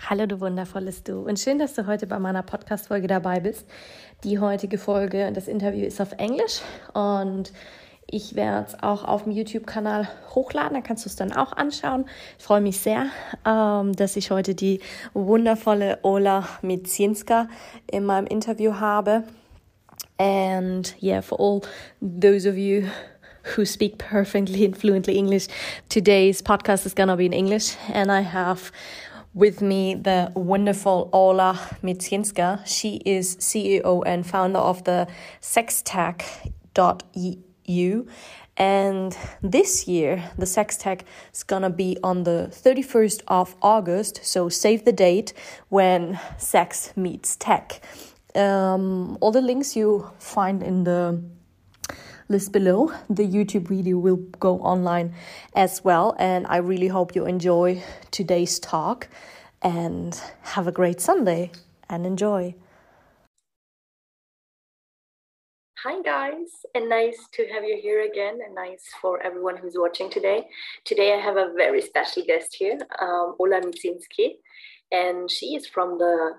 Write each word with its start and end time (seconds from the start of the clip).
Hallo, 0.00 0.26
du 0.26 0.40
wundervolles 0.40 1.04
Du. 1.04 1.20
Und 1.20 1.38
schön, 1.38 1.58
dass 1.58 1.74
du 1.74 1.86
heute 1.86 2.06
bei 2.06 2.18
meiner 2.18 2.42
Podcast-Folge 2.42 3.06
dabei 3.06 3.40
bist. 3.40 3.68
Die 4.24 4.38
heutige 4.38 4.78
Folge, 4.78 5.30
das 5.32 5.48
Interview 5.48 5.84
ist 5.84 6.00
auf 6.00 6.12
Englisch 6.12 6.60
und 6.94 7.52
ich 8.06 8.34
werde 8.34 8.66
es 8.68 8.82
auch 8.82 9.04
auf 9.04 9.24
dem 9.24 9.32
YouTube-Kanal 9.32 10.08
hochladen. 10.34 10.74
Da 10.74 10.80
kannst 10.80 11.04
du 11.04 11.08
es 11.08 11.16
dann 11.16 11.32
auch 11.32 11.52
anschauen. 11.52 12.06
Ich 12.38 12.44
freue 12.44 12.62
mich 12.62 12.80
sehr, 12.80 13.06
ähm, 13.46 13.94
dass 13.94 14.16
ich 14.16 14.30
heute 14.30 14.54
die 14.54 14.80
wundervolle 15.12 15.98
Ola 16.02 16.48
Mitzinska 16.62 17.48
in 17.86 18.04
meinem 18.04 18.26
Interview 18.26 18.74
habe. 18.80 19.24
And 20.18 20.94
yeah, 21.02 21.20
for 21.20 21.38
all 21.38 21.60
those 22.00 22.48
of 22.48 22.56
you 22.56 22.84
who 23.56 23.64
speak 23.64 23.98
perfectly 23.98 24.64
and 24.64 24.76
fluently 24.76 25.16
English, 25.16 25.48
today's 25.88 26.42
podcast 26.42 26.86
is 26.86 26.94
gonna 26.94 27.16
be 27.16 27.26
in 27.26 27.32
English, 27.32 27.76
and 27.92 28.10
I 28.10 28.22
have 28.22 28.72
with 29.34 29.62
me 29.62 29.94
the 29.94 30.30
wonderful 30.34 31.08
Ola 31.12 31.58
Miedzynska. 31.82 32.66
She 32.66 33.00
is 33.04 33.36
CEO 33.36 34.02
and 34.06 34.26
founder 34.26 34.58
of 34.58 34.84
the 34.84 35.08
sextech.eu. 35.40 36.32
And 38.56 39.16
this 39.42 39.88
year, 39.88 40.30
the 40.36 40.44
Sextech 40.44 41.02
is 41.32 41.42
gonna 41.42 41.70
be 41.70 41.96
on 42.02 42.24
the 42.24 42.48
31st 42.50 43.22
of 43.28 43.56
August. 43.62 44.20
So 44.24 44.50
save 44.50 44.84
the 44.84 44.92
date 44.92 45.32
when 45.70 46.20
sex 46.36 46.92
meets 46.94 47.36
tech. 47.36 47.80
Um, 48.34 49.16
all 49.20 49.30
the 49.30 49.40
links 49.40 49.74
you 49.74 50.10
find 50.18 50.62
in 50.62 50.84
the 50.84 51.22
list 52.28 52.52
below. 52.52 52.92
The 53.08 53.26
YouTube 53.26 53.68
video 53.68 53.98
will 53.98 54.16
go 54.38 54.58
online 54.60 55.14
as 55.54 55.84
well. 55.84 56.14
And 56.18 56.46
I 56.48 56.56
really 56.58 56.88
hope 56.88 57.14
you 57.14 57.26
enjoy 57.26 57.82
today's 58.10 58.58
talk 58.58 59.08
and 59.62 60.20
have 60.42 60.66
a 60.66 60.72
great 60.72 61.00
Sunday 61.00 61.52
and 61.88 62.06
enjoy. 62.06 62.54
Hi, 65.84 66.00
guys, 66.00 66.64
and 66.76 66.88
nice 66.88 67.18
to 67.32 67.44
have 67.48 67.64
you 67.64 67.76
here 67.82 68.02
again, 68.02 68.38
and 68.46 68.54
nice 68.54 68.84
for 69.00 69.20
everyone 69.20 69.56
who's 69.56 69.74
watching 69.76 70.08
today. 70.08 70.46
Today, 70.84 71.12
I 71.12 71.20
have 71.20 71.36
a 71.36 71.52
very 71.56 71.82
special 71.82 72.22
guest 72.24 72.54
here, 72.56 72.78
um, 73.00 73.34
Ola 73.40 73.60
Mitzinski, 73.60 74.36
and 74.92 75.28
she 75.28 75.56
is 75.56 75.66
from 75.66 75.98
the 75.98 76.34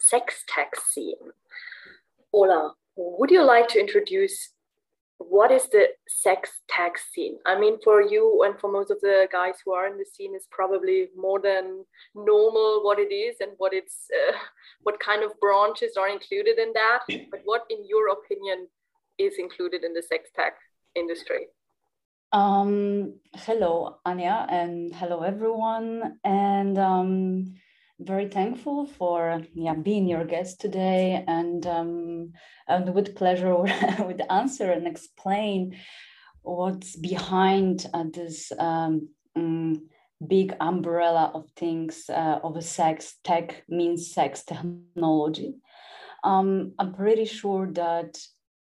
sex 0.00 0.42
tech 0.48 0.74
scene. 0.74 1.30
Ola, 2.32 2.74
would 2.96 3.30
you 3.30 3.44
like 3.44 3.68
to 3.68 3.78
introduce 3.78 4.50
what 5.20 5.52
is 5.52 5.68
the 5.68 5.88
sex 6.08 6.50
tech 6.68 6.96
scene? 6.98 7.36
I 7.44 7.58
mean, 7.58 7.78
for 7.84 8.00
you 8.00 8.42
and 8.44 8.58
for 8.58 8.72
most 8.72 8.90
of 8.90 9.00
the 9.00 9.28
guys 9.30 9.54
who 9.64 9.72
are 9.72 9.86
in 9.86 9.98
the 9.98 10.04
scene, 10.04 10.34
is 10.34 10.46
probably 10.50 11.08
more 11.16 11.40
than 11.40 11.84
normal 12.14 12.82
what 12.82 12.98
it 12.98 13.12
is 13.12 13.36
and 13.40 13.52
what 13.58 13.74
it's 13.74 14.06
uh, 14.10 14.36
what 14.82 14.98
kind 14.98 15.22
of 15.22 15.38
branches 15.38 15.96
are 15.96 16.08
included 16.08 16.58
in 16.58 16.72
that. 16.72 17.00
But 17.30 17.40
what, 17.44 17.64
in 17.68 17.86
your 17.86 18.08
opinion, 18.08 18.68
is 19.18 19.34
included 19.38 19.84
in 19.84 19.92
the 19.92 20.02
sex 20.02 20.30
tech 20.34 20.54
industry? 20.94 21.48
Um, 22.32 23.14
hello, 23.34 23.98
Anja, 24.06 24.50
and 24.50 24.94
hello 24.94 25.20
everyone. 25.20 26.18
And 26.24 26.78
um, 26.78 27.54
very 28.00 28.28
thankful 28.28 28.86
for 28.86 29.42
yeah 29.54 29.74
being 29.74 30.08
your 30.08 30.24
guest 30.24 30.60
today 30.60 31.22
and 31.26 31.66
um, 31.66 32.32
and 32.66 32.94
with 32.94 33.14
pleasure 33.14 33.54
would 33.98 34.22
answer 34.30 34.70
and 34.70 34.86
explain 34.86 35.76
what's 36.42 36.96
behind 36.96 37.86
uh, 37.92 38.04
this 38.12 38.52
um, 38.58 39.08
um, 39.36 39.88
big 40.26 40.54
umbrella 40.60 41.30
of 41.34 41.50
things 41.56 42.08
uh, 42.08 42.38
of 42.42 42.56
a 42.56 42.62
sex 42.62 43.16
tech 43.22 43.62
means 43.68 44.12
sex 44.12 44.44
technology. 44.44 45.54
Um, 46.24 46.72
i'm 46.78 46.92
pretty 46.94 47.24
sure 47.24 47.70
that 47.72 48.18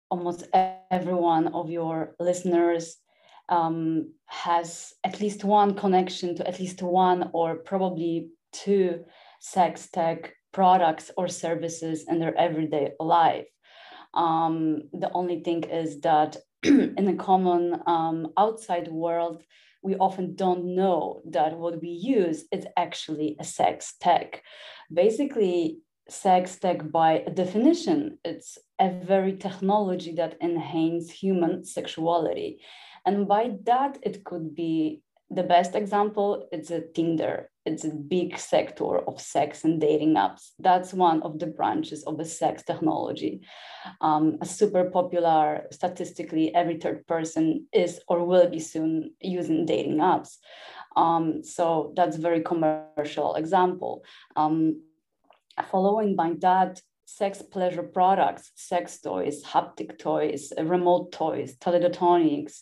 almost 0.10 0.48
every 0.92 1.14
one 1.14 1.48
of 1.50 1.70
your 1.70 2.16
listeners 2.20 2.98
um, 3.50 4.14
has 4.26 4.94
at 5.04 5.20
least 5.20 5.44
one 5.44 5.74
connection 5.74 6.36
to 6.36 6.48
at 6.48 6.60
least 6.60 6.82
one 6.82 7.30
or 7.34 7.56
probably 7.56 8.30
two 8.52 9.06
sex 9.40 9.90
tech 9.90 10.34
products 10.52 11.12
or 11.18 11.28
services 11.28 12.06
in 12.08 12.20
their 12.20 12.36
everyday 12.38 12.92
life. 13.00 13.48
Um, 14.14 14.84
the 14.94 15.12
only 15.14 15.42
thing 15.42 15.64
is 15.64 16.00
that 16.02 16.38
in 16.64 17.06
the 17.06 17.14
common 17.14 17.82
um, 17.86 18.34
outside 18.38 18.88
world, 18.88 19.44
we 19.84 19.96
often 19.96 20.36
don't 20.36 20.76
know 20.76 21.22
that 21.30 21.58
what 21.58 21.82
we 21.82 21.90
use 21.90 22.46
is 22.52 22.66
actually 22.76 23.38
a 23.40 23.44
sex 23.44 23.94
tech. 24.02 24.42
Basically, 24.92 25.80
sex 26.10 26.58
tech 26.58 26.92
by 26.92 27.24
definition, 27.34 28.18
it's 28.24 28.58
a 28.80 28.90
very 28.90 29.34
technology 29.38 30.14
that 30.14 30.38
enhances 30.42 31.12
human 31.12 31.64
sexuality. 31.64 32.60
And 33.06 33.28
by 33.28 33.58
that, 33.66 34.00
it 34.02 34.24
could 34.24 34.56
be 34.56 35.02
the 35.30 35.44
best 35.44 35.76
example, 35.76 36.48
it's 36.52 36.72
a 36.72 36.82
Tinder 36.82 37.50
it's 37.68 37.84
a 37.84 37.90
big 37.90 38.38
sector 38.38 39.00
of 39.10 39.20
sex 39.20 39.64
and 39.66 39.80
dating 39.82 40.16
apps. 40.16 40.52
That's 40.58 40.94
one 40.94 41.22
of 41.22 41.38
the 41.38 41.48
branches 41.48 42.04
of 42.06 42.18
the 42.18 42.26
sex 42.26 42.64
technology. 42.64 43.42
Um, 44.02 44.38
a 44.42 44.46
super 44.46 44.90
popular, 44.90 45.68
statistically, 45.72 46.56
every 46.56 46.78
third 46.80 47.06
person 47.08 47.68
is 47.74 48.00
or 48.08 48.26
will 48.26 48.50
be 48.50 48.60
soon 48.60 49.14
using 49.20 49.66
dating 49.66 49.98
apps. 49.98 50.38
Um, 50.96 51.44
so 51.44 51.94
that's 51.96 52.18
a 52.18 52.22
very 52.22 52.42
commercial 52.42 53.36
example. 53.36 54.04
Um, 54.36 54.82
following 55.70 56.16
by 56.16 56.34
that, 56.40 56.82
sex 57.06 57.42
pleasure 57.42 57.84
products, 57.84 58.52
sex 58.56 59.00
toys, 59.02 59.44
haptic 59.44 59.98
toys, 59.98 60.52
remote 60.58 61.12
toys, 61.12 61.56
teledildonics, 61.58 62.62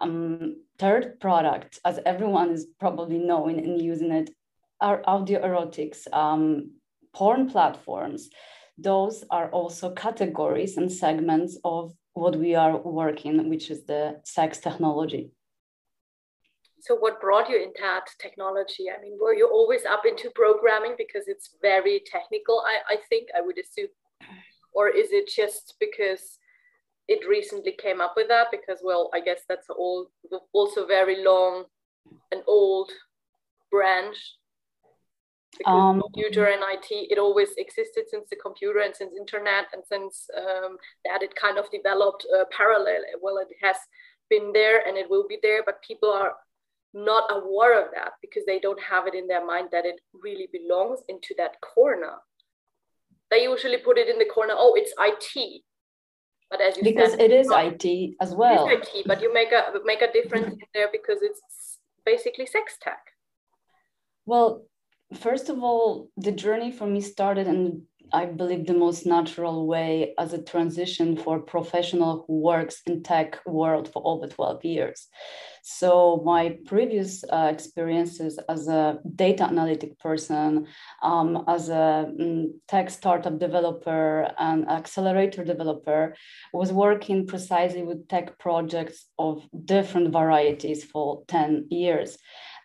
um, 0.00 0.56
third 0.78 1.20
product, 1.20 1.80
as 1.84 1.98
everyone 2.04 2.50
is 2.50 2.66
probably 2.78 3.18
knowing 3.18 3.58
and 3.58 3.80
using 3.80 4.12
it, 4.12 4.30
are 4.80 5.02
audio 5.06 5.40
erotics, 5.42 6.06
um, 6.12 6.72
porn 7.14 7.48
platforms. 7.48 8.28
Those 8.78 9.24
are 9.30 9.48
also 9.50 9.92
categories 9.92 10.76
and 10.76 10.92
segments 10.92 11.58
of 11.64 11.94
what 12.12 12.36
we 12.36 12.54
are 12.54 12.76
working, 12.76 13.48
which 13.48 13.70
is 13.70 13.84
the 13.84 14.20
sex 14.24 14.58
technology. 14.58 15.30
So, 16.80 16.94
what 16.94 17.20
brought 17.20 17.48
you 17.48 17.56
into 17.56 17.80
that 17.80 18.06
technology? 18.20 18.86
I 18.90 19.00
mean, 19.00 19.18
were 19.20 19.34
you 19.34 19.48
always 19.48 19.84
up 19.84 20.04
into 20.06 20.30
programming 20.34 20.94
because 20.96 21.26
it's 21.26 21.56
very 21.60 22.02
technical? 22.06 22.62
I, 22.64 22.94
I 22.94 22.96
think 23.08 23.28
I 23.36 23.40
would 23.40 23.58
assume, 23.58 23.88
or 24.72 24.88
is 24.88 25.08
it 25.10 25.28
just 25.28 25.74
because 25.80 26.38
it 27.08 27.26
recently 27.28 27.72
came 27.72 28.00
up 28.00 28.14
with 28.16 28.28
that 28.28 28.48
because 28.50 28.80
well 28.82 29.10
i 29.14 29.20
guess 29.20 29.40
that's 29.48 29.68
all 29.70 30.10
also 30.52 30.86
very 30.86 31.22
long 31.24 31.64
and 32.32 32.42
old 32.46 32.90
branch. 33.70 34.16
Because 35.58 35.72
um, 35.72 36.02
computer 36.02 36.46
and 36.46 36.62
it 36.62 36.84
it 37.12 37.18
always 37.18 37.48
existed 37.56 38.04
since 38.08 38.28
the 38.28 38.36
computer 38.36 38.80
and 38.80 38.94
since 38.94 39.12
internet 39.16 39.66
and 39.72 39.82
since 39.86 40.28
um, 40.36 40.76
that 41.06 41.22
it 41.22 41.34
kind 41.34 41.56
of 41.56 41.70
developed 41.70 42.26
uh, 42.36 42.44
parallel. 42.54 43.00
Well 43.22 43.38
it 43.38 43.48
has 43.62 43.76
been 44.28 44.52
there 44.52 44.86
and 44.86 44.98
it 44.98 45.08
will 45.08 45.26
be 45.26 45.38
there 45.42 45.62
but 45.64 45.82
people 45.82 46.12
are 46.12 46.34
not 46.92 47.24
aware 47.30 47.80
of 47.82 47.88
that 47.94 48.12
because 48.20 48.44
they 48.46 48.58
don't 48.58 48.82
have 48.82 49.06
it 49.06 49.14
in 49.14 49.26
their 49.28 49.46
mind 49.46 49.68
that 49.72 49.86
it 49.86 50.00
really 50.12 50.48
belongs 50.52 51.00
into 51.08 51.34
that 51.38 51.56
corner. 51.60 52.16
They 53.30 53.42
usually 53.44 53.78
put 53.78 53.98
it 53.98 54.08
in 54.08 54.18
the 54.18 54.26
corner 54.26 54.54
oh 54.56 54.74
it's 54.76 54.92
it 54.98 55.62
but 56.50 56.60
as 56.60 56.76
you 56.76 56.84
because 56.84 57.12
said, 57.12 57.20
it 57.20 57.32
is 57.32 57.48
IT 57.50 58.16
as 58.20 58.34
well. 58.34 58.68
It 58.68 58.80
is 58.80 58.88
IT, 58.94 59.06
but 59.06 59.20
you 59.20 59.32
make 59.32 59.52
a 59.52 59.72
make 59.84 60.02
a 60.02 60.12
difference 60.12 60.54
in 60.54 60.68
there 60.74 60.88
because 60.92 61.18
it's 61.22 61.78
basically 62.04 62.46
sex 62.46 62.76
tech. 62.80 63.00
Well, 64.26 64.64
first 65.14 65.48
of 65.48 65.62
all, 65.62 66.10
the 66.16 66.32
journey 66.32 66.70
for 66.70 66.86
me 66.86 67.00
started 67.00 67.46
in 67.46 67.82
I 68.12 68.26
believe, 68.26 68.66
the 68.66 68.74
most 68.74 69.06
natural 69.06 69.66
way 69.66 70.14
as 70.18 70.32
a 70.32 70.42
transition 70.42 71.16
for 71.16 71.36
a 71.36 71.42
professional 71.42 72.24
who 72.26 72.40
works 72.40 72.82
in 72.86 73.02
tech 73.02 73.38
world 73.46 73.92
for 73.92 74.02
over 74.04 74.26
12 74.26 74.64
years. 74.64 75.08
So 75.62 76.22
my 76.24 76.58
previous 76.64 77.24
uh, 77.24 77.50
experiences 77.52 78.38
as 78.48 78.68
a 78.68 79.00
data 79.16 79.44
analytic 79.44 79.98
person, 79.98 80.68
um, 81.02 81.42
as 81.48 81.68
a 81.68 82.06
um, 82.08 82.60
tech 82.68 82.88
startup 82.88 83.40
developer 83.40 84.32
and 84.38 84.68
accelerator 84.70 85.42
developer, 85.44 86.14
was 86.52 86.72
working 86.72 87.26
precisely 87.26 87.82
with 87.82 88.06
tech 88.06 88.38
projects 88.38 89.06
of 89.18 89.42
different 89.64 90.12
varieties 90.12 90.84
for 90.84 91.24
10 91.26 91.66
years. 91.70 92.16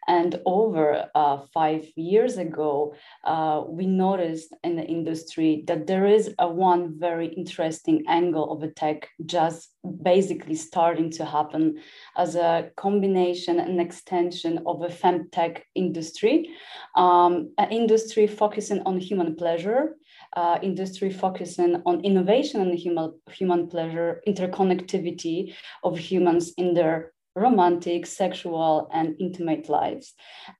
And 0.07 0.39
over 0.45 1.09
uh, 1.13 1.41
five 1.53 1.85
years 1.95 2.37
ago, 2.37 2.95
uh, 3.23 3.63
we 3.67 3.85
noticed 3.85 4.53
in 4.63 4.75
the 4.75 4.83
industry 4.85 5.63
that 5.67 5.85
there 5.85 6.07
is 6.07 6.33
a 6.39 6.47
one 6.47 6.99
very 6.99 7.27
interesting 7.27 8.03
angle 8.07 8.51
of 8.51 8.63
a 8.63 8.69
tech 8.69 9.09
just 9.25 9.69
basically 10.03 10.55
starting 10.55 11.09
to 11.11 11.25
happen 11.25 11.79
as 12.17 12.35
a 12.35 12.71
combination 12.75 13.59
and 13.59 13.79
extension 13.79 14.59
of 14.65 14.81
a 14.81 14.87
femtech 14.87 15.61
industry, 15.75 16.49
um, 16.95 17.51
an 17.57 17.71
industry 17.71 18.27
focusing 18.27 18.81
on 18.85 18.99
human 18.99 19.35
pleasure, 19.35 19.97
uh, 20.35 20.57
industry 20.61 21.11
focusing 21.11 21.81
on 21.85 22.01
innovation 22.01 22.61
and 22.61 22.77
human, 22.77 23.13
human 23.31 23.67
pleasure, 23.67 24.21
interconnectivity 24.27 25.53
of 25.83 25.97
humans 25.97 26.53
in 26.57 26.73
their 26.73 27.13
romantic, 27.35 28.05
sexual, 28.05 28.89
and 28.93 29.15
intimate 29.19 29.69
lives. 29.69 30.13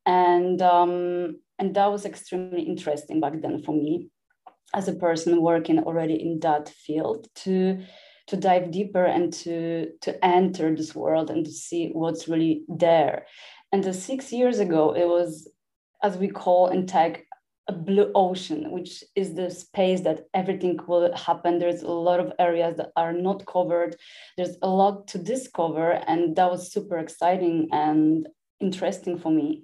And, 0.05 0.61
um, 0.61 1.39
and 1.59 1.75
that 1.75 1.91
was 1.91 2.05
extremely 2.05 2.63
interesting 2.63 3.19
back 3.19 3.41
then 3.41 3.61
for 3.61 3.73
me 3.73 4.09
as 4.73 4.87
a 4.87 4.93
person 4.93 5.41
working 5.41 5.79
already 5.79 6.15
in 6.15 6.39
that 6.39 6.69
field 6.69 7.27
to 7.35 7.83
to 8.27 8.37
dive 8.37 8.71
deeper 8.71 9.03
and 9.03 9.33
to 9.33 9.87
to 10.01 10.25
enter 10.25 10.73
this 10.73 10.95
world 10.95 11.29
and 11.29 11.45
to 11.45 11.51
see 11.51 11.89
what's 11.91 12.27
really 12.27 12.63
there 12.69 13.25
and 13.71 13.83
the 13.83 13.93
six 13.93 14.31
years 14.31 14.59
ago 14.59 14.93
it 14.93 15.07
was 15.07 15.51
as 16.03 16.17
we 16.17 16.27
call 16.27 16.67
in 16.67 16.85
tech 16.85 17.25
a 17.71 17.77
blue 17.77 18.11
ocean, 18.13 18.71
which 18.71 19.03
is 19.15 19.33
the 19.33 19.49
space 19.49 20.01
that 20.01 20.27
everything 20.33 20.77
will 20.87 21.15
happen. 21.15 21.59
There's 21.59 21.83
a 21.83 21.91
lot 22.09 22.19
of 22.19 22.33
areas 22.39 22.75
that 22.77 22.91
are 22.95 23.13
not 23.13 23.45
covered. 23.45 23.95
There's 24.37 24.57
a 24.61 24.69
lot 24.69 25.07
to 25.09 25.17
discover, 25.17 25.91
and 26.07 26.35
that 26.35 26.51
was 26.51 26.71
super 26.71 26.97
exciting 26.97 27.69
and 27.71 28.27
interesting 28.59 29.17
for 29.17 29.31
me. 29.31 29.63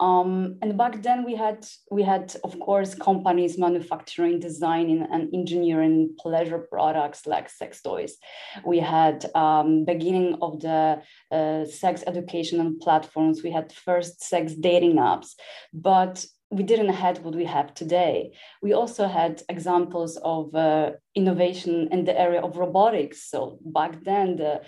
Um, 0.00 0.58
and 0.62 0.76
back 0.76 1.02
then 1.02 1.24
we 1.24 1.36
had 1.36 1.64
we 1.90 2.02
had 2.02 2.34
of 2.42 2.58
course 2.58 2.94
companies 2.94 3.56
manufacturing, 3.56 4.40
designing, 4.40 5.06
and 5.12 5.32
engineering 5.32 6.16
pleasure 6.18 6.58
products 6.58 7.26
like 7.26 7.48
sex 7.48 7.82
toys. 7.82 8.16
We 8.64 8.78
had 8.80 9.30
um, 9.36 9.84
beginning 9.84 10.38
of 10.42 10.60
the 10.60 11.02
uh, 11.30 11.64
sex 11.66 12.02
educational 12.06 12.72
platforms. 12.80 13.42
We 13.44 13.52
had 13.52 13.72
first 13.72 14.24
sex 14.24 14.54
dating 14.54 14.96
apps, 14.96 15.34
but 15.72 16.24
we 16.52 16.62
didn't 16.62 16.90
have 16.90 17.20
what 17.24 17.34
we 17.34 17.46
have 17.46 17.72
today. 17.72 18.32
We 18.60 18.74
also 18.74 19.08
had 19.08 19.42
examples 19.48 20.18
of 20.22 20.54
uh, 20.54 20.92
innovation 21.14 21.88
in 21.90 22.04
the 22.04 22.18
area 22.18 22.42
of 22.42 22.58
robotics. 22.58 23.24
So 23.30 23.58
back 23.64 24.04
then, 24.04 24.36
the 24.36 24.60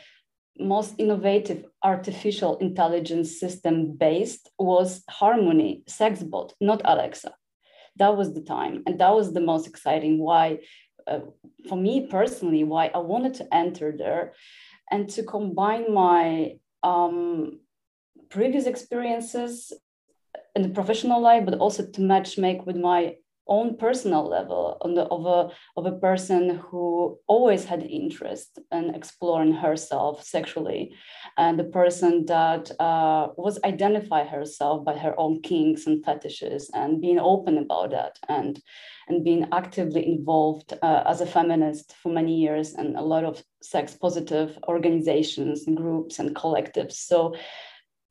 most 0.58 0.94
innovative 0.98 1.66
artificial 1.82 2.56
intelligence 2.58 3.38
system 3.38 3.92
based 3.92 4.50
was 4.58 5.04
Harmony, 5.10 5.82
Sexbot, 5.86 6.52
not 6.60 6.80
Alexa. 6.86 7.34
That 7.96 8.16
was 8.16 8.32
the 8.32 8.42
time, 8.42 8.82
and 8.86 8.98
that 8.98 9.14
was 9.14 9.34
the 9.34 9.40
most 9.40 9.66
exciting. 9.66 10.18
Why, 10.18 10.60
uh, 11.06 11.20
for 11.68 11.76
me 11.76 12.06
personally, 12.06 12.64
why 12.64 12.90
I 12.94 12.98
wanted 12.98 13.34
to 13.34 13.54
enter 13.54 13.92
there, 13.96 14.32
and 14.90 15.08
to 15.10 15.22
combine 15.22 15.92
my 15.92 16.56
um, 16.82 17.60
previous 18.30 18.66
experiences 18.66 19.72
in 20.54 20.62
the 20.62 20.68
professional 20.68 21.20
life, 21.20 21.44
but 21.44 21.58
also 21.58 21.84
to 21.86 22.00
match 22.00 22.38
make 22.38 22.66
with 22.66 22.76
my 22.76 23.16
own 23.46 23.76
personal 23.76 24.26
level 24.26 24.78
on 24.80 24.94
the, 24.94 25.02
of, 25.02 25.26
a, 25.26 25.50
of 25.76 25.86
a 25.86 25.98
person 25.98 26.56
who 26.70 27.18
always 27.26 27.64
had 27.64 27.82
interest 27.82 28.58
in 28.72 28.94
exploring 28.94 29.52
herself 29.52 30.24
sexually 30.24 30.94
and 31.36 31.58
the 31.58 31.64
person 31.64 32.24
that 32.26 32.70
uh, 32.80 33.28
was 33.36 33.58
identify 33.64 34.24
herself 34.24 34.84
by 34.84 34.96
her 34.96 35.18
own 35.18 35.42
kinks 35.42 35.86
and 35.86 36.04
fetishes 36.04 36.70
and 36.74 37.00
being 37.00 37.18
open 37.18 37.58
about 37.58 37.90
that 37.90 38.18
and 38.28 38.60
and 39.06 39.22
being 39.22 39.46
actively 39.52 40.06
involved 40.06 40.72
uh, 40.82 41.02
as 41.06 41.20
a 41.20 41.26
feminist 41.26 41.94
for 42.02 42.10
many 42.10 42.34
years 42.34 42.72
and 42.72 42.96
a 42.96 43.02
lot 43.02 43.22
of 43.22 43.44
sex 43.62 43.94
positive 43.94 44.58
organizations 44.66 45.66
and 45.66 45.76
groups 45.76 46.18
and 46.18 46.34
collectives. 46.34 46.94
So 46.94 47.34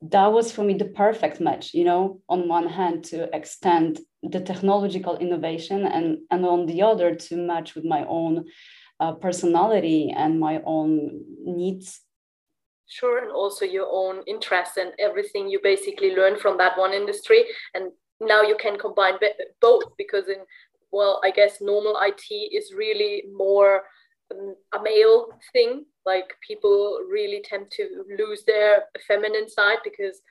that 0.10 0.28
was 0.28 0.52
for 0.52 0.64
me 0.64 0.74
the 0.74 0.86
perfect 0.86 1.40
match 1.40 1.74
you 1.74 1.84
know 1.84 2.22
on 2.28 2.48
one 2.48 2.68
hand 2.68 3.04
to 3.06 3.34
extend 3.36 4.00
the 4.22 4.40
technological 4.40 5.18
innovation 5.18 5.86
and 5.86 6.20
and 6.32 6.46
on 6.46 6.66
the 6.66 6.82
other 6.82 7.16
to 7.16 7.36
match 7.36 7.76
with 7.76 7.86
my 7.86 8.06
own 8.08 8.46
uh, 9.00 9.14
personality 9.14 10.14
and 10.16 10.40
my 10.40 10.62
own 10.66 11.22
needs. 11.44 12.02
Sure 12.88 13.18
and 13.18 13.32
also 13.32 13.66
your 13.66 13.88
own 13.90 14.24
interests 14.28 14.78
and 14.78 14.94
everything 15.00 15.50
you 15.50 15.60
basically 15.64 16.16
learn 16.16 16.38
from 16.38 16.58
that 16.58 16.78
one 16.78 16.94
industry. 16.94 17.44
And 17.74 17.92
now 18.22 18.42
you 18.42 18.56
can 18.60 18.78
combine 18.78 19.16
both 19.62 19.84
because 19.98 20.28
in 20.28 20.38
well 20.92 21.20
i 21.24 21.32
guess 21.32 21.62
normal 21.62 21.98
it 22.02 22.22
is 22.54 22.74
really 22.74 23.24
more 23.34 23.84
um, 24.32 24.56
a 24.74 24.82
male 24.82 25.28
thing 25.52 25.86
like 26.06 26.34
people 26.46 27.00
really 27.10 27.42
tend 27.44 27.72
to 27.72 28.04
lose 28.18 28.44
their 28.46 28.84
feminine 29.08 29.50
side 29.50 29.78
because 29.84 30.22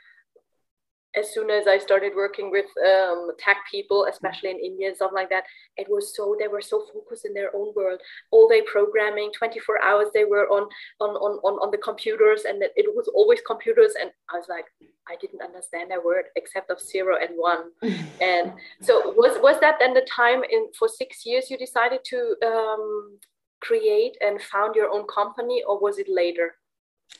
as 1.15 1.33
soon 1.33 1.51
as 1.51 1.67
I 1.67 1.79
started 1.79 2.13
working 2.17 2.51
with 2.51 2.67
um, 2.87 3.31
tech 3.39 3.59
people, 3.71 4.07
especially 4.09 4.51
in 4.51 4.59
India 4.59 4.89
and 4.89 4.97
stuff 4.97 5.11
like 5.15 5.29
that, 5.29 5.45
it 5.77 5.87
was 5.89 6.17
so 6.17 6.37
they 6.39 6.49
were 6.49 6.61
so 6.61 6.85
focused 6.93 7.27
in 7.27 7.35
their 7.35 7.55
own 7.55 7.73
world, 7.77 8.01
all 8.31 8.49
day 8.49 8.63
programming, 8.63 9.31
24 9.37 9.83
hours 9.83 10.09
they 10.15 10.25
were 10.25 10.49
on 10.49 10.69
on 11.01 11.11
on 11.11 11.39
on, 11.45 11.55
on 11.61 11.71
the 11.71 11.79
computers, 11.79 12.45
and 12.45 12.63
it 12.63 12.87
was 12.95 13.09
always 13.15 13.41
computers. 13.47 13.93
And 14.01 14.11
I 14.33 14.39
was 14.39 14.47
like, 14.49 14.67
I 15.09 15.17
didn't 15.21 15.43
understand 15.43 15.93
a 15.93 16.01
word 16.01 16.27
except 16.37 16.71
of 16.71 16.81
zero 16.81 17.17
and 17.21 17.37
one. 17.37 17.73
and 18.21 18.53
so 18.81 19.13
was 19.17 19.41
was 19.43 19.61
that 19.61 19.77
then 19.81 19.95
the 19.95 20.07
time 20.11 20.43
in 20.51 20.69
for 20.79 20.89
six 20.89 21.27
years 21.27 21.51
you 21.51 21.59
decided 21.59 22.01
to 22.05 22.37
um, 22.45 23.19
create 23.63 24.17
and 24.21 24.43
found 24.43 24.75
your 24.75 24.91
own 24.91 25.07
company, 25.07 25.63
or 25.67 25.81
was 25.81 25.99
it 25.99 26.09
later? 26.09 26.55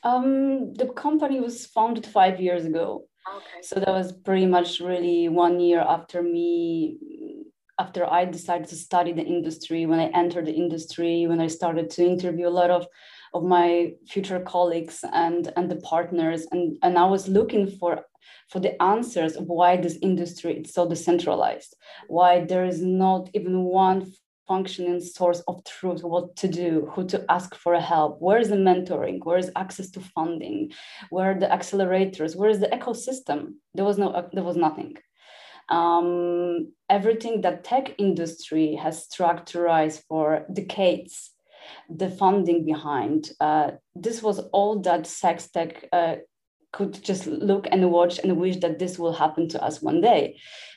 Um, 0.03 0.75
the 0.75 0.89
company 0.89 1.41
was 1.41 1.67
founded 1.67 2.07
five 2.07 2.41
years 2.41 2.65
ago. 2.65 3.07
Okay. 3.37 3.63
So 3.63 3.81
that 3.81 3.89
was 3.89 4.13
pretty 4.13 4.47
much 4.47 4.81
really 4.81 5.29
one 5.29 5.61
year 5.61 5.81
after 5.81 6.23
me, 6.23 6.99
after 7.79 8.05
I 8.05 8.25
decided 8.25 8.69
to 8.69 8.77
study 8.77 9.13
the 9.13 9.23
industry, 9.37 9.87
when 9.87 10.01
I 10.01 10.09
entered 10.23 10.47
the 10.47 10.59
industry, 10.65 11.27
when 11.27 11.41
I 11.41 11.47
started 11.47 11.89
to 11.91 12.05
interview 12.05 12.49
a 12.49 12.59
lot 12.61 12.71
of 12.71 12.87
of 13.35 13.45
my 13.45 13.93
future 14.07 14.41
colleagues 14.41 15.05
and 15.13 15.53
and 15.57 15.71
the 15.71 15.77
partners 15.77 16.47
and 16.53 16.77
and 16.83 16.99
I 16.99 17.07
was 17.07 17.29
looking 17.29 17.67
for 17.67 18.05
for 18.51 18.61
the 18.61 18.81
answers 18.83 19.37
of 19.37 19.47
why 19.47 19.77
this 19.77 19.99
industry 20.03 20.61
is 20.61 20.75
so 20.75 20.89
decentralized 20.89 21.75
why 22.09 22.45
there 22.45 22.65
is 22.65 22.83
not 22.83 23.31
even 23.35 23.65
one 23.65 24.13
functioning 24.53 25.01
source 25.01 25.41
of 25.51 25.57
truth 25.65 26.03
what 26.13 26.27
to 26.41 26.49
do 26.63 26.71
who 26.93 27.03
to 27.13 27.19
ask 27.37 27.51
for 27.63 27.75
help 27.93 28.13
where 28.27 28.41
is 28.45 28.51
the 28.53 28.63
mentoring 28.69 29.19
where 29.27 29.43
is 29.45 29.51
access 29.63 29.89
to 29.95 30.01
funding 30.15 30.59
where 31.15 31.31
are 31.31 31.41
the 31.43 31.53
accelerators 31.59 32.37
where 32.39 32.53
is 32.55 32.61
the 32.61 32.73
ecosystem? 32.79 33.41
There 33.75 33.89
was 33.91 33.99
no 34.03 34.09
there 34.35 34.49
was 34.51 34.59
nothing. 34.67 34.93
Um, 35.79 36.73
everything 36.99 37.35
that 37.43 37.65
tech 37.65 37.87
industry 38.07 38.69
has 38.85 39.05
structured 39.07 39.93
for 40.09 40.27
decades 40.53 41.15
the 42.01 42.11
funding 42.23 42.61
behind 42.73 43.21
uh, 43.47 43.69
this 44.07 44.19
was 44.27 44.39
all 44.57 44.73
that 44.81 45.07
sex 45.07 45.37
tech 45.55 45.71
uh, 45.93 46.17
could 46.77 46.95
just 47.11 47.27
look 47.27 47.65
and 47.71 47.91
watch 47.99 48.15
and 48.19 48.37
wish 48.45 48.57
that 48.65 48.79
this 48.79 48.99
will 48.99 49.17
happen 49.23 49.45
to 49.51 49.63
us 49.63 49.83
one 49.91 50.01
day. 50.01 50.23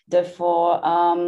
Therefore 0.08 0.86
um, 0.94 1.22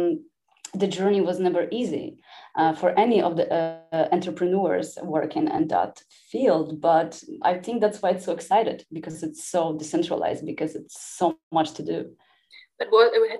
the 0.74 0.86
journey 0.86 1.20
was 1.20 1.38
never 1.38 1.66
easy 1.70 2.18
uh, 2.58 2.72
for 2.74 2.90
any 2.98 3.22
of 3.22 3.36
the 3.36 3.50
uh, 3.54 4.08
entrepreneurs 4.12 4.98
working 5.02 5.48
in 5.48 5.68
that 5.68 6.02
field. 6.30 6.80
But 6.80 7.22
I 7.42 7.54
think 7.58 7.80
that's 7.80 8.02
why 8.02 8.10
it's 8.10 8.24
so 8.24 8.32
excited 8.32 8.84
because 8.92 9.22
it's 9.22 9.48
so 9.48 9.78
decentralized, 9.78 10.44
because 10.44 10.74
it's 10.74 11.00
so 11.16 11.38
much 11.52 11.72
to 11.74 11.84
do. 11.84 12.10
But 12.78 12.88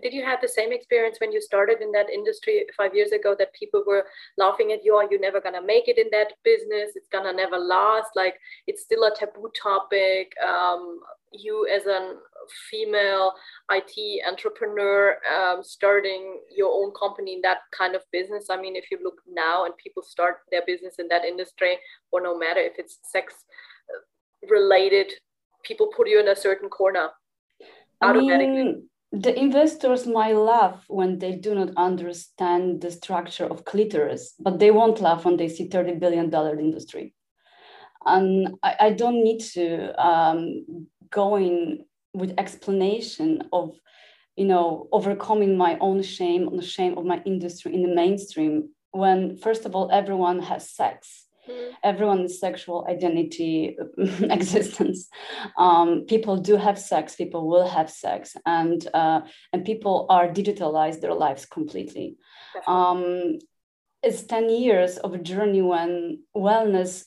did 0.02 0.12
you 0.12 0.24
have 0.24 0.40
the 0.40 0.48
same 0.48 0.72
experience 0.72 1.18
when 1.20 1.30
you 1.30 1.40
started 1.40 1.80
in 1.80 1.92
that 1.92 2.10
industry 2.10 2.66
five 2.76 2.94
years 2.94 3.12
ago 3.12 3.36
that 3.38 3.52
people 3.54 3.84
were 3.86 4.04
laughing 4.36 4.72
at 4.72 4.84
you, 4.84 4.96
oh, 4.96 5.06
you're 5.08 5.20
never 5.20 5.40
gonna 5.40 5.62
make 5.62 5.86
it 5.86 5.98
in 5.98 6.08
that 6.10 6.32
business, 6.44 6.96
it's 6.96 7.08
gonna 7.08 7.32
never 7.32 7.56
last, 7.56 8.10
like 8.16 8.34
it's 8.66 8.82
still 8.82 9.04
a 9.04 9.14
taboo 9.14 9.50
topic. 9.60 10.32
Um, 10.44 11.00
you 11.32 11.68
as 11.68 11.86
a 11.86 12.14
female 12.70 13.34
IT 13.70 14.22
entrepreneur 14.26 15.16
um, 15.36 15.62
starting 15.62 16.40
your 16.54 16.70
own 16.72 16.92
company 16.98 17.34
in 17.34 17.40
that 17.42 17.58
kind 17.76 17.94
of 17.94 18.02
business. 18.12 18.46
I 18.50 18.60
mean, 18.60 18.76
if 18.76 18.90
you 18.90 18.98
look 19.02 19.20
now 19.30 19.64
and 19.64 19.76
people 19.76 20.02
start 20.02 20.38
their 20.50 20.62
business 20.66 20.94
in 20.98 21.08
that 21.08 21.24
industry, 21.24 21.78
or 22.12 22.20
no 22.20 22.36
matter 22.36 22.60
if 22.60 22.72
it's 22.78 22.98
sex 23.02 23.34
uh, 23.94 24.48
related, 24.48 25.12
people 25.62 25.90
put 25.94 26.08
you 26.08 26.20
in 26.20 26.28
a 26.28 26.36
certain 26.36 26.68
corner 26.68 27.10
automatically. 28.02 28.60
I 28.60 28.64
mean, 28.64 28.88
the 29.12 29.38
investors 29.38 30.06
might 30.06 30.34
laugh 30.36 30.84
when 30.88 31.18
they 31.18 31.32
do 31.36 31.54
not 31.54 31.70
understand 31.76 32.80
the 32.82 32.90
structure 32.90 33.46
of 33.46 33.64
clitoris, 33.64 34.34
but 34.38 34.58
they 34.58 34.70
won't 34.70 35.00
laugh 35.00 35.24
when 35.24 35.36
they 35.36 35.48
see 35.48 35.68
$30 35.68 35.98
billion 35.98 36.32
industry. 36.58 37.14
And 38.04 38.56
I, 38.62 38.76
I 38.80 38.90
don't 38.90 39.24
need 39.24 39.40
to 39.54 39.94
um, 40.02 40.86
go 41.10 41.36
in 41.36 41.84
with 42.12 42.38
explanation 42.38 43.42
of, 43.52 43.78
you 44.36 44.44
know, 44.44 44.88
overcoming 44.92 45.56
my 45.56 45.78
own 45.80 46.02
shame 46.02 46.46
on 46.46 46.56
the 46.56 46.62
shame 46.62 46.98
of 46.98 47.04
my 47.04 47.22
industry 47.24 47.74
in 47.74 47.82
the 47.82 47.94
mainstream 47.94 48.70
when, 48.90 49.36
first 49.36 49.64
of 49.64 49.74
all, 49.74 49.90
everyone 49.90 50.40
has 50.40 50.70
sex 50.70 51.27
mm. 51.48 51.70
everyone's 51.82 52.38
sexual 52.38 52.86
identity 52.88 53.76
existence. 53.98 55.08
Um, 55.56 56.04
people 56.06 56.36
do 56.36 56.56
have 56.56 56.78
sex 56.78 57.16
people 57.16 57.48
will 57.48 57.68
have 57.68 57.90
sex 57.90 58.36
and 58.46 58.86
uh, 58.94 59.20
and 59.52 59.64
people 59.64 60.06
are 60.08 60.28
digitalized 60.28 61.00
their 61.00 61.14
lives 61.14 61.46
completely. 61.46 62.16
Um, 62.66 63.38
it's 64.02 64.22
10 64.22 64.50
years 64.50 64.96
of 64.98 65.14
a 65.14 65.18
journey 65.18 65.62
when 65.62 66.22
wellness 66.36 67.04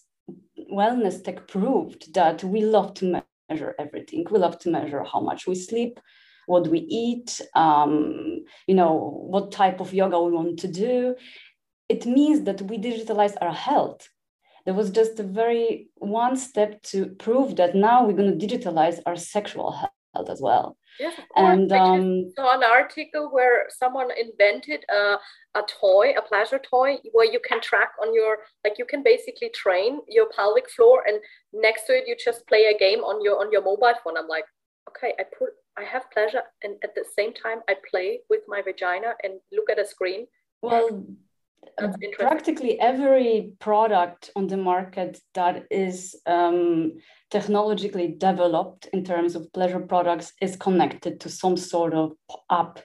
wellness 0.71 1.23
tech 1.23 1.47
proved 1.47 2.13
that 2.13 2.43
we 2.43 2.61
love 2.61 2.93
to 2.95 3.23
measure 3.49 3.75
everything. 3.79 4.25
We 4.29 4.39
love 4.39 4.59
to 4.59 4.69
measure 4.69 5.03
how 5.03 5.19
much 5.19 5.47
we 5.47 5.55
sleep 5.55 5.99
what 6.47 6.67
we 6.67 6.79
eat 6.79 7.39
um, 7.55 8.43
you 8.67 8.75
know 8.75 8.93
what 9.29 9.51
type 9.51 9.79
of 9.79 9.93
yoga 9.93 10.21
we 10.21 10.31
want 10.31 10.59
to 10.59 10.67
do. 10.67 11.15
It 11.89 12.05
means 12.05 12.43
that 12.43 12.61
we 12.61 12.77
digitalize 12.77 13.35
our 13.41 13.53
health 13.53 14.07
there 14.65 14.73
was 14.73 14.89
just 14.89 15.19
a 15.19 15.23
very 15.23 15.89
one 15.95 16.35
step 16.35 16.81
to 16.83 17.07
prove 17.07 17.55
that 17.55 17.75
now 17.75 18.05
we're 18.05 18.13
going 18.13 18.37
to 18.37 18.47
digitalize 18.47 18.99
our 19.05 19.15
sexual 19.15 19.71
health 19.71 20.29
as 20.29 20.41
well. 20.41 20.77
Yes, 20.99 21.19
and 21.35 21.71
um, 21.71 22.31
saw 22.35 22.55
an 22.55 22.63
article 22.63 23.29
where 23.31 23.67
someone 23.69 24.09
invented 24.11 24.83
a, 24.89 25.17
a 25.55 25.63
toy, 25.67 26.13
a 26.17 26.21
pleasure 26.21 26.59
toy, 26.59 26.97
where 27.13 27.31
you 27.31 27.39
can 27.47 27.61
track 27.61 27.93
on 28.01 28.13
your 28.13 28.39
like 28.63 28.77
you 28.77 28.85
can 28.85 29.01
basically 29.01 29.49
train 29.49 30.01
your 30.07 30.27
pelvic 30.35 30.69
floor, 30.69 31.03
and 31.07 31.19
next 31.53 31.85
to 31.87 31.93
it 31.93 32.07
you 32.07 32.15
just 32.23 32.45
play 32.47 32.65
a 32.65 32.77
game 32.77 32.99
on 32.99 33.23
your 33.23 33.39
on 33.39 33.51
your 33.51 33.63
mobile 33.63 33.93
phone. 34.03 34.17
I'm 34.17 34.27
like, 34.27 34.45
okay, 34.89 35.13
I 35.17 35.23
put 35.23 35.49
I 35.77 35.83
have 35.83 36.11
pleasure, 36.11 36.43
and 36.61 36.75
at 36.83 36.93
the 36.93 37.05
same 37.15 37.33
time 37.33 37.59
I 37.69 37.75
play 37.89 38.19
with 38.29 38.41
my 38.47 38.61
vagina 38.61 39.13
and 39.23 39.39
look 39.51 39.69
at 39.69 39.79
a 39.79 39.85
screen. 39.85 40.27
Well, 40.61 41.05
practically 42.17 42.79
every 42.79 43.53
product 43.59 44.31
on 44.35 44.47
the 44.47 44.57
market 44.57 45.19
that 45.33 45.65
is 45.71 46.15
um, 46.25 46.93
technologically 47.29 48.09
developed 48.09 48.87
in 48.93 49.03
terms 49.03 49.35
of 49.35 49.51
pleasure 49.53 49.79
products 49.79 50.33
is 50.41 50.55
connected 50.55 51.19
to 51.19 51.29
some 51.29 51.57
sort 51.57 51.93
of 51.93 52.11
app 52.49 52.79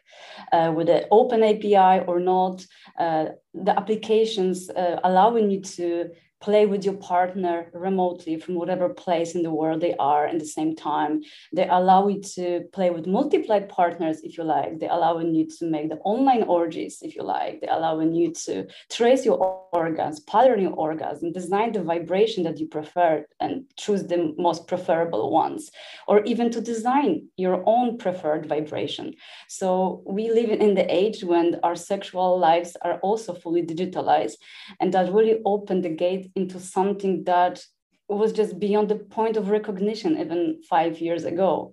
uh, 0.53 0.73
with 0.75 0.89
an 0.89 1.05
open 1.11 1.43
API 1.43 2.05
or 2.07 2.21
not. 2.21 2.65
Uh, 2.99 3.27
the 3.55 3.77
applications 3.77 4.71
uh, 4.71 5.01
allowing 5.05 5.51
you 5.51 5.61
to 5.61 6.11
play 6.41 6.67
with 6.67 6.85
your 6.85 6.95
partner 6.95 7.71
remotely 7.73 8.39
from 8.39 8.55
whatever 8.55 8.89
place 8.89 9.35
in 9.35 9.43
the 9.43 9.51
world 9.51 9.81
they 9.81 9.95
are 9.99 10.27
at 10.27 10.39
the 10.39 10.47
same 10.47 10.77
time. 10.77 11.23
They 11.53 11.69
allow 11.69 12.09
you 12.09 12.21
to 12.37 12.63
play 12.73 12.91
with 12.91 13.07
multiple 13.07 13.61
partners 13.69 14.21
if 14.23 14.37
you 14.37 14.45
like. 14.45 14.79
They 14.79 14.89
allowing 14.89 15.35
you 15.35 15.47
to 15.59 15.67
make 15.71 15.89
the 15.89 15.97
online 15.97 16.43
orgies 16.45 16.99
if 17.03 17.17
you 17.17 17.23
like. 17.23 17.61
They 17.61 17.69
allowing 17.69 18.15
you 18.15 18.33
to 18.47 18.67
trace 18.91 19.25
your 19.25 19.39
orgasm, 19.73 20.25
pattern 20.27 20.61
your 20.61 20.73
orgasm, 20.73 21.33
design 21.33 21.73
the 21.73 21.83
vibration 21.83 22.45
that 22.45 22.59
you 22.59 22.67
prefer 22.67 23.25
and 23.41 23.65
choose 23.77 24.05
the 24.05 24.35
most 24.39 24.67
preferable 24.67 25.31
ones, 25.31 25.71
or 26.07 26.23
even 26.25 26.51
to 26.51 26.61
design 26.61 27.29
your 27.37 27.63
own 27.67 27.99
preferred 27.99 28.47
vibration. 28.47 29.15
So 29.49 30.03
we 30.07 30.31
live 30.31 30.51
in 30.51 30.75
the 30.75 30.87
age 30.93 31.25
when 31.25 31.59
our 31.63 31.77
sexual 31.77 32.39
lives 32.39 32.77
are 32.83 32.99
also 33.01 33.35
fully 33.35 33.63
digitalized 33.63 34.37
and 34.81 34.93
that 34.93 35.13
really 35.13 35.41
opened 35.45 35.85
the 35.85 35.91
gate 35.91 36.31
into 36.37 36.61
something 36.61 37.25
that 37.25 37.65
was 38.09 38.33
just 38.33 38.61
beyond 38.61 38.89
the 38.89 38.97
point 38.97 39.37
of 39.37 39.49
recognition 39.49 40.19
even 40.19 40.61
five 40.69 41.01
years 41.01 41.25
ago. 41.25 41.73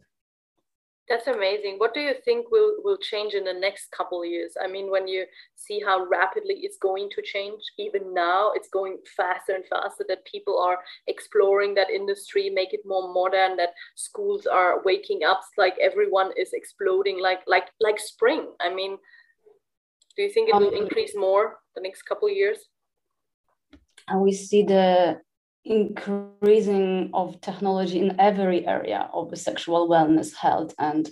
That's 1.09 1.27
amazing. 1.27 1.75
What 1.79 1.93
do 1.93 1.99
you 1.99 2.13
think 2.23 2.49
will 2.49 2.75
will 2.81 2.97
change 2.97 3.33
in 3.33 3.43
the 3.43 3.53
next 3.53 3.91
couple 3.91 4.23
years? 4.23 4.53
I 4.63 4.67
mean 4.67 4.89
when 4.89 5.05
you 5.05 5.25
see 5.55 5.81
how 5.85 6.05
rapidly 6.05 6.59
it's 6.61 6.77
going 6.77 7.09
to 7.11 7.21
change 7.21 7.61
even 7.77 8.13
now 8.13 8.51
it's 8.55 8.69
going 8.69 8.97
faster 9.17 9.53
and 9.53 9.65
faster 9.65 10.05
that 10.07 10.25
people 10.25 10.57
are 10.57 10.79
exploring 11.07 11.75
that 11.75 11.89
industry 11.89 12.49
make 12.49 12.73
it 12.73 12.79
more 12.85 13.13
modern 13.13 13.57
that 13.57 13.73
schools 13.95 14.45
are 14.45 14.81
waking 14.85 15.23
up 15.27 15.41
like 15.57 15.75
everyone 15.81 16.31
is 16.37 16.51
exploding 16.53 17.19
like 17.19 17.41
like 17.47 17.67
like 17.81 17.99
spring. 17.99 18.47
I 18.61 18.73
mean 18.73 18.97
do 20.15 20.23
you 20.23 20.31
think 20.31 20.47
it 20.47 20.55
will 20.55 20.75
um, 20.75 20.83
increase 20.83 21.15
more 21.15 21.57
the 21.75 21.81
next 21.81 22.03
couple 22.03 22.29
years 22.29 22.69
and 24.07 24.21
we 24.21 24.31
see 24.31 24.63
the 24.63 25.21
increasing 25.65 27.09
of 27.13 27.39
technology 27.41 27.99
in 27.99 28.19
every 28.19 28.67
area 28.67 29.09
of 29.13 29.37
sexual 29.37 29.89
wellness, 29.89 30.33
health, 30.35 30.73
and 30.77 31.09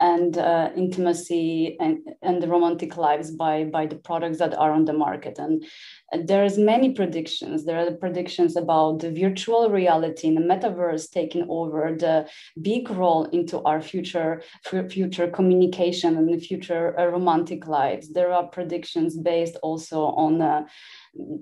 and 0.00 0.38
uh, 0.38 0.70
intimacy 0.76 1.76
and, 1.80 1.98
and 2.22 2.42
the 2.42 2.48
romantic 2.48 2.96
lives 2.96 3.30
by 3.30 3.64
by 3.64 3.86
the 3.86 3.96
products 3.96 4.38
that 4.38 4.56
are 4.56 4.72
on 4.72 4.84
the 4.84 4.92
market. 4.92 5.38
And 5.38 5.64
there's 6.26 6.56
many 6.56 6.92
predictions. 6.92 7.64
There 7.64 7.78
are 7.78 7.90
predictions 7.92 8.56
about 8.56 9.00
the 9.00 9.10
virtual 9.10 9.70
reality 9.70 10.28
and 10.28 10.36
the 10.36 10.42
metaverse 10.42 11.10
taking 11.10 11.46
over 11.48 11.94
the 11.98 12.28
big 12.62 12.90
role 12.90 13.24
into 13.24 13.60
our 13.62 13.80
future 13.80 14.42
future 14.64 15.28
communication 15.28 16.16
and 16.16 16.32
the 16.32 16.38
future 16.38 16.98
uh, 16.98 17.06
romantic 17.06 17.66
lives. 17.66 18.12
There 18.12 18.32
are 18.32 18.46
predictions 18.46 19.16
based 19.16 19.56
also 19.62 20.02
on 20.02 20.40
uh, 20.40 20.66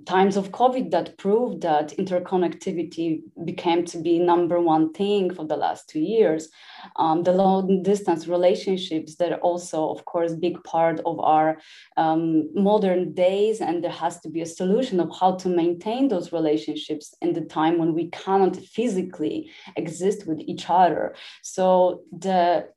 times 0.07 0.37
of 0.37 0.53
COVID 0.53 0.91
that 0.91 1.19
proved 1.19 1.63
that 1.63 1.91
interconnectivity 1.99 3.21
became 3.45 3.85
to 3.87 3.99
be 3.99 4.19
number 4.19 4.61
one 4.61 4.93
thing 4.93 5.35
for 5.35 5.45
the 5.45 5.57
last 5.57 5.89
two 5.89 6.01
years. 6.01 6.49
Um, 6.97 7.23
the 7.23 7.33
long 7.33 7.83
distance 7.83 8.27
relationships 8.29 9.17
that 9.17 9.33
are 9.33 9.41
also, 9.41 9.91
of 9.91 10.05
course, 10.05 10.35
big 10.35 10.63
part 10.65 11.01
of 11.05 11.19
our 11.21 11.59
um, 11.97 12.51
modern 12.55 13.13
days, 13.13 13.61
and 13.61 13.83
there 13.83 13.91
has 13.91 14.21
to 14.21 14.31
be 14.31 14.41
a 14.41 14.47
solution 14.47 15.01
of 15.01 15.11
how 15.19 15.37
to 15.37 15.49
maintain 15.49 16.09
those 16.09 16.33
relationships 16.33 17.15
in 17.21 17.33
the 17.33 17.43
time 17.43 17.79
when 17.79 17.95
we 17.95 18.09
cannot 18.11 18.57
physically 18.57 19.51
exist 19.77 20.27
with 20.27 20.41
each 20.41 20.67
other. 20.69 21.15
So 21.43 22.03
the 22.13 22.69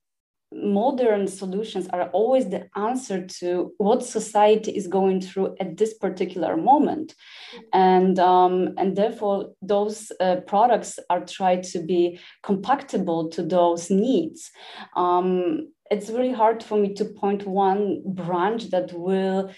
modern 0.52 1.28
solutions 1.28 1.88
are 1.94 2.10
always 2.10 2.50
the 2.50 2.68
answer 2.76 3.26
to 3.26 3.74
what 3.78 4.04
society 4.04 4.72
is 4.72 4.88
going 4.88 5.22
through 5.22 5.56
at 5.60 5.78
this 5.78 5.94
particular 5.94 6.58
moment. 6.58 7.16
And 7.74 8.20
um, 8.20 8.74
and 8.78 8.96
therefore 8.96 9.52
those 9.62 10.12
uh, 10.20 10.38
products 10.48 11.00
are 11.10 11.26
tried 11.26 11.64
to 11.64 11.80
be 11.80 12.20
compatible 12.44 13.30
to 13.30 13.44
those 13.44 13.90
needs. 13.90 14.52
Um, 14.96 15.70
it's 15.92 16.10
really 16.10 16.34
hard 16.34 16.64
for 16.64 16.78
me 16.78 16.94
to 16.96 17.06
point 17.06 17.48
one 17.48 18.02
branch 18.06 18.70
that 18.70 18.94
will 18.94 19.52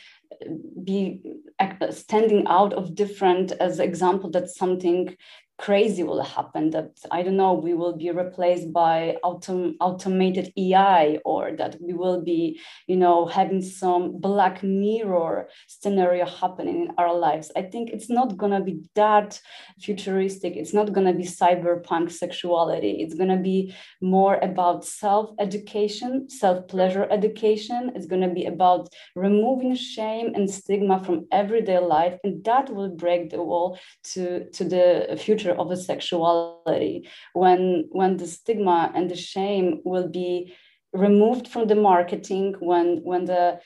be 0.83 1.21
uh, 1.59 1.91
standing 1.91 2.47
out 2.47 2.73
of 2.73 2.95
different 2.95 3.51
as 3.53 3.79
example 3.79 4.29
that 4.31 4.49
something 4.49 5.15
crazy 5.65 6.03
will 6.03 6.23
happen 6.23 6.71
that 6.71 6.89
i 7.11 7.21
don't 7.21 7.37
know 7.37 7.53
we 7.53 7.73
will 7.73 7.95
be 7.95 8.09
replaced 8.11 8.67
by 8.73 9.15
autom- 9.23 9.75
automated 9.79 10.51
ai 10.57 11.19
or 11.23 11.51
that 11.59 11.75
we 11.79 11.93
will 11.93 12.21
be 12.21 12.59
you 12.87 12.95
know 12.95 13.25
having 13.25 13.61
some 13.61 14.19
black 14.19 14.63
mirror 14.63 15.47
scenario 15.67 16.25
happening 16.25 16.81
in 16.83 16.91
our 16.97 17.13
lives. 17.13 17.51
I 17.55 17.63
think 17.63 17.89
it's 17.89 18.09
not 18.09 18.37
going 18.37 18.51
to 18.51 18.61
be 18.61 18.81
that 18.95 19.39
futuristic. 19.79 20.55
It's 20.55 20.73
not 20.73 20.93
going 20.93 21.07
to 21.07 21.13
be 21.13 21.23
cyberpunk 21.23 22.11
sexuality. 22.11 22.93
It's 23.01 23.15
going 23.15 23.29
to 23.29 23.37
be 23.37 23.73
more 24.01 24.37
about 24.41 24.85
self 24.85 25.31
education 25.39 26.29
self 26.29 26.67
pleasure 26.67 27.07
education. 27.09 27.91
It's 27.95 28.05
going 28.05 28.21
to 28.21 28.33
be 28.33 28.45
about 28.45 28.89
removing 29.15 29.75
shame 29.75 30.33
and 30.35 30.49
stigma 30.49 31.03
from 31.03 31.27
everyday 31.31 31.79
life 31.79 32.15
and 32.23 32.43
that 32.45 32.69
will 32.73 32.89
break 32.89 33.29
the 33.29 33.41
wall 33.41 33.79
to 34.13 34.49
to 34.51 34.63
the 34.63 35.17
future 35.19 35.50
of 35.53 35.71
a 35.71 35.77
sexuality 35.77 37.07
when 37.33 37.87
when 37.91 38.17
the 38.17 38.27
stigma 38.27 38.91
and 38.95 39.09
the 39.09 39.15
shame 39.15 39.81
will 39.83 40.07
be 40.07 40.53
removed 40.93 41.47
from 41.47 41.67
the 41.67 41.75
marketing 41.75 42.55
when 42.59 42.97
when 43.03 43.25
the 43.25 43.59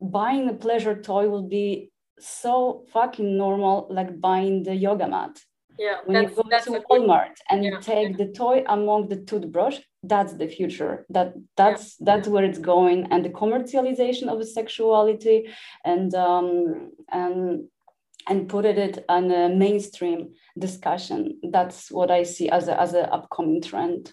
buying 0.00 0.48
a 0.48 0.54
pleasure 0.54 1.00
toy 1.00 1.28
will 1.28 1.48
be 1.48 1.90
so 2.20 2.84
fucking 2.92 3.36
normal 3.36 3.86
like 3.90 4.20
buying 4.20 4.62
the 4.62 4.74
yoga 4.74 5.08
mat 5.08 5.40
yeah 5.78 5.96
when 6.04 6.24
you 6.24 6.28
go 6.28 6.42
to 6.42 6.84
walmart 6.90 7.36
and 7.50 7.64
yeah. 7.64 7.80
take 7.80 8.16
the 8.16 8.26
toy 8.26 8.64
among 8.68 9.08
the 9.08 9.16
toothbrush 9.16 9.78
that's 10.02 10.34
the 10.34 10.48
future 10.48 11.06
that 11.08 11.32
that's 11.56 11.96
yeah. 11.98 12.04
that's 12.06 12.28
where 12.28 12.44
it's 12.44 12.58
going 12.58 13.06
and 13.10 13.24
the 13.24 13.30
commercialization 13.30 14.28
of 14.28 14.38
the 14.38 14.46
sexuality 14.46 15.48
and 15.84 16.14
um 16.14 16.92
and 17.10 17.64
and 18.28 18.48
put 18.48 18.64
it 18.64 19.04
in 19.08 19.32
a 19.32 19.48
mainstream 19.48 20.34
discussion. 20.58 21.38
That's 21.50 21.90
what 21.90 22.10
i 22.10 22.22
see 22.22 22.48
as 22.48 22.68
a 22.68 22.80
as 22.80 22.94
an 22.94 23.06
upcoming 23.06 23.62
trend. 23.62 24.12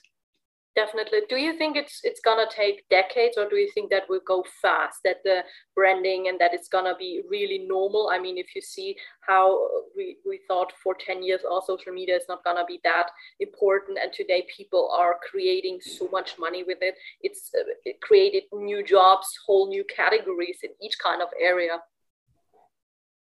Definitely. 0.76 1.20
Do 1.30 1.38
you 1.38 1.58
think 1.58 1.78
it's 1.78 2.02
it's 2.04 2.20
gonna 2.20 2.48
take 2.54 2.84
decades 2.90 3.38
or 3.38 3.48
do 3.48 3.56
you 3.56 3.72
think 3.74 3.90
that 3.92 4.10
will 4.10 4.20
go 4.28 4.44
fast 4.62 5.00
that 5.06 5.24
the 5.24 5.42
branding 5.74 6.28
and 6.28 6.38
that 6.42 6.54
it's 6.54 6.68
gonna 6.68 6.96
be 7.00 7.22
really 7.30 7.60
normal? 7.60 8.10
I 8.12 8.20
mean 8.20 8.38
if 8.38 8.54
you 8.54 8.62
see 8.62 8.98
how 9.22 9.70
we, 9.96 10.18
we 10.28 10.42
thought 10.50 10.74
for 10.84 10.94
10 10.94 11.24
years 11.24 11.42
our 11.50 11.62
social 11.66 11.94
media 11.94 12.18
is 12.18 12.26
not 12.28 12.44
gonna 12.44 12.66
be 12.68 12.82
that 12.84 13.10
important 13.40 13.98
and 14.02 14.12
today 14.12 14.46
people 14.54 14.90
are 14.92 15.16
creating 15.32 15.80
so 15.80 16.10
much 16.12 16.38
money 16.38 16.66
with 16.68 16.80
it 16.82 16.96
it's 17.22 17.52
uh, 17.58 17.64
it 17.86 18.02
created 18.02 18.44
new 18.52 18.84
jobs 18.84 19.28
whole 19.46 19.70
new 19.70 19.86
categories 19.86 20.60
in 20.62 20.72
each 20.82 20.98
kind 21.02 21.22
of 21.22 21.30
area. 21.40 21.80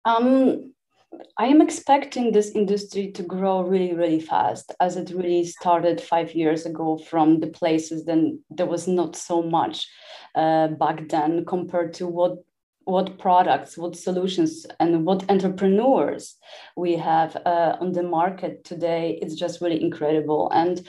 Um 0.07 0.73
I 1.39 1.47
am 1.47 1.61
expecting 1.61 2.33
this 2.33 2.51
industry 2.51 3.11
to 3.13 3.23
grow 3.23 3.63
really, 3.63 3.95
really 3.95 4.21
fast 4.21 4.75
as 4.81 4.97
it 4.97 5.11
really 5.11 5.45
started 5.45 6.01
five 6.01 6.35
years 6.35 6.67
ago 6.67 6.99
from 6.99 7.41
the 7.41 7.49
places 7.49 8.05
then 8.05 8.43
there 8.51 8.67
was 8.67 8.89
not 8.89 9.17
so 9.17 9.43
much 9.43 9.89
uh, 10.35 10.69
back 10.69 11.09
then 11.09 11.45
compared 11.45 11.95
to 11.95 12.07
what 12.07 12.39
what 12.85 13.19
products, 13.19 13.79
what 13.79 13.97
solutions, 13.97 14.67
and 14.81 15.05
what 15.05 15.31
entrepreneurs 15.31 16.37
we 16.77 16.97
have 16.97 17.37
uh, 17.47 17.77
on 17.81 17.93
the 17.93 18.03
market 18.03 18.65
today. 18.65 19.19
It's 19.23 19.37
just 19.37 19.61
really 19.61 19.81
incredible. 19.81 20.51
And 20.53 20.85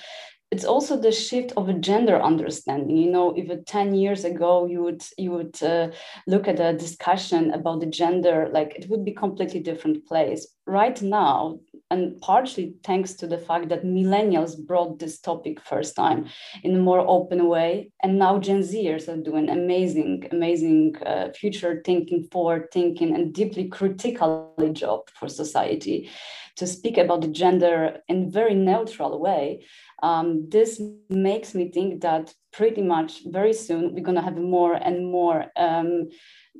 it's 0.54 0.66
also 0.66 0.96
the 0.96 1.12
shift 1.12 1.52
of 1.58 1.68
a 1.68 1.74
gender 1.74 2.22
understanding. 2.22 2.96
You 2.96 3.10
know 3.10 3.34
if 3.36 3.48
10 3.66 3.96
years 3.96 4.24
ago 4.24 4.68
you 4.68 4.84
would 4.84 5.04
you 5.18 5.32
would 5.32 5.58
uh, 5.64 5.90
look 6.28 6.48
at 6.48 6.60
a 6.60 6.78
discussion 6.78 7.52
about 7.52 7.80
the 7.80 7.88
gender 8.02 8.50
like 8.54 8.76
it 8.76 8.88
would 8.90 9.04
be 9.04 9.14
completely 9.14 9.62
different 9.62 10.06
place. 10.06 10.42
Right 10.68 11.02
now 11.02 11.60
and 11.90 12.20
partially 12.22 12.76
thanks 12.84 13.14
to 13.14 13.26
the 13.28 13.38
fact 13.38 13.70
that 13.70 13.84
millennials 13.84 14.54
brought 14.70 15.00
this 15.00 15.20
topic 15.20 15.60
first 15.62 15.96
time 15.96 16.26
in 16.64 16.76
a 16.76 16.86
more 16.90 17.04
open 17.16 17.48
way 17.48 17.92
and 18.04 18.18
now 18.18 18.40
gen 18.40 18.62
zers 18.62 19.08
are 19.08 19.22
doing 19.30 19.50
amazing 19.50 20.28
amazing 20.32 20.96
uh, 21.06 21.30
future 21.40 21.82
thinking 21.86 22.22
forward 22.32 22.64
thinking 22.72 23.14
and 23.16 23.34
deeply 23.34 23.68
critical 23.68 24.72
job 24.74 25.02
for 25.18 25.28
society 25.28 26.10
to 26.56 26.68
speak 26.68 26.98
about 26.98 27.22
the 27.22 27.28
gender 27.28 27.98
in 28.08 28.32
very 28.32 28.54
neutral 28.54 29.20
way 29.20 29.66
um, 30.04 30.50
this 30.50 30.82
makes 31.10 31.56
me 31.56 31.72
think 31.72 32.02
that 32.02 32.34
pretty 32.52 32.82
much 32.82 33.22
very 33.26 33.54
soon 33.54 33.94
we're 33.94 34.04
going 34.04 34.18
to 34.18 34.22
have 34.22 34.38
more 34.38 34.74
and 34.74 35.10
more 35.10 35.46
um, 35.56 36.10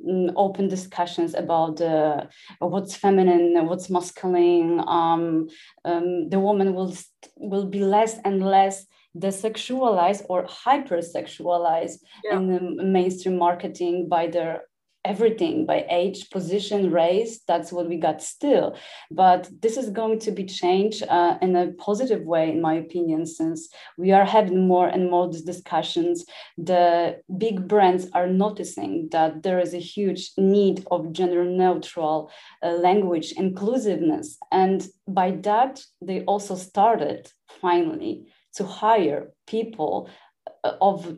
mm, 0.02 0.32
open 0.34 0.66
discussions 0.66 1.34
about 1.34 1.78
uh, 1.82 2.24
what's 2.58 2.96
feminine, 2.96 3.66
what's 3.66 3.90
masculine. 3.90 4.80
Um, 4.86 5.48
um, 5.84 6.30
the 6.30 6.40
woman 6.40 6.74
will 6.74 6.94
will 7.36 7.66
be 7.66 7.80
less 7.80 8.18
and 8.24 8.42
less 8.42 8.86
desexualized 9.16 10.24
or 10.30 10.46
hypersexualized 10.46 11.98
yeah. 12.24 12.36
in 12.36 12.48
the 12.48 12.82
mainstream 12.82 13.36
marketing 13.36 14.08
by 14.08 14.26
their 14.26 14.62
everything 15.04 15.66
by 15.66 15.86
age, 15.90 16.30
position, 16.30 16.90
race. 16.90 17.40
That's 17.46 17.72
what 17.72 17.88
we 17.88 17.96
got 17.96 18.22
still. 18.22 18.76
But 19.10 19.48
this 19.60 19.76
is 19.76 19.90
going 19.90 20.18
to 20.20 20.30
be 20.30 20.44
changed 20.44 21.02
uh, 21.08 21.38
in 21.42 21.54
a 21.56 21.72
positive 21.72 22.22
way, 22.24 22.50
in 22.50 22.60
my 22.60 22.74
opinion, 22.74 23.26
since 23.26 23.68
we 23.98 24.12
are 24.12 24.24
having 24.24 24.66
more 24.66 24.88
and 24.88 25.10
more 25.10 25.30
discussions. 25.30 26.24
The 26.56 27.20
big 27.36 27.68
brands 27.68 28.08
are 28.14 28.26
noticing 28.26 29.08
that 29.12 29.42
there 29.42 29.60
is 29.60 29.74
a 29.74 29.78
huge 29.78 30.32
need 30.38 30.86
of 30.90 31.12
gender 31.12 31.44
neutral 31.44 32.30
uh, 32.62 32.70
language, 32.70 33.32
inclusiveness. 33.32 34.38
And 34.50 34.86
by 35.06 35.32
that, 35.42 35.82
they 36.00 36.22
also 36.22 36.54
started 36.54 37.30
finally 37.60 38.26
to 38.54 38.64
hire 38.64 39.30
people 39.46 40.08
uh, 40.62 40.72
of 40.80 41.16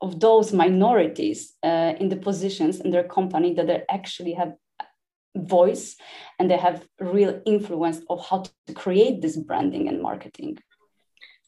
of 0.00 0.20
those 0.20 0.52
minorities 0.52 1.54
uh, 1.62 1.94
in 1.98 2.08
the 2.08 2.16
positions 2.16 2.80
in 2.80 2.90
their 2.90 3.04
company 3.04 3.54
that 3.54 3.66
they 3.66 3.82
actually 3.88 4.34
have 4.34 4.54
voice 5.36 5.96
and 6.38 6.50
they 6.50 6.56
have 6.56 6.86
real 7.00 7.40
influence 7.46 8.00
of 8.08 8.24
how 8.28 8.42
to 8.66 8.74
create 8.74 9.20
this 9.20 9.36
branding 9.36 9.88
and 9.88 10.00
marketing. 10.00 10.58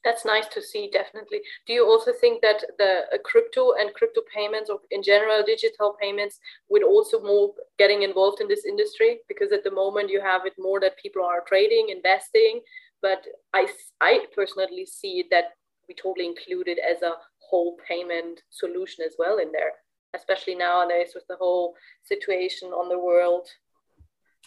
That's 0.02 0.24
nice 0.24 0.46
to 0.54 0.62
see 0.62 0.88
definitely. 0.90 1.40
Do 1.66 1.74
you 1.74 1.84
also 1.86 2.12
think 2.18 2.40
that 2.40 2.64
the 2.78 3.02
uh, 3.12 3.18
crypto 3.22 3.72
and 3.78 3.92
crypto 3.92 4.22
payments 4.34 4.70
or 4.70 4.80
in 4.90 5.02
general 5.02 5.42
digital 5.44 5.94
payments 6.00 6.38
would 6.70 6.82
also 6.82 7.20
more 7.20 7.52
getting 7.78 8.02
involved 8.02 8.40
in 8.40 8.48
this 8.48 8.64
industry? 8.64 9.18
Because 9.28 9.52
at 9.52 9.62
the 9.62 9.70
moment 9.70 10.08
you 10.08 10.22
have 10.22 10.46
it 10.46 10.54
more 10.58 10.80
that 10.80 10.96
people 10.96 11.22
are 11.22 11.44
trading 11.46 11.90
investing 11.90 12.62
but 13.02 13.24
i 13.54 13.66
i 14.00 14.26
personally 14.34 14.86
see 14.86 15.24
that 15.30 15.56
we 15.88 15.94
totally 15.94 16.26
include 16.26 16.68
it 16.68 16.78
as 16.78 17.02
a 17.02 17.12
whole 17.50 17.76
payment 17.86 18.42
solution 18.50 19.04
as 19.04 19.14
well 19.18 19.38
in 19.38 19.50
there, 19.52 19.72
especially 20.14 20.54
nowadays 20.54 21.12
with 21.14 21.26
the 21.28 21.36
whole 21.36 21.74
situation 22.04 22.68
on 22.68 22.88
the 22.88 22.98
world? 22.98 23.48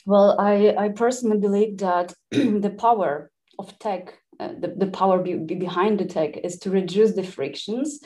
Well, 0.05 0.35
I, 0.39 0.75
I 0.77 0.89
personally 0.89 1.39
believe 1.39 1.77
that 1.77 2.13
the 2.31 2.75
power 2.77 3.31
of 3.59 3.77
tech, 3.79 4.17
uh, 4.39 4.53
the, 4.59 4.73
the 4.77 4.87
power 4.87 5.21
be, 5.21 5.35
be 5.35 5.55
behind 5.55 5.99
the 5.99 6.05
tech 6.05 6.37
is 6.37 6.57
to 6.59 6.69
reduce 6.69 7.13
the 7.13 7.23
frictions 7.23 7.99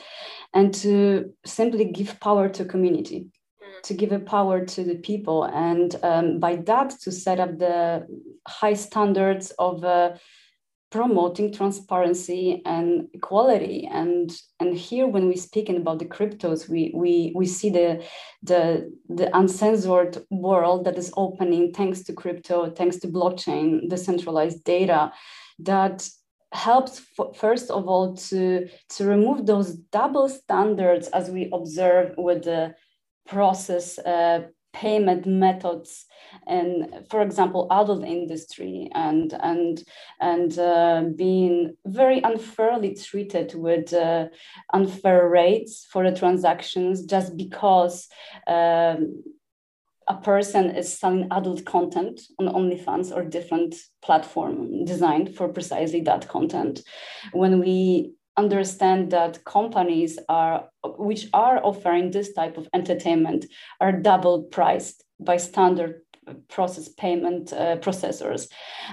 and 0.54 0.72
to 0.74 1.34
simply 1.44 1.86
give 1.86 2.20
power 2.20 2.48
to 2.48 2.64
community 2.64 3.26
mm. 3.62 3.82
to 3.82 3.94
give 3.94 4.12
a 4.12 4.20
power 4.20 4.64
to 4.64 4.84
the 4.84 4.96
people 4.96 5.44
and 5.44 5.96
um, 6.02 6.38
by 6.38 6.56
that 6.56 6.90
to 7.02 7.12
set 7.12 7.40
up 7.40 7.58
the 7.58 8.06
high 8.46 8.74
standards 8.74 9.52
of 9.58 9.84
uh, 9.84 10.12
promoting 10.90 11.52
transparency 11.52 12.62
and 12.64 13.08
equality. 13.12 13.88
And 13.90 14.34
and 14.58 14.76
here 14.76 15.06
when 15.06 15.28
we 15.28 15.36
speaking 15.36 15.76
about 15.76 15.98
the 15.98 16.06
cryptos 16.06 16.68
we 16.68 16.92
we 16.94 17.32
we 17.34 17.46
see 17.46 17.70
the 17.70 18.02
the 18.42 18.90
the 19.08 19.36
uncensored 19.36 20.24
world 20.30 20.84
that 20.84 20.96
is 20.96 21.12
opening 21.16 21.72
thanks 21.72 22.02
to 22.04 22.12
crypto 22.12 22.70
thanks 22.70 22.96
to 22.98 23.08
blockchain 23.08 23.88
decentralized 23.88 24.64
data 24.64 25.12
that 25.58 26.08
helps 26.52 27.02
f- 27.18 27.36
first 27.36 27.70
of 27.70 27.86
all 27.88 28.16
to 28.16 28.66
to 28.88 29.04
remove 29.04 29.44
those 29.44 29.74
double 29.92 30.28
standards 30.28 31.08
as 31.08 31.30
we 31.30 31.50
observe 31.52 32.14
with 32.16 32.44
the 32.44 32.74
process 33.26 33.98
uh, 33.98 34.40
payment 34.72 35.26
methods 35.26 36.06
and 36.46 37.06
for 37.08 37.22
example 37.22 37.66
adult 37.70 38.04
industry 38.04 38.88
and 38.94 39.32
and 39.40 39.82
and 40.20 40.58
uh, 40.58 41.02
being 41.16 41.74
very 41.86 42.20
unfairly 42.20 42.94
treated 42.94 43.54
with 43.54 43.92
uh, 43.92 44.26
unfair 44.72 45.28
rates 45.28 45.86
for 45.90 46.08
the 46.08 46.16
transactions 46.16 47.04
just 47.04 47.36
because 47.36 48.08
um, 48.46 49.22
a 50.08 50.16
person 50.16 50.70
is 50.70 50.98
selling 50.98 51.28
adult 51.30 51.64
content 51.64 52.20
on 52.38 52.48
OnlyFans 52.48 53.14
or 53.14 53.24
different 53.24 53.74
platform 54.02 54.84
designed 54.84 55.34
for 55.34 55.48
precisely 55.48 56.00
that 56.02 56.28
content. 56.28 56.80
When 57.32 57.60
we 57.60 58.14
understand 58.38 59.10
that 59.10 59.44
companies 59.44 60.18
are 60.28 60.68
which 60.96 61.26
are 61.34 61.58
offering 61.64 62.10
this 62.10 62.32
type 62.32 62.56
of 62.56 62.68
entertainment 62.72 63.44
are 63.80 63.92
double 63.92 64.44
priced 64.44 65.04
by 65.20 65.36
standard 65.36 66.00
process 66.48 66.88
payment 66.88 67.52
uh, 67.52 67.76
processors 67.76 68.48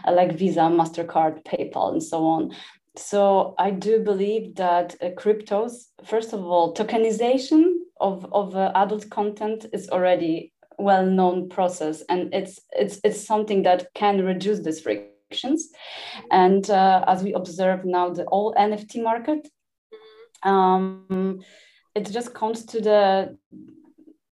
uh, 0.06 0.12
like 0.12 0.38
visa 0.38 0.62
mastercard 0.62 1.44
paypal 1.44 1.92
and 1.92 2.04
so 2.04 2.26
on. 2.26 2.52
So 2.98 3.56
i 3.58 3.72
do 3.72 4.00
believe 4.00 4.56
that 4.56 4.96
uh, 5.02 5.10
cryptos 5.22 5.74
first 6.04 6.34
of 6.34 6.42
all 6.46 6.74
tokenization 6.74 7.64
of, 8.00 8.26
of 8.34 8.56
uh, 8.56 8.72
adult 8.76 9.10
content 9.10 9.66
is 9.74 9.90
already 9.90 10.54
well 10.78 11.06
known 11.06 11.50
process 11.50 12.04
and 12.10 12.34
it's 12.34 12.60
it's 12.72 13.00
it's 13.04 13.26
something 13.26 13.64
that 13.64 13.88
can 13.94 14.26
reduce 14.26 14.60
this 14.60 14.86
risk 15.32 15.70
and 16.32 16.70
uh, 16.70 17.04
as 17.08 17.24
we 17.24 17.34
observe 17.34 17.86
now, 17.86 18.10
the 18.10 18.26
all 18.26 18.54
NFT 18.54 19.02
market, 19.04 19.48
um, 20.44 21.40
it 21.94 22.12
just 22.12 22.34
comes 22.34 22.66
to 22.66 22.82
the 22.82 23.38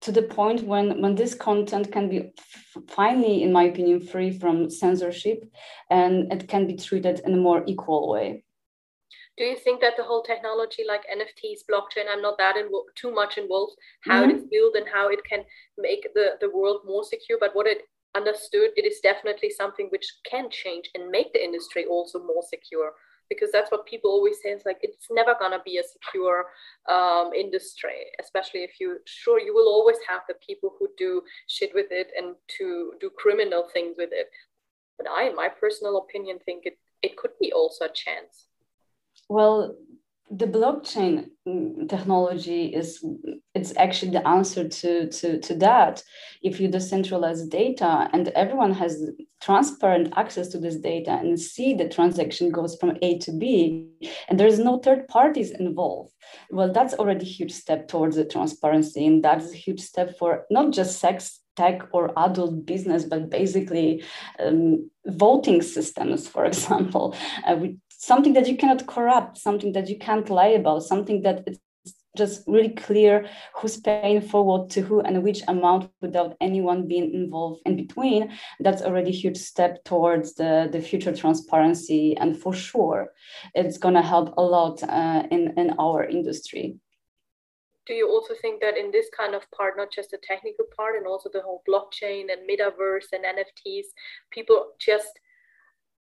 to 0.00 0.12
the 0.12 0.22
point 0.22 0.62
when 0.62 1.02
when 1.02 1.14
this 1.14 1.34
content 1.34 1.92
can 1.92 2.08
be 2.08 2.30
finally, 2.88 3.42
in 3.42 3.52
my 3.52 3.64
opinion, 3.64 4.00
free 4.00 4.30
from 4.30 4.70
censorship, 4.70 5.44
and 5.90 6.32
it 6.32 6.48
can 6.48 6.66
be 6.66 6.76
treated 6.76 7.20
in 7.24 7.34
a 7.34 7.36
more 7.36 7.62
equal 7.66 8.08
way. 8.08 8.44
do 9.38 9.44
you 9.44 9.56
think 9.56 9.80
that 9.80 9.96
the 9.96 10.02
whole 10.02 10.22
technology 10.22 10.84
like 10.92 11.04
nfts 11.16 11.60
blockchain 11.70 12.06
i'm 12.12 12.22
not 12.22 12.38
that 12.38 12.56
involved 12.56 12.90
too 13.02 13.12
much 13.18 13.38
involved 13.42 13.76
how 14.08 14.20
mm-hmm. 14.20 14.30
it 14.30 14.36
is 14.36 14.44
built 14.54 14.74
and 14.78 14.88
how 14.94 15.04
it 15.08 15.22
can 15.30 15.42
make 15.86 16.04
the, 16.16 16.26
the 16.40 16.50
world 16.50 16.80
more 16.84 17.04
secure 17.04 17.38
but 17.44 17.54
what 17.54 17.66
it 17.74 17.82
understood 18.16 18.70
it 18.76 18.86
is 18.86 19.00
definitely 19.02 19.50
something 19.50 19.88
which 19.90 20.06
can 20.28 20.50
change 20.50 20.90
and 20.94 21.10
make 21.10 21.32
the 21.32 21.42
industry 21.42 21.84
also 21.86 22.18
more 22.18 22.42
secure. 22.42 22.92
Because 23.28 23.52
that's 23.52 23.70
what 23.70 23.84
people 23.84 24.10
always 24.10 24.36
say 24.42 24.48
it's 24.48 24.64
like 24.64 24.78
it's 24.80 25.08
never 25.10 25.34
going 25.38 25.52
to 25.52 25.60
be 25.62 25.76
a 25.76 25.82
secure 25.82 26.46
um, 26.88 27.34
industry 27.34 28.06
especially 28.18 28.60
if 28.60 28.80
you 28.80 28.96
sure 29.04 29.38
you 29.38 29.52
will 29.52 29.68
always 29.68 29.98
have 30.08 30.22
the 30.26 30.34
people 30.46 30.72
who 30.78 30.88
do 30.96 31.20
shit 31.46 31.70
with 31.74 31.88
it 31.90 32.08
and 32.16 32.36
to 32.56 32.94
do 33.02 33.10
criminal 33.10 33.68
things 33.70 33.96
with 33.98 34.08
it. 34.12 34.30
But 34.96 35.08
i 35.10 35.28
in 35.28 35.36
my 35.36 35.50
personal 35.50 35.98
opinion 35.98 36.38
think 36.46 36.64
it 36.64 36.78
it 37.02 37.18
could 37.18 37.32
be 37.38 37.52
also 37.52 37.84
a 37.84 37.92
chance. 37.92 38.46
Well, 39.28 39.76
the 40.30 40.46
blockchain 40.46 41.26
mm, 41.46 41.88
technology 41.88 42.66
is 42.66 43.04
it's 43.54 43.74
actually 43.76 44.12
the 44.12 44.26
answer 44.26 44.68
to, 44.68 45.08
to, 45.08 45.40
to 45.40 45.54
that. 45.56 46.02
If 46.42 46.60
you 46.60 46.68
decentralize 46.68 47.48
data 47.48 48.08
and 48.12 48.28
everyone 48.28 48.72
has 48.74 49.10
transparent 49.40 50.12
access 50.16 50.48
to 50.48 50.58
this 50.58 50.76
data 50.76 51.12
and 51.12 51.40
see 51.40 51.74
the 51.74 51.88
transaction 51.88 52.50
goes 52.50 52.76
from 52.76 52.98
A 53.02 53.18
to 53.18 53.32
B 53.32 53.88
and 54.28 54.38
there's 54.38 54.58
no 54.58 54.78
third 54.78 55.08
parties 55.08 55.50
involved, 55.50 56.12
well, 56.50 56.72
that's 56.72 56.94
already 56.94 57.24
a 57.24 57.28
huge 57.28 57.52
step 57.52 57.88
towards 57.88 58.16
the 58.16 58.24
transparency. 58.24 59.06
And 59.06 59.24
that's 59.24 59.52
a 59.52 59.56
huge 59.56 59.80
step 59.80 60.18
for 60.18 60.44
not 60.50 60.72
just 60.72 61.00
sex 61.00 61.40
tech 61.56 61.82
or 61.92 62.12
adult 62.16 62.64
business, 62.66 63.04
but 63.04 63.30
basically 63.30 64.04
um, 64.38 64.88
voting 65.06 65.60
systems, 65.62 66.28
for 66.28 66.44
example. 66.52 67.16
Uh, 67.46 67.56
we 67.56 67.78
something 67.98 68.32
that 68.32 68.48
you 68.48 68.56
cannot 68.56 68.86
corrupt, 68.86 69.36
something 69.36 69.72
that 69.72 69.88
you 69.88 69.98
can't 69.98 70.30
lie 70.30 70.54
about, 70.60 70.84
something 70.84 71.22
that 71.22 71.42
it's 71.46 71.58
just 72.16 72.42
really 72.46 72.70
clear 72.70 73.28
who's 73.54 73.76
paying 73.76 74.20
for 74.20 74.44
what 74.44 74.70
to 74.70 74.80
who 74.80 75.00
and 75.00 75.22
which 75.22 75.42
amount 75.46 75.90
without 76.00 76.36
anyone 76.40 76.88
being 76.88 77.12
involved 77.12 77.60
in 77.66 77.76
between 77.76 78.32
that's 78.60 78.82
already 78.82 79.10
a 79.10 79.20
huge 79.22 79.36
step 79.36 79.84
towards 79.84 80.34
the, 80.34 80.68
the 80.72 80.80
future 80.80 81.14
transparency. 81.14 82.16
And 82.16 82.36
for 82.36 82.52
sure 82.52 83.12
it's 83.54 83.78
going 83.78 83.94
to 83.94 84.02
help 84.02 84.34
a 84.36 84.42
lot 84.42 84.82
uh, 84.82 85.24
in, 85.30 85.54
in 85.56 85.74
our 85.78 86.04
industry. 86.04 86.78
Do 87.86 87.94
you 87.94 88.08
also 88.08 88.34
think 88.42 88.60
that 88.62 88.76
in 88.76 88.90
this 88.90 89.06
kind 89.16 89.34
of 89.34 89.48
part 89.50 89.74
not 89.76 89.92
just 89.92 90.10
the 90.10 90.18
technical 90.22 90.66
part 90.76 90.96
and 90.96 91.06
also 91.06 91.30
the 91.32 91.42
whole 91.42 91.62
blockchain 91.68 92.26
and 92.32 92.48
metaverse 92.48 93.12
and 93.12 93.24
nfts 93.24 93.86
people 94.30 94.72
just 94.78 95.18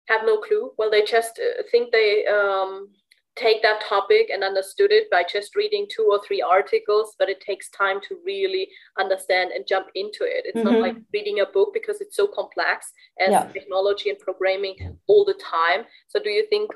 have 0.07 0.23
no 0.25 0.39
clue. 0.39 0.73
Well, 0.79 0.91
they 0.91 1.03
just 1.03 1.39
uh, 1.39 1.63
think 1.71 1.93
they 1.93 2.27
um, 2.27 2.89
take 3.37 3.63
that 3.63 3.83
topic 3.89 4.31
and 4.33 4.45
understood 4.45 4.93
it 4.93 5.11
by 5.11 5.25
just 5.31 5.57
reading 5.57 5.87
two 5.91 6.09
or 6.11 6.21
three 6.25 6.41
articles, 6.41 7.17
but 7.19 7.29
it 7.29 7.41
takes 7.41 7.71
time 7.71 8.01
to 8.09 8.17
really 8.25 8.69
understand 8.99 9.51
and 9.51 9.67
jump 9.67 9.89
into 9.95 10.23
it. 10.23 10.45
It's 10.47 10.59
mm-hmm. 10.59 10.73
not 10.73 10.81
like 10.81 10.97
reading 11.13 11.41
a 11.41 11.47
book 11.47 11.71
because 11.73 12.01
it's 12.01 12.17
so 12.17 12.27
complex 12.27 12.93
as 13.21 13.31
yeah. 13.31 13.49
technology 13.53 14.11
and 14.11 14.19
programming 14.19 14.99
all 15.07 15.25
the 15.25 15.35
time. 15.35 15.85
So, 16.09 16.21
do 16.23 16.31
you 16.31 16.47
think 16.49 16.71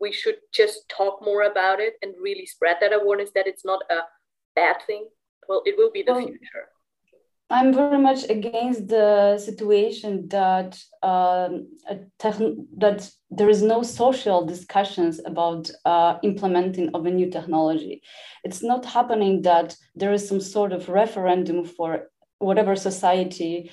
we 0.00 0.10
should 0.10 0.36
just 0.52 0.88
talk 0.88 1.22
more 1.22 1.42
about 1.42 1.80
it 1.80 1.94
and 2.02 2.14
really 2.20 2.46
spread 2.46 2.76
that 2.80 2.92
awareness 2.92 3.30
that 3.34 3.46
it's 3.46 3.64
not 3.64 3.82
a 3.90 4.00
bad 4.56 4.76
thing? 4.86 5.06
Well, 5.48 5.62
it 5.66 5.76
will 5.76 5.90
be 5.92 6.02
the 6.02 6.12
well, 6.12 6.26
future. 6.26 6.68
I'm 7.52 7.74
very 7.74 7.98
much 7.98 8.30
against 8.30 8.86
the 8.86 9.36
situation 9.36 10.28
that 10.28 10.78
um, 11.02 11.66
that 12.78 13.10
there 13.30 13.48
is 13.48 13.60
no 13.60 13.82
social 13.82 14.46
discussions 14.46 15.20
about 15.24 15.68
uh, 15.84 16.18
implementing 16.22 16.90
of 16.94 17.06
a 17.06 17.10
new 17.10 17.28
technology. 17.28 18.02
It's 18.44 18.62
not 18.62 18.84
happening 18.84 19.42
that 19.42 19.76
there 19.96 20.12
is 20.12 20.28
some 20.28 20.40
sort 20.40 20.72
of 20.72 20.88
referendum 20.88 21.64
for 21.64 22.08
whatever 22.38 22.76
society 22.76 23.72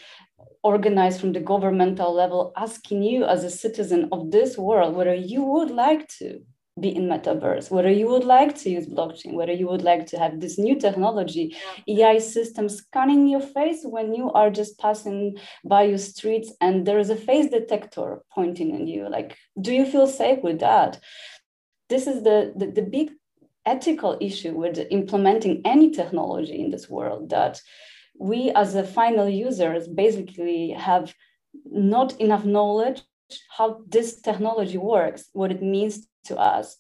organized 0.64 1.22
from 1.22 1.34
the 1.34 1.40
governmental 1.40 2.12
level 2.14 2.54
asking 2.58 3.04
you 3.04 3.26
as 3.26 3.44
a 3.44 3.50
citizen 3.50 4.10
of 4.12 4.32
this 4.32 4.58
world 4.58 4.96
whether 4.96 5.14
you 5.14 5.44
would 5.44 5.72
like 5.72 6.08
to 6.20 6.42
be 6.80 6.96
in 6.96 7.08
metaverse. 7.08 7.72
Whether 7.72 7.92
you 7.92 8.08
would 8.08 8.24
like 8.24 8.56
to 8.58 8.70
use 8.70 8.88
blockchain 8.88 9.34
whether 9.34 9.52
you 9.52 9.68
would 9.68 9.82
like 9.82 10.06
to 10.08 10.20
have 10.20 10.40
this 10.40 10.58
new 10.58 10.76
technology 10.80 11.56
ai 11.88 12.18
system 12.20 12.70
scanning 12.70 13.28
your 13.28 13.42
face 13.42 13.82
when 13.84 14.14
you 14.14 14.32
are 14.32 14.50
just 14.50 14.80
passing 14.80 15.38
by 15.64 15.84
your 15.84 15.98
streets 15.98 16.54
and 16.62 16.86
there 16.86 17.00
is 17.00 17.10
a 17.10 17.16
face 17.16 17.50
detector 17.50 18.22
pointing 18.34 18.76
at 18.76 18.88
you. 18.88 19.10
Like 19.10 19.38
do 19.60 19.74
you 19.74 19.86
feel 19.86 20.08
safe 20.08 20.44
with 20.44 20.60
that? 20.60 21.00
This 21.90 22.06
is 22.08 22.24
the, 22.24 22.54
the, 22.56 22.68
the 22.68 22.82
big 22.82 23.12
ethical 23.66 24.18
issue 24.22 24.54
with 24.54 24.80
implementing 24.92 25.62
any 25.66 25.92
technology 25.92 26.60
in 26.60 26.70
this 26.72 26.90
world 26.90 27.30
that 27.30 27.62
we 28.20 28.52
as 28.52 28.76
a 28.76 28.84
final 28.84 29.30
users 29.30 29.88
basically 29.88 30.72
have 30.72 31.14
not 31.66 32.20
enough 32.20 32.46
knowledge 32.46 33.02
how 33.58 33.82
this 33.88 34.22
technology 34.22 34.78
works 34.78 35.30
what 35.34 35.52
it 35.52 35.62
means 35.62 36.08
to 36.26 36.38
us. 36.38 36.78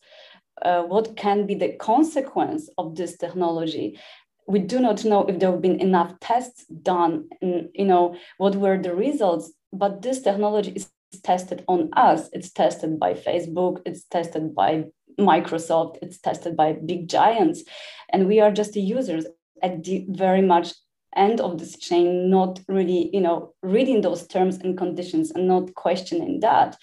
Uh, 0.61 0.83
what 0.83 1.15
can 1.15 1.45
be 1.45 1.55
the 1.55 1.73
consequence 1.73 2.69
of 2.77 2.95
this 2.95 3.17
technology? 3.17 3.99
We 4.47 4.59
do 4.59 4.79
not 4.79 5.05
know 5.05 5.25
if 5.25 5.39
there 5.39 5.51
have 5.51 5.61
been 5.61 5.79
enough 5.79 6.19
tests 6.19 6.65
done, 6.65 7.29
and, 7.41 7.69
you 7.73 7.85
know, 7.85 8.15
what 8.37 8.55
were 8.55 8.77
the 8.81 8.95
results, 8.95 9.51
but 9.73 10.01
this 10.01 10.21
technology 10.21 10.71
is 10.71 10.89
tested 11.23 11.63
on 11.67 11.89
us. 11.93 12.29
It's 12.33 12.51
tested 12.51 12.99
by 12.99 13.13
Facebook, 13.13 13.81
it's 13.85 14.05
tested 14.05 14.55
by 14.55 14.85
Microsoft, 15.19 15.97
it's 16.01 16.19
tested 16.19 16.55
by 16.55 16.73
big 16.73 17.09
giants, 17.09 17.63
and 18.11 18.27
we 18.27 18.39
are 18.39 18.51
just 18.51 18.73
the 18.73 18.81
users 18.81 19.25
at 19.61 19.83
the 19.83 20.05
very 20.09 20.41
much 20.41 20.73
end 21.15 21.39
of 21.39 21.57
this 21.57 21.77
chain 21.77 22.29
not 22.29 22.59
really 22.67 23.09
you 23.13 23.21
know 23.21 23.53
reading 23.63 24.01
those 24.01 24.27
terms 24.27 24.57
and 24.57 24.77
conditions 24.77 25.31
and 25.31 25.47
not 25.47 25.73
questioning 25.75 26.39
that 26.41 26.77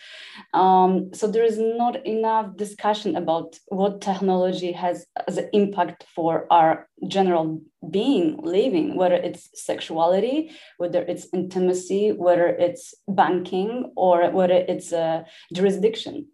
um, 0.55 1.11
so 1.13 1.27
there 1.27 1.45
is 1.45 1.59
not 1.59 2.05
enough 2.07 2.57
discussion 2.57 3.17
about 3.17 3.59
what 3.69 4.01
technology 4.01 4.73
has 4.73 5.07
as 5.29 5.37
an 5.37 5.49
impact 5.53 6.05
for 6.15 6.47
our 6.51 6.89
general 7.07 7.61
being 7.91 8.37
living 8.43 8.97
whether 8.97 9.17
it's 9.17 9.51
sexuality 9.55 10.51
whether 10.79 11.03
it's 11.03 11.27
intimacy 11.33 12.13
whether 12.13 12.49
it's 12.49 12.95
banking 13.09 13.93
or 13.97 14.31
whether 14.31 14.65
it's 14.69 14.93
a 14.93 15.25
jurisdiction 15.53 16.27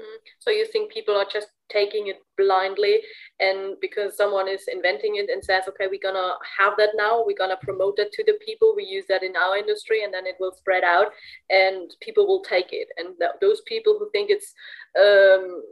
mm. 0.00 0.16
so 0.38 0.50
you 0.50 0.66
think 0.66 0.90
people 0.90 1.14
are 1.14 1.26
just 1.30 1.48
taking 1.70 2.08
it 2.08 2.16
blindly. 2.36 3.00
And 3.40 3.76
because 3.80 4.16
someone 4.16 4.48
is 4.48 4.64
inventing 4.72 5.16
it 5.16 5.30
and 5.30 5.42
says 5.42 5.64
okay 5.68 5.86
we're 5.88 6.00
gonna 6.02 6.34
have 6.58 6.74
that 6.78 6.90
now 6.94 7.24
we're 7.24 7.36
gonna 7.36 7.58
promote 7.62 7.96
that 7.96 8.12
to 8.12 8.24
the 8.24 8.38
people 8.44 8.74
we 8.76 8.84
use 8.84 9.04
that 9.08 9.22
in 9.22 9.36
our 9.36 9.56
industry 9.56 10.04
and 10.04 10.12
then 10.12 10.26
it 10.26 10.36
will 10.40 10.52
spread 10.52 10.84
out 10.84 11.08
and 11.50 11.90
people 12.00 12.26
will 12.26 12.42
take 12.42 12.72
it. 12.72 12.88
And 12.96 13.16
th- 13.18 13.38
those 13.40 13.62
people 13.66 13.96
who 13.98 14.10
think 14.10 14.30
it's 14.30 14.54
um, 14.98 15.62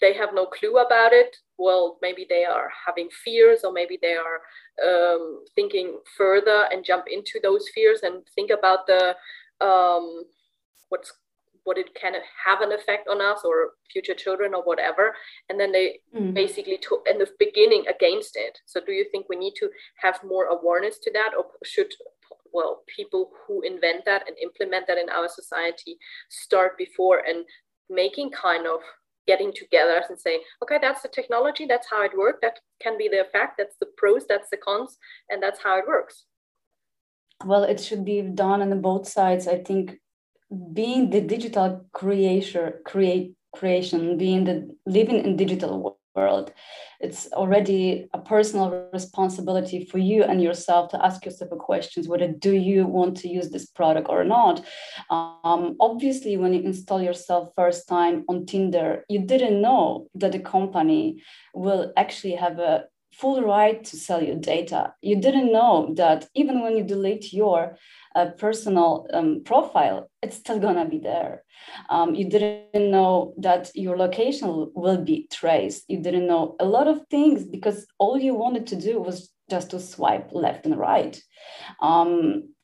they 0.00 0.12
have 0.12 0.34
no 0.34 0.46
clue 0.46 0.78
about 0.78 1.12
it 1.12 1.36
well 1.56 1.98
maybe 2.02 2.26
they 2.28 2.44
are 2.44 2.70
having 2.86 3.08
fears 3.24 3.60
or 3.64 3.72
maybe 3.72 3.98
they 4.02 4.14
are 4.14 4.40
um, 4.84 5.44
thinking 5.54 5.98
further 6.16 6.66
and 6.72 6.84
jump 6.84 7.04
into 7.10 7.38
those 7.42 7.68
fears 7.74 8.00
and 8.02 8.22
think 8.34 8.50
about 8.50 8.86
the 8.86 9.14
um, 9.64 10.24
what's 10.88 11.12
what 11.64 11.78
it 11.78 11.94
can 11.94 12.12
have 12.44 12.60
an 12.60 12.72
effect 12.72 13.08
on 13.08 13.20
us 13.20 13.40
or 13.44 13.72
future 13.90 14.14
children 14.14 14.54
or 14.54 14.62
whatever. 14.62 15.14
And 15.48 15.58
then 15.58 15.72
they 15.72 16.00
mm. 16.14 16.32
basically 16.32 16.78
took 16.78 17.06
in 17.10 17.18
the 17.18 17.28
beginning 17.38 17.84
against 17.88 18.36
it. 18.36 18.58
So 18.66 18.80
do 18.84 18.92
you 18.92 19.06
think 19.10 19.26
we 19.28 19.36
need 19.36 19.54
to 19.56 19.68
have 19.96 20.20
more 20.24 20.46
awareness 20.46 20.98
to 21.00 21.12
that? 21.12 21.32
Or 21.36 21.46
should 21.64 21.92
well 22.52 22.82
people 22.86 23.30
who 23.46 23.60
invent 23.62 24.04
that 24.04 24.22
and 24.28 24.36
implement 24.38 24.86
that 24.86 24.98
in 24.98 25.08
our 25.10 25.28
society 25.28 25.98
start 26.30 26.78
before 26.78 27.22
and 27.26 27.44
making 27.90 28.30
kind 28.30 28.66
of 28.66 28.80
getting 29.26 29.52
together 29.52 30.02
and 30.08 30.18
say 30.18 30.38
okay 30.62 30.78
that's 30.80 31.02
the 31.02 31.08
technology 31.08 31.66
that's 31.66 31.88
how 31.90 32.02
it 32.02 32.16
works 32.16 32.38
that 32.42 32.58
can 32.80 32.96
be 32.96 33.08
the 33.08 33.20
effect 33.20 33.54
that's 33.58 33.76
the 33.80 33.86
pros 33.96 34.26
that's 34.28 34.50
the 34.50 34.56
cons 34.56 34.98
and 35.30 35.42
that's 35.42 35.60
how 35.62 35.78
it 35.78 35.86
works. 35.86 36.24
Well 37.44 37.64
it 37.64 37.80
should 37.80 38.04
be 38.04 38.22
done 38.22 38.62
on 38.62 38.80
both 38.80 39.08
sides. 39.08 39.48
I 39.48 39.58
think 39.58 39.98
being 40.72 41.10
the 41.10 41.20
digital 41.20 41.84
creator 41.92 42.80
create 42.84 43.34
creation 43.54 44.16
being 44.18 44.44
the 44.44 44.68
living 44.86 45.24
in 45.24 45.36
digital 45.36 45.98
world 46.14 46.52
it's 47.00 47.30
already 47.32 48.08
a 48.14 48.18
personal 48.18 48.88
responsibility 48.92 49.84
for 49.84 49.98
you 49.98 50.22
and 50.22 50.42
yourself 50.42 50.90
to 50.90 51.04
ask 51.04 51.24
yourself 51.24 51.50
questions 51.58 52.08
whether 52.08 52.28
do 52.28 52.52
you 52.52 52.86
want 52.86 53.16
to 53.16 53.28
use 53.28 53.50
this 53.50 53.66
product 53.66 54.08
or 54.08 54.24
not 54.24 54.64
um, 55.10 55.76
obviously 55.80 56.36
when 56.36 56.52
you 56.52 56.62
install 56.62 57.02
yourself 57.02 57.48
first 57.56 57.88
time 57.88 58.24
on 58.28 58.46
tinder 58.46 59.04
you 59.08 59.20
didn't 59.20 59.60
know 59.60 60.06
that 60.14 60.32
the 60.32 60.38
company 60.38 61.22
will 61.52 61.92
actually 61.96 62.34
have 62.34 62.58
a 62.58 62.84
full 63.14 63.42
right 63.42 63.84
to 63.84 63.96
sell 63.96 64.22
your 64.22 64.36
data. 64.36 64.92
You 65.00 65.20
didn't 65.20 65.52
know 65.52 65.92
that 65.96 66.26
even 66.34 66.60
when 66.60 66.76
you 66.76 66.82
delete 66.82 67.32
your 67.32 67.76
uh, 68.14 68.26
personal 68.38 69.06
um, 69.12 69.42
profile, 69.44 70.10
it's 70.22 70.36
still 70.36 70.58
gonna 70.58 70.88
be 70.88 70.98
there. 70.98 71.42
Um, 71.90 72.14
you 72.14 72.28
didn't 72.28 72.90
know 72.90 73.34
that 73.38 73.70
your 73.74 73.96
location 73.96 74.70
will 74.74 74.98
be 74.98 75.28
traced. 75.30 75.84
You 75.88 75.98
didn't 76.00 76.26
know 76.26 76.56
a 76.60 76.64
lot 76.64 76.88
of 76.88 77.06
things 77.10 77.44
because 77.44 77.86
all 77.98 78.18
you 78.18 78.34
wanted 78.34 78.66
to 78.68 78.76
do 78.76 79.00
was 79.00 79.30
just 79.50 79.70
to 79.70 79.80
swipe 79.80 80.30
left 80.32 80.66
and 80.66 80.76
right. 80.76 81.20
Um, 81.80 82.54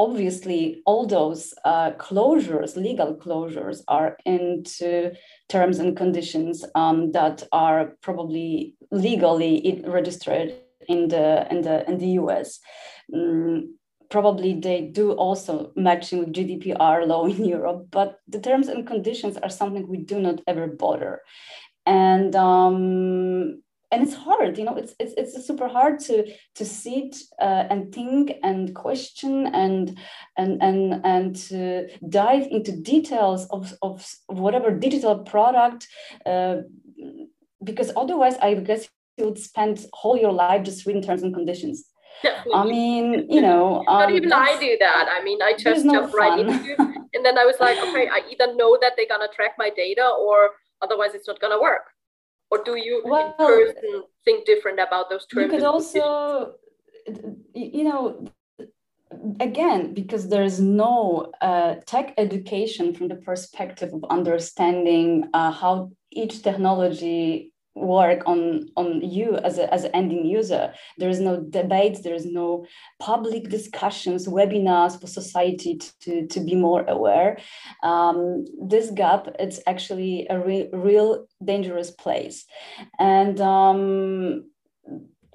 obviously 0.00 0.82
all 0.86 1.06
those 1.06 1.52
uh, 1.66 1.90
closures, 1.92 2.74
legal 2.74 3.14
closures, 3.14 3.82
are 3.86 4.16
into 4.24 5.12
terms 5.50 5.78
and 5.78 5.96
conditions 5.96 6.64
um, 6.74 7.12
that 7.12 7.42
are 7.52 7.96
probably 8.00 8.74
legally 8.90 9.82
registered 9.86 10.54
in 10.88 11.08
the 11.08 11.46
in 11.50 11.60
the 11.60 11.88
in 11.88 11.98
the 11.98 12.12
US. 12.22 12.58
Mm, 13.14 13.68
probably 14.10 14.58
they 14.60 14.82
do 14.82 15.12
also 15.12 15.72
matching 15.76 16.18
with 16.18 16.32
GDPR 16.32 17.06
law 17.06 17.26
in 17.26 17.44
Europe, 17.44 17.86
but 17.90 18.18
the 18.28 18.40
terms 18.40 18.68
and 18.68 18.86
conditions 18.86 19.36
are 19.36 19.50
something 19.50 19.86
we 19.88 19.98
do 19.98 20.20
not 20.20 20.40
ever 20.46 20.66
bother. 20.66 21.20
And 21.86 22.34
um, 22.36 23.62
and 23.92 24.02
it's 24.02 24.14
hard 24.14 24.56
you 24.56 24.64
know 24.64 24.76
it's 24.76 24.94
it's, 24.98 25.14
it's 25.16 25.46
super 25.46 25.68
hard 25.68 25.98
to 25.98 26.24
to 26.54 26.64
sit 26.64 27.16
uh, 27.40 27.64
and 27.70 27.92
think 27.92 28.32
and 28.42 28.74
question 28.74 29.46
and 29.48 29.98
and 30.36 30.62
and 30.62 31.00
and 31.04 31.36
to 31.36 31.88
dive 32.08 32.46
into 32.50 32.72
details 32.76 33.46
of 33.48 33.74
of 33.82 34.06
whatever 34.26 34.70
digital 34.70 35.18
product 35.18 35.88
uh, 36.26 36.56
because 37.64 37.90
otherwise 37.96 38.36
i 38.42 38.54
guess 38.54 38.88
you 39.18 39.24
would 39.24 39.38
spend 39.38 39.86
whole 39.92 40.16
your 40.16 40.32
life 40.32 40.62
just 40.62 40.86
reading 40.86 41.02
terms 41.02 41.22
and 41.22 41.34
conditions 41.34 41.84
Definitely. 42.22 42.52
I 42.54 42.64
mean, 42.64 43.26
you 43.30 43.40
know, 43.40 43.78
um, 43.88 43.98
not 44.00 44.12
even 44.12 44.32
I 44.32 44.58
do 44.58 44.76
that. 44.80 45.08
I 45.10 45.22
mean, 45.24 45.40
I 45.42 45.54
just 45.56 45.84
jump 45.84 46.12
right 46.12 46.38
into, 46.38 46.76
and 47.14 47.24
then 47.24 47.38
I 47.38 47.44
was 47.44 47.56
like, 47.60 47.78
okay, 47.78 48.08
I 48.08 48.22
either 48.30 48.54
know 48.54 48.78
that 48.80 48.92
they're 48.96 49.08
gonna 49.08 49.28
track 49.28 49.52
my 49.58 49.70
data, 49.70 50.06
or 50.20 50.50
otherwise 50.82 51.14
it's 51.14 51.28
not 51.28 51.40
gonna 51.40 51.60
work 51.60 51.84
or 52.50 52.62
do 52.64 52.76
you 52.76 53.02
well, 53.04 53.34
in 53.38 53.46
person 53.46 54.02
think 54.24 54.44
different 54.44 54.80
about 54.80 55.08
those 55.08 55.26
terms? 55.26 55.52
You 55.52 55.58
could 55.58 55.66
also, 55.66 56.54
you 57.54 57.84
know, 57.84 58.26
again, 59.38 59.94
because 59.94 60.28
there's 60.28 60.60
no 60.60 61.32
uh, 61.40 61.76
tech 61.86 62.14
education 62.18 62.94
from 62.94 63.08
the 63.08 63.16
perspective 63.16 63.92
of 63.94 64.04
understanding 64.10 65.28
uh, 65.32 65.52
how 65.52 65.92
each 66.10 66.42
technology 66.42 67.52
work 67.80 68.22
on 68.26 68.68
on 68.76 69.00
you 69.00 69.36
as 69.36 69.58
a 69.58 69.72
as 69.72 69.84
an 69.84 69.92
ending 69.94 70.24
user. 70.26 70.72
There 70.98 71.08
is 71.08 71.20
no 71.20 71.40
debates 71.40 72.00
there 72.00 72.14
is 72.14 72.26
no 72.26 72.66
public 72.98 73.48
discussions 73.48 74.28
webinars 74.28 75.00
for 75.00 75.06
society 75.06 75.80
to 76.00 76.26
to 76.26 76.40
be 76.40 76.54
more 76.54 76.84
aware. 76.86 77.38
Um, 77.82 78.44
this 78.60 78.90
gap 78.90 79.28
it's 79.38 79.60
actually 79.66 80.26
a 80.28 80.38
re- 80.38 80.68
real 80.72 81.26
dangerous 81.44 81.90
place. 81.90 82.44
And 82.98 83.40
um, 83.40 84.50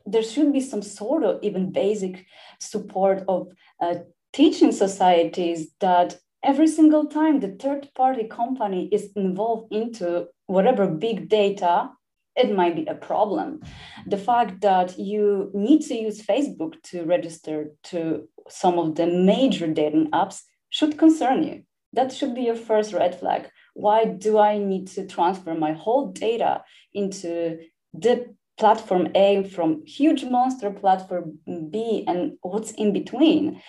there 0.06 0.24
should 0.24 0.54
be 0.54 0.62
some 0.62 0.82
sort 0.82 1.24
of 1.24 1.40
even 1.42 1.72
basic 1.72 2.26
support 2.60 3.24
of 3.28 3.48
uh, 3.82 3.96
teaching 4.34 4.72
societies 4.72 5.72
that 5.80 6.18
every 6.44 6.68
single 6.68 7.06
time 7.06 7.40
the 7.40 7.56
third 7.60 7.90
party 7.96 8.26
company 8.26 8.88
is 8.92 9.10
involved 9.16 9.74
into 9.74 10.28
whatever 10.46 10.88
big 10.88 11.28
data 11.28 11.90
it 12.36 12.54
might 12.54 12.76
be 12.76 12.86
a 12.86 12.96
problem. 12.96 13.62
The 14.08 14.18
fact 14.18 14.62
that 14.62 15.00
you 15.00 15.52
need 15.54 15.82
to 15.84 15.96
use 15.96 16.22
Facebook 16.22 16.82
to 16.84 17.06
register 17.06 17.72
to 17.86 18.28
some 18.50 18.78
of 18.78 18.96
the 18.96 19.08
major 19.08 19.68
dating 19.68 20.12
apps 20.12 20.42
should 20.70 20.98
concern 20.98 21.44
you. 21.44 21.64
That 21.94 22.12
should 22.12 22.36
be 22.36 22.42
your 22.42 22.56
first 22.56 22.94
red 22.94 23.18
flag. 23.18 23.50
Why 23.74 24.06
do 24.06 24.38
I 24.38 24.58
need 24.58 24.88
to 24.88 25.08
transfer 25.08 25.54
my 25.54 25.74
whole 25.74 26.12
data 26.12 26.64
into 26.94 27.60
the 27.94 28.36
platform 28.58 29.10
A 29.16 29.44
from 29.44 29.86
huge 29.86 30.24
monster 30.26 30.72
platform 30.72 31.40
B 31.46 32.04
and 32.08 32.34
what's 32.42 32.72
in 32.72 32.92
between? 32.92 33.62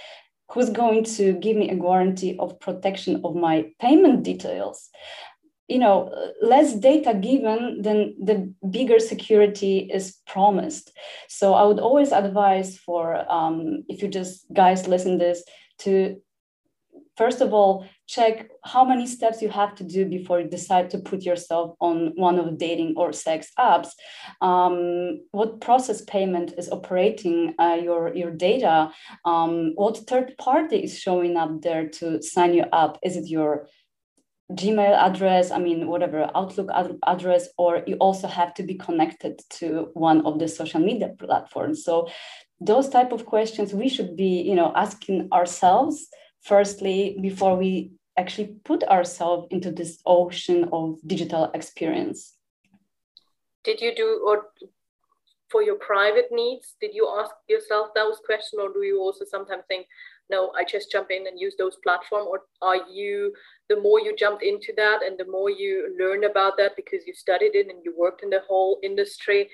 Who's 0.52 0.70
going 0.70 1.04
to 1.16 1.32
give 1.34 1.56
me 1.56 1.70
a 1.70 1.76
guarantee 1.76 2.36
of 2.38 2.60
protection 2.60 3.20
of 3.24 3.34
my 3.34 3.72
payment 3.80 4.22
details? 4.22 4.90
You 5.68 5.78
know 5.78 6.10
less 6.40 6.74
data 6.74 7.14
given 7.14 7.82
then 7.82 8.14
the 8.22 8.52
bigger 8.70 8.98
security 8.98 9.78
is 9.92 10.18
promised. 10.26 10.92
So 11.28 11.54
i 11.54 11.64
would 11.64 11.80
always 11.80 12.12
advise 12.12 12.78
for 12.78 13.30
um, 13.32 13.84
if 13.88 14.02
you 14.02 14.08
just 14.08 14.46
guys 14.52 14.88
listen 14.88 15.18
this 15.18 15.42
to 15.78 16.20
first 17.16 17.40
of 17.40 17.52
all 17.52 17.86
check 18.06 18.48
how 18.64 18.84
many 18.84 19.06
steps 19.06 19.42
you 19.42 19.48
have 19.48 19.74
to 19.74 19.84
do 19.84 20.06
before 20.06 20.40
you 20.40 20.48
decide 20.48 20.90
to 20.90 20.98
put 20.98 21.22
yourself 21.22 21.74
on 21.80 22.12
one 22.14 22.38
of 22.38 22.44
the 22.46 22.52
dating 22.52 22.94
or 22.96 23.12
sex 23.12 23.50
apps. 23.58 23.88
Um, 24.40 25.22
what 25.32 25.60
process 25.60 26.02
payment 26.02 26.54
is 26.56 26.70
operating 26.70 27.54
uh, 27.58 27.78
your, 27.82 28.14
your 28.14 28.30
data? 28.30 28.92
Um, 29.24 29.72
what 29.74 29.98
third 30.08 30.36
party 30.38 30.84
is 30.84 30.98
showing 30.98 31.36
up 31.36 31.62
there 31.62 31.88
to 31.88 32.22
sign 32.22 32.54
you 32.54 32.64
up? 32.72 32.98
Is 33.02 33.16
it 33.16 33.28
your 33.28 33.66
Gmail 34.52 34.96
address, 34.96 35.50
I 35.50 35.58
mean, 35.58 35.88
whatever 35.88 36.30
Outlook 36.34 36.70
ad- 36.72 36.98
address, 37.06 37.48
or 37.58 37.82
you 37.86 37.96
also 37.96 38.28
have 38.28 38.54
to 38.54 38.62
be 38.62 38.74
connected 38.74 39.40
to 39.58 39.90
one 39.94 40.24
of 40.24 40.38
the 40.38 40.46
social 40.46 40.80
media 40.80 41.14
platforms. 41.18 41.84
So 41.84 42.08
those 42.60 42.88
type 42.88 43.12
of 43.12 43.26
questions 43.26 43.74
we 43.74 43.88
should 43.88 44.16
be, 44.16 44.42
you 44.42 44.54
know, 44.54 44.72
asking 44.76 45.28
ourselves 45.32 46.06
firstly 46.42 47.18
before 47.20 47.56
we 47.56 47.90
actually 48.16 48.54
put 48.64 48.84
ourselves 48.84 49.48
into 49.50 49.70
this 49.72 50.00
ocean 50.06 50.68
of 50.72 50.98
digital 51.06 51.50
experience. 51.52 52.34
Did 53.64 53.80
you 53.80 53.94
do 53.94 54.22
or 54.24 54.46
for 55.50 55.62
your 55.62 55.76
private 55.76 56.28
needs, 56.30 56.74
did 56.80 56.92
you 56.92 57.08
ask 57.18 57.32
yourself 57.48 57.88
those 57.94 58.18
questions, 58.26 58.60
or 58.60 58.72
do 58.72 58.82
you 58.82 59.00
also 59.00 59.24
sometimes 59.24 59.62
think, 59.68 59.86
no, 60.30 60.52
I 60.58 60.64
just 60.64 60.90
jump 60.90 61.10
in 61.10 61.26
and 61.26 61.38
use 61.38 61.54
those 61.56 61.76
platform, 61.84 62.26
or 62.26 62.42
are 62.62 62.88
you 62.88 63.32
the 63.68 63.80
more 63.80 64.00
you 64.00 64.14
jumped 64.16 64.42
into 64.42 64.72
that 64.76 65.00
and 65.04 65.18
the 65.18 65.30
more 65.30 65.50
you 65.50 65.94
learn 65.98 66.24
about 66.24 66.56
that 66.56 66.76
because 66.76 67.06
you 67.06 67.14
studied 67.14 67.54
it 67.54 67.68
and 67.68 67.84
you 67.84 67.94
worked 67.96 68.22
in 68.22 68.30
the 68.30 68.42
whole 68.48 68.78
industry 68.82 69.48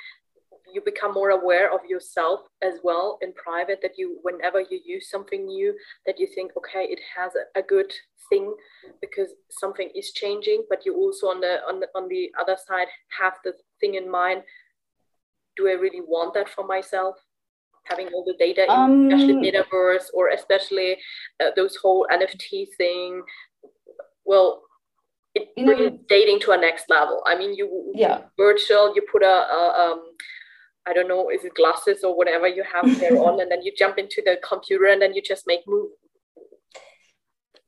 you 0.73 0.81
become 0.81 1.13
more 1.13 1.31
aware 1.31 1.73
of 1.73 1.81
yourself 1.89 2.41
as 2.63 2.75
well 2.83 3.19
in 3.21 3.33
private 3.35 3.81
that 3.83 3.93
you 3.97 4.19
whenever 4.23 4.61
you 4.61 4.81
use 4.85 5.11
something 5.11 5.47
new 5.47 5.75
that 6.07 6.19
you 6.19 6.27
think 6.35 6.53
okay 6.57 6.85
it 6.85 7.01
has 7.17 7.33
a, 7.35 7.59
a 7.59 7.63
good 7.63 7.93
thing 8.29 8.55
because 9.01 9.31
something 9.51 9.91
is 9.95 10.13
changing 10.13 10.65
but 10.69 10.85
you 10.87 10.95
also 10.97 11.27
on 11.27 11.41
the 11.41 11.59
on 11.69 11.81
the 11.81 11.89
on 11.95 12.09
the 12.09 12.31
other 12.41 12.57
side 12.67 12.89
have 13.21 13.35
the 13.45 13.53
thing 13.81 13.95
in 13.95 14.11
mind 14.11 14.43
do 15.57 15.69
i 15.69 15.73
really 15.73 16.01
want 16.01 16.33
that 16.35 16.49
for 16.49 16.67
myself 16.67 17.17
having 17.85 18.09
all 18.09 18.25
the 18.25 18.35
data 18.39 18.65
in 18.65 18.71
um, 18.71 19.11
especially 19.11 19.35
metaverse 19.35 20.05
or 20.15 20.29
especially 20.29 20.97
uh, 21.41 21.51
those 21.57 21.77
whole 21.77 22.07
nft 22.13 22.67
thing 22.77 23.23
well 24.25 24.63
it 25.35 25.49
you 25.57 25.65
know, 25.65 25.99
dating 26.09 26.41
to 26.41 26.53
a 26.53 26.57
next 26.59 26.91
level. 26.91 27.23
I 27.27 27.37
mean 27.37 27.55
you 27.55 27.93
yeah. 27.95 28.23
virtual 28.37 28.95
you 28.95 29.03
put 29.11 29.23
a, 29.23 29.27
a 29.27 29.93
um 29.93 30.03
i 30.87 30.93
don't 30.93 31.09
know 31.09 31.31
is 31.31 31.45
it 31.45 31.55
glasses 31.55 32.05
or 32.05 32.17
whatever 32.17 32.47
you 32.47 32.65
have 32.65 32.99
there 32.99 33.17
on 33.17 33.41
and 33.43 33.51
then 33.51 33.63
you 33.63 33.73
jump 33.77 33.99
into 33.99 34.23
the 34.25 34.37
computer 34.47 34.87
and 34.87 35.01
then 35.01 35.15
you 35.15 35.23
just 35.23 35.47
make 35.47 35.61
move. 35.67 35.91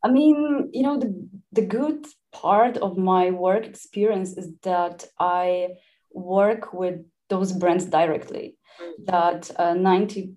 I 0.03 0.11
mean 0.11 0.71
you 0.73 0.83
know 0.83 0.99
the, 0.99 1.29
the 1.53 1.63
good 1.63 2.07
part 2.33 2.77
of 2.77 2.99
my 2.99 3.31
work 3.31 3.65
experience 3.65 4.37
is 4.37 4.51
that 4.63 5.07
i 5.19 5.69
work 6.13 6.75
with 6.75 7.01
those 7.35 7.53
brands 7.53 7.87
directly 7.99 8.47
mm-hmm. 8.81 9.05
that 9.13 9.51
uh, 9.63 9.75
90 9.75 10.35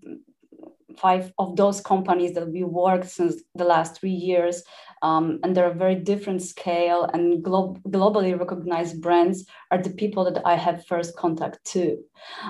five 0.98 1.32
of 1.38 1.56
those 1.56 1.80
companies 1.80 2.34
that 2.34 2.50
we 2.56 2.64
worked 2.64 3.10
since 3.10 3.36
the 3.54 3.64
last 3.74 4.00
three 4.00 4.18
years 4.30 4.64
um, 5.02 5.40
and 5.44 5.56
they're 5.56 5.72
a 5.72 5.74
very 5.74 5.96
different 5.96 6.42
scale 6.42 7.04
and 7.14 7.44
glo- 7.44 7.78
globally 7.88 8.38
recognized 8.38 9.02
brands 9.02 9.46
are 9.72 9.82
the 9.82 9.90
people 9.90 10.24
that 10.26 10.42
I 10.46 10.56
have 10.56 10.86
first 10.86 11.16
contact 11.18 11.64
to. 11.74 11.98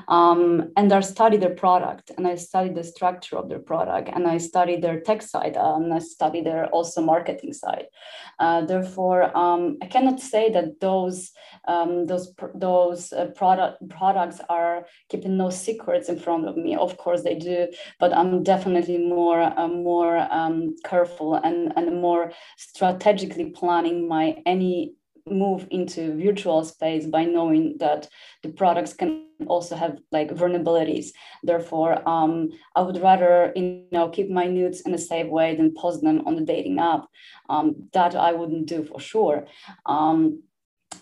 Um, 0.08 0.72
and 0.78 0.92
I 0.92 1.02
study 1.02 1.38
their 1.38 1.56
product 1.56 2.12
and 2.18 2.28
I 2.28 2.36
study 2.36 2.70
the 2.70 2.84
structure 2.84 3.38
of 3.38 3.50
their 3.50 3.60
product 3.60 4.10
and 4.14 4.28
I 4.28 4.38
study 4.38 4.78
their 4.78 5.02
tech 5.02 5.22
side 5.22 5.58
uh, 5.58 5.76
and 5.76 5.94
I 5.94 6.00
study 6.00 6.42
their 6.42 6.68
also 6.68 7.02
marketing 7.02 7.54
side. 7.54 7.86
Uh, 8.40 8.66
therefore, 8.66 9.36
um, 9.36 9.78
I 9.82 9.88
cannot 9.88 10.20
say 10.20 10.52
that 10.52 10.80
those 10.80 11.32
um, 11.68 12.06
those 12.06 12.34
those 12.56 13.12
uh, 13.12 13.26
product 13.36 13.90
products 13.90 14.40
are 14.48 14.86
keeping 15.10 15.38
no 15.38 15.50
secrets 15.50 16.08
in 16.08 16.20
front 16.20 16.48
of 16.48 16.56
me. 16.56 16.76
Of 16.76 16.98
course, 16.98 17.24
they 17.24 17.36
do, 17.36 17.68
but 18.00 18.16
I'm 18.16 18.44
definitely 18.44 19.00
more 19.00 19.42
uh, 19.42 19.68
more 19.68 20.18
um, 20.32 20.76
careful 20.86 21.36
and 21.36 21.74
and 21.76 22.02
more 22.02 22.32
strategically 22.58 23.50
planning 23.52 24.08
my 24.08 24.41
any 24.45 24.93
move 25.30 25.67
into 25.71 26.15
virtual 26.17 26.63
space 26.63 27.06
by 27.06 27.26
knowing 27.26 27.76
that 27.80 28.08
the 28.43 28.50
products 28.50 28.93
can 28.93 29.26
also 29.47 29.76
have 29.76 29.97
like 30.12 30.30
vulnerabilities. 30.30 31.08
Therefore 31.43 32.08
um, 32.08 32.50
i 32.76 32.82
would 32.82 33.02
rather 33.02 33.52
you 33.56 33.86
know 33.91 34.10
keep 34.10 34.30
my 34.30 34.47
nudes 34.47 34.82
in 34.82 34.93
a 34.93 34.97
safe 34.97 35.28
way 35.28 35.56
than 35.56 35.76
post 35.76 36.02
them 36.02 36.23
on 36.26 36.36
the 36.36 36.41
dating 36.41 36.80
app. 36.80 37.06
Um, 37.50 37.89
that 37.93 38.15
i 38.15 38.32
wouldn't 38.32 38.67
do 38.67 38.84
for 38.84 39.00
sure. 39.00 39.47
Um, 39.86 40.43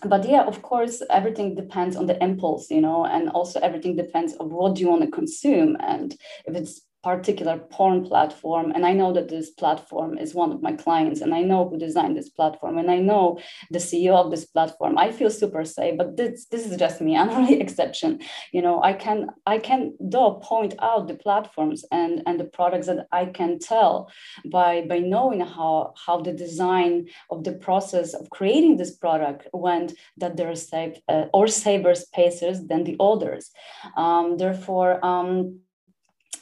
but 0.04 0.28
yeah 0.28 0.42
of 0.42 0.62
course 0.62 1.02
everything 1.10 1.54
depends 1.54 1.96
on 1.96 2.06
the 2.06 2.22
impulse 2.22 2.70
you 2.70 2.80
know 2.80 3.06
and 3.06 3.30
also 3.30 3.60
everything 3.60 3.96
depends 3.96 4.34
on 4.36 4.50
what 4.50 4.78
you 4.78 4.88
want 4.88 5.02
to 5.02 5.10
consume. 5.10 5.76
And 5.80 6.14
if 6.46 6.54
it's 6.54 6.82
particular 7.06 7.56
porn 7.74 7.98
platform 8.10 8.72
and 8.74 8.84
i 8.90 8.92
know 9.00 9.10
that 9.12 9.28
this 9.28 9.50
platform 9.50 10.18
is 10.24 10.34
one 10.42 10.50
of 10.50 10.60
my 10.66 10.72
clients 10.84 11.20
and 11.20 11.32
i 11.32 11.42
know 11.50 11.68
who 11.68 11.78
designed 11.78 12.16
this 12.16 12.30
platform 12.38 12.78
and 12.78 12.90
i 12.90 12.98
know 12.98 13.38
the 13.70 13.78
ceo 13.78 14.14
of 14.16 14.30
this 14.30 14.44
platform. 14.44 14.98
I 14.98 15.12
feel 15.12 15.30
super 15.30 15.64
safe 15.64 15.96
but 16.00 16.16
this 16.16 16.46
this 16.52 16.64
is 16.66 16.76
just 16.76 17.00
me. 17.00 17.16
I'm 17.20 17.30
only 17.30 17.60
exception. 17.60 18.10
You 18.52 18.62
know 18.62 18.76
i 18.90 18.92
can 19.04 19.18
i 19.54 19.58
can 19.68 19.80
though 20.00 20.32
point 20.52 20.74
out 20.88 21.06
the 21.08 21.18
platforms 21.26 21.84
and 21.92 22.22
and 22.26 22.40
the 22.40 22.50
products 22.58 22.86
that 22.88 23.06
i 23.20 23.24
can 23.38 23.58
tell 23.58 23.92
by 24.56 24.72
by 24.92 24.98
knowing 24.98 25.40
how 25.40 25.94
how 26.04 26.16
the 26.26 26.32
design 26.32 26.92
of 27.30 27.44
the 27.46 27.56
process 27.66 28.14
of 28.14 28.30
creating 28.30 28.74
this 28.76 28.94
product 29.04 29.40
went 29.52 29.88
that 30.22 30.36
there 30.36 30.50
are 30.50 30.62
safe 30.74 30.96
uh, 31.08 31.26
or 31.32 31.46
safer 31.46 31.94
spaces 31.94 32.66
than 32.70 32.82
the 32.84 32.96
others. 33.10 33.44
Um, 33.96 34.36
therefore 34.42 35.04
um, 35.04 35.60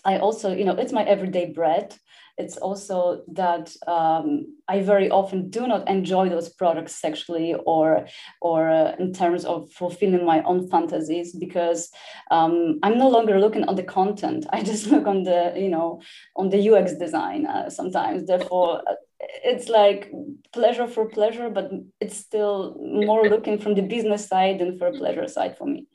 I 0.04 0.18
also, 0.18 0.54
you 0.54 0.64
know, 0.64 0.76
it's 0.76 0.92
my 0.92 1.04
everyday 1.04 1.52
bread. 1.52 1.94
It's 2.36 2.56
also 2.56 3.22
that 3.34 3.72
um, 3.86 4.56
I 4.68 4.82
very 4.82 5.08
often 5.08 5.50
do 5.50 5.68
not 5.68 5.88
enjoy 5.88 6.28
those 6.28 6.48
products 6.48 6.96
sexually 6.96 7.54
or, 7.64 8.06
or 8.40 8.70
uh, 8.70 8.96
in 8.98 9.12
terms 9.12 9.44
of 9.44 9.70
fulfilling 9.70 10.26
my 10.26 10.42
own 10.42 10.68
fantasies 10.68 11.32
because 11.32 11.90
um, 12.32 12.80
I'm 12.82 12.98
no 12.98 13.08
longer 13.08 13.38
looking 13.38 13.64
on 13.64 13.76
the 13.76 13.84
content. 13.84 14.46
I 14.52 14.62
just 14.62 14.88
look 14.88 15.06
on 15.06 15.22
the, 15.22 15.52
you 15.56 15.68
know, 15.68 16.00
on 16.36 16.48
the 16.50 16.58
UX 16.70 16.94
design 16.94 17.46
uh, 17.46 17.70
sometimes. 17.70 18.26
Therefore, 18.26 18.82
uh, 18.88 18.94
it's 19.20 19.68
like 19.68 20.10
pleasure 20.52 20.88
for 20.88 21.08
pleasure, 21.08 21.48
but 21.50 21.70
it's 22.00 22.16
still 22.16 22.76
more 22.80 23.28
looking 23.28 23.58
from 23.58 23.74
the 23.74 23.82
business 23.82 24.26
side 24.26 24.58
than 24.58 24.76
for 24.76 24.88
a 24.88 24.92
pleasure 24.92 25.28
side 25.28 25.56
for 25.56 25.66
me. 25.66 25.86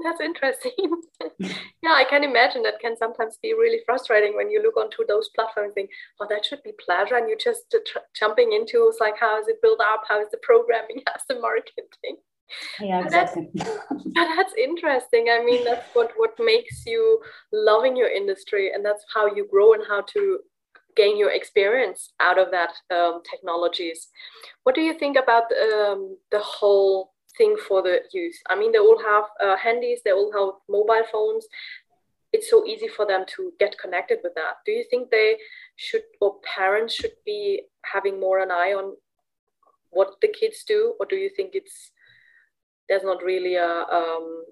That's 0.04 0.20
interesting. 0.20 0.72
yeah, 1.82 1.92
I 1.92 2.04
can 2.08 2.24
imagine 2.24 2.62
that 2.62 2.80
can 2.80 2.96
sometimes 2.96 3.38
be 3.42 3.52
really 3.52 3.80
frustrating 3.84 4.34
when 4.36 4.50
you 4.50 4.62
look 4.62 4.76
onto 4.76 5.06
those 5.06 5.28
platforms 5.34 5.66
and 5.66 5.74
think, 5.74 5.90
oh, 6.20 6.26
that 6.28 6.44
should 6.44 6.62
be 6.62 6.72
pleasure. 6.84 7.16
And 7.16 7.28
you're 7.28 7.38
just 7.38 7.62
tr- 7.70 7.98
jumping 8.14 8.52
into 8.52 8.88
it's 8.88 9.00
like, 9.00 9.18
how 9.18 9.40
is 9.40 9.48
it 9.48 9.62
built 9.62 9.80
up? 9.80 10.02
How 10.08 10.20
is 10.20 10.28
the 10.30 10.38
programming? 10.42 11.02
How's 11.06 11.22
the 11.28 11.40
marketing? 11.40 12.16
Yeah, 12.80 13.02
exactly. 13.04 13.48
That's, 13.54 13.76
that's 14.14 14.54
interesting. 14.56 15.26
I 15.30 15.44
mean, 15.44 15.64
that's 15.64 15.86
what, 15.94 16.12
what 16.16 16.34
makes 16.38 16.86
you 16.86 17.20
loving 17.52 17.96
your 17.96 18.08
industry. 18.08 18.70
And 18.72 18.84
that's 18.84 19.04
how 19.12 19.34
you 19.34 19.48
grow 19.50 19.72
and 19.72 19.82
how 19.86 20.02
to 20.14 20.38
gain 20.96 21.18
your 21.18 21.30
experience 21.30 22.12
out 22.20 22.38
of 22.38 22.50
that 22.50 22.72
um, 22.94 23.20
technologies. 23.28 24.08
What 24.62 24.74
do 24.74 24.80
you 24.80 24.94
think 24.98 25.16
about 25.16 25.44
um, 25.52 26.16
the 26.30 26.40
whole 26.40 27.12
thing 27.36 27.56
for 27.68 27.82
the 27.82 28.00
youth. 28.12 28.36
I 28.48 28.56
mean, 28.56 28.72
they 28.72 28.78
all 28.78 28.98
have 29.02 29.24
uh, 29.44 29.56
handies, 29.56 30.00
they 30.04 30.12
all 30.12 30.32
have 30.32 30.60
mobile 30.68 31.04
phones. 31.10 31.46
It's 32.32 32.50
so 32.50 32.66
easy 32.66 32.88
for 32.88 33.06
them 33.06 33.24
to 33.36 33.52
get 33.58 33.78
connected 33.78 34.18
with 34.22 34.34
that. 34.34 34.56
Do 34.66 34.72
you 34.72 34.84
think 34.90 35.10
they 35.10 35.36
should, 35.76 36.02
or 36.20 36.36
parents 36.56 36.94
should 36.94 37.16
be 37.24 37.62
having 37.82 38.20
more 38.20 38.40
an 38.40 38.50
eye 38.50 38.74
on 38.74 38.96
what 39.90 40.20
the 40.20 40.28
kids 40.28 40.64
do, 40.66 40.94
or 41.00 41.06
do 41.06 41.16
you 41.16 41.30
think 41.34 41.50
it's 41.54 41.92
there's 42.88 43.04
not 43.04 43.22
really 43.22 43.54
a 43.56 43.84
um, 43.90 44.44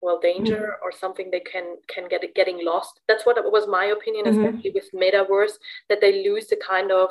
well 0.00 0.18
danger 0.20 0.56
mm-hmm. 0.56 0.84
or 0.84 0.92
something 0.92 1.30
they 1.30 1.40
can 1.40 1.76
can 1.88 2.08
get 2.08 2.22
it 2.22 2.34
getting 2.34 2.64
lost 2.64 3.00
that's 3.08 3.26
what 3.26 3.36
was 3.50 3.66
my 3.66 3.86
opinion 3.86 4.24
mm-hmm. 4.24 4.44
especially 4.44 4.70
with 4.70 4.90
metaverse 4.94 5.54
that 5.88 6.00
they 6.00 6.22
lose 6.22 6.46
the 6.46 6.56
kind 6.56 6.92
of 6.92 7.10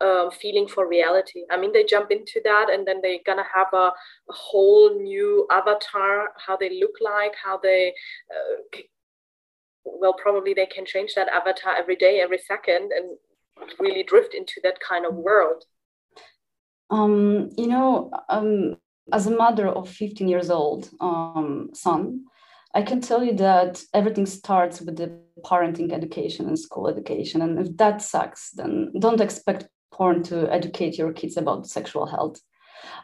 um, 0.00 0.30
feeling 0.30 0.66
for 0.68 0.88
reality 0.88 1.42
i 1.50 1.56
mean 1.56 1.72
they 1.72 1.84
jump 1.84 2.10
into 2.10 2.40
that 2.44 2.70
and 2.70 2.86
then 2.86 3.00
they're 3.02 3.18
gonna 3.26 3.44
have 3.52 3.68
a, 3.72 3.76
a 3.76 3.92
whole 4.32 4.94
new 4.94 5.46
avatar 5.50 6.28
how 6.36 6.56
they 6.56 6.78
look 6.78 6.94
like 7.00 7.32
how 7.42 7.58
they 7.58 7.92
uh, 8.30 8.78
well 9.84 10.14
probably 10.14 10.54
they 10.54 10.66
can 10.66 10.84
change 10.84 11.14
that 11.14 11.28
avatar 11.28 11.74
every 11.76 11.96
day 11.96 12.20
every 12.20 12.38
second 12.38 12.92
and 12.92 13.16
really 13.80 14.04
drift 14.04 14.34
into 14.34 14.60
that 14.62 14.78
kind 14.80 15.04
of 15.04 15.14
world 15.14 15.64
um, 16.90 17.50
you 17.56 17.66
know 17.66 18.10
um, 18.28 18.76
as 19.12 19.26
a 19.26 19.36
mother 19.36 19.68
of 19.68 19.88
15 19.88 20.28
years 20.28 20.50
old 20.50 20.90
um, 21.00 21.70
son, 21.72 22.24
I 22.74 22.82
can 22.82 23.00
tell 23.00 23.24
you 23.24 23.34
that 23.36 23.82
everything 23.94 24.26
starts 24.26 24.80
with 24.80 24.96
the 24.96 25.18
parenting 25.44 25.92
education 25.92 26.46
and 26.46 26.58
school 26.58 26.88
education. 26.88 27.42
And 27.42 27.58
if 27.58 27.76
that 27.78 28.02
sucks, 28.02 28.50
then 28.50 28.92
don't 28.98 29.20
expect 29.20 29.68
porn 29.92 30.22
to 30.24 30.52
educate 30.52 30.98
your 30.98 31.12
kids 31.12 31.36
about 31.36 31.66
sexual 31.66 32.06
health. 32.06 32.40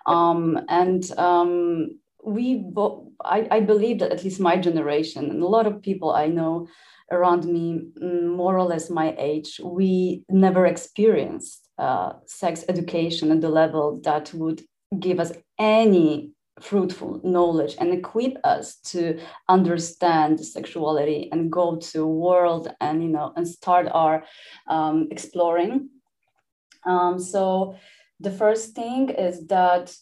Um, 0.06 0.60
and 0.68 1.10
um, 1.18 1.98
we, 2.24 2.56
bo- 2.56 3.12
I, 3.24 3.48
I 3.50 3.60
believe 3.60 3.98
that 4.00 4.12
at 4.12 4.22
least 4.22 4.40
my 4.40 4.56
generation 4.56 5.30
and 5.30 5.42
a 5.42 5.46
lot 5.46 5.66
of 5.66 5.82
people 5.82 6.12
I 6.12 6.26
know 6.26 6.68
around 7.10 7.44
me, 7.44 7.80
mm, 8.00 8.36
more 8.36 8.58
or 8.58 8.64
less 8.64 8.90
my 8.90 9.14
age, 9.18 9.60
we 9.62 10.24
never 10.28 10.66
experienced 10.66 11.68
uh, 11.78 12.12
sex 12.26 12.64
education 12.68 13.32
at 13.32 13.40
the 13.40 13.48
level 13.48 14.00
that 14.04 14.32
would 14.34 14.62
give 15.00 15.20
us 15.20 15.32
any 15.58 16.34
fruitful 16.60 17.20
knowledge 17.24 17.74
and 17.78 17.92
equip 17.92 18.36
us 18.44 18.76
to 18.76 19.18
understand 19.48 20.38
sexuality 20.44 21.28
and 21.32 21.50
go 21.50 21.76
to 21.76 22.06
world 22.06 22.72
and 22.80 23.02
you 23.02 23.08
know 23.08 23.32
and 23.36 23.46
start 23.46 23.88
our 23.92 24.24
um, 24.68 25.08
exploring. 25.10 25.88
Um, 26.86 27.18
so 27.18 27.76
the 28.20 28.30
first 28.30 28.74
thing 28.74 29.08
is 29.10 29.46
that 29.48 29.94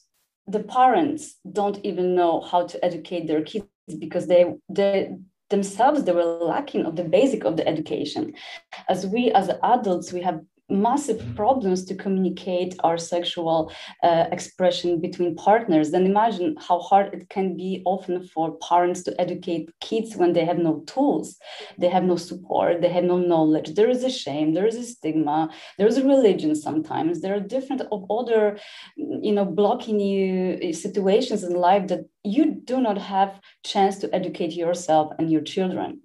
the 0.46 0.60
parents 0.60 1.36
don't 1.50 1.78
even 1.84 2.14
know 2.14 2.40
how 2.40 2.66
to 2.66 2.84
educate 2.84 3.26
their 3.26 3.42
kids 3.42 3.66
because 3.98 4.26
they 4.26 4.54
they 4.68 5.14
themselves 5.48 6.04
they 6.04 6.12
were 6.12 6.24
lacking 6.24 6.84
of 6.86 6.96
the 6.96 7.04
basic 7.04 7.44
of 7.44 7.56
the 7.56 7.66
education. 7.66 8.34
As 8.88 9.06
we 9.06 9.30
as 9.32 9.50
adults 9.62 10.12
we 10.12 10.20
have 10.22 10.40
massive 10.68 11.20
problems 11.36 11.84
to 11.84 11.94
communicate 11.94 12.74
our 12.82 12.96
sexual 12.96 13.72
uh, 14.02 14.26
expression 14.32 15.00
between 15.00 15.36
partners. 15.36 15.90
Then 15.90 16.06
imagine 16.06 16.56
how 16.58 16.80
hard 16.80 17.12
it 17.14 17.28
can 17.28 17.56
be 17.56 17.82
often 17.84 18.26
for 18.28 18.56
parents 18.68 19.02
to 19.04 19.20
educate 19.20 19.70
kids 19.80 20.16
when 20.16 20.32
they 20.32 20.44
have 20.44 20.58
no 20.58 20.80
tools. 20.86 21.38
They 21.78 21.88
have 21.88 22.04
no 22.04 22.16
support. 22.16 22.80
They 22.80 22.88
have 22.88 23.04
no 23.04 23.18
knowledge. 23.18 23.74
There 23.74 23.90
is 23.90 24.04
a 24.04 24.10
shame. 24.10 24.54
There 24.54 24.66
is 24.66 24.76
a 24.76 24.84
stigma. 24.84 25.50
There 25.78 25.86
is 25.86 25.98
a 25.98 26.06
religion 26.06 26.54
sometimes. 26.54 27.20
There 27.20 27.34
are 27.34 27.40
different 27.40 27.82
of 27.92 28.04
other 28.10 28.58
you 28.96 29.32
know 29.32 29.44
blocking 29.44 30.00
you 30.00 30.72
situations 30.72 31.44
in 31.44 31.54
life 31.54 31.88
that 31.88 32.04
you 32.24 32.60
do 32.64 32.80
not 32.80 32.98
have 32.98 33.40
chance 33.64 33.98
to 33.98 34.14
educate 34.14 34.52
yourself 34.52 35.12
and 35.18 35.30
your 35.30 35.40
children. 35.40 36.02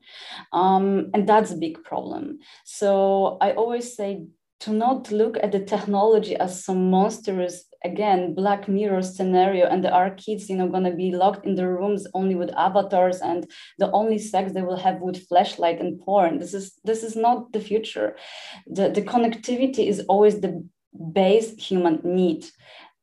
Um, 0.52 1.12
and 1.14 1.28
that's 1.28 1.52
a 1.52 1.58
big 1.58 1.84
problem. 1.84 2.40
So 2.66 3.38
i 3.42 3.52
always 3.52 3.96
say 3.96 4.26
to 4.60 4.74
not 4.74 5.12
look 5.12 5.38
at 5.42 5.52
the 5.52 5.64
technology 5.64 6.36
as 6.36 6.64
some 6.64 6.90
monstrous 6.90 7.66
again 7.84 8.34
black 8.34 8.68
mirror 8.68 9.02
scenario 9.02 9.68
and 9.68 9.86
our 9.86 10.10
kids 10.12 10.50
you 10.50 10.56
know 10.56 10.68
going 10.68 10.84
to 10.84 10.92
be 10.92 11.12
locked 11.12 11.46
in 11.46 11.54
the 11.54 11.68
rooms 11.68 12.08
only 12.16 12.34
with 12.34 12.50
avatars 12.56 13.22
and 13.22 13.50
the 13.78 13.92
only 13.92 14.18
sex 14.18 14.52
they 14.52 14.64
will 14.64 14.76
have 14.76 15.00
with 15.00 15.28
Fleshlight 15.30 15.80
and 15.80 16.00
porn. 16.02 16.40
This 16.40 16.54
is 16.54 16.74
this 16.84 17.04
is 17.04 17.16
not 17.16 17.52
the 17.54 17.60
future. 17.60 18.16
The, 18.66 18.90
the 18.90 19.04
connectivity 19.04 19.88
is 19.88 20.00
always 20.08 20.42
the 20.42 20.68
base 21.12 21.54
human 21.58 22.02
need 22.04 22.46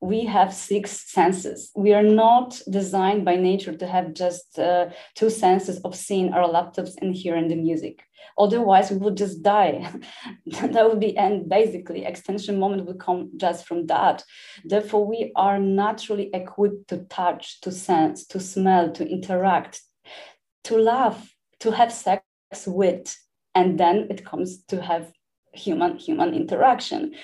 we 0.05 0.27
have 0.27 0.53
six 0.53 1.11
senses. 1.11 1.71
We 1.75 1.95
are 1.95 2.03
not 2.03 2.61
designed 2.71 3.25
by 3.25 3.37
nature 3.37 3.75
to 3.75 3.87
have 3.87 4.13
just 4.13 4.59
uh, 4.59 4.91
two 5.15 5.31
senses 5.31 5.81
of 5.81 5.95
seeing 5.95 6.35
our 6.35 6.47
laptops 6.47 6.93
and 7.01 7.15
hearing 7.15 7.49
the 7.49 7.57
music. 7.57 8.03
Otherwise, 8.37 8.91
we 8.91 8.99
would 8.99 9.17
just 9.17 9.43
die. 9.43 9.91
that 10.47 10.89
would 10.89 11.01
be, 11.01 11.17
and 11.17 11.49
basically, 11.49 12.05
extension 12.05 12.59
moment 12.59 12.87
would 12.87 12.99
come 12.99 13.31
just 13.37 13.67
from 13.67 13.87
that. 13.87 14.23
Therefore, 14.65 15.07
we 15.07 15.33
are 15.37 15.59
naturally 15.59 16.29
equipped 16.35 16.89
to 16.89 16.99
touch, 17.05 17.61
to 17.63 17.73
sense, 17.73 18.27
to 18.27 18.41
smell, 18.41 18.93
to 18.93 19.09
interact, 19.09 19.81
to 20.65 20.77
laugh, 20.77 21.35
to 21.61 21.71
have 21.71 21.93
sex 21.93 22.25
with, 22.67 23.17
and 23.55 23.81
then 23.81 24.09
it 24.11 24.25
comes 24.25 24.65
to 24.65 24.83
have 24.83 25.11
human 25.55 25.97
human 25.97 26.35
interaction 26.35 27.15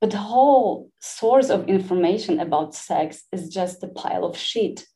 but 0.00 0.10
the 0.10 0.18
whole 0.18 0.90
source 1.00 1.50
of 1.50 1.68
information 1.68 2.40
about 2.40 2.74
sex 2.74 3.24
is 3.32 3.48
just 3.48 3.82
a 3.82 3.88
pile 3.88 4.24
of 4.24 4.36
shit. 4.36 4.86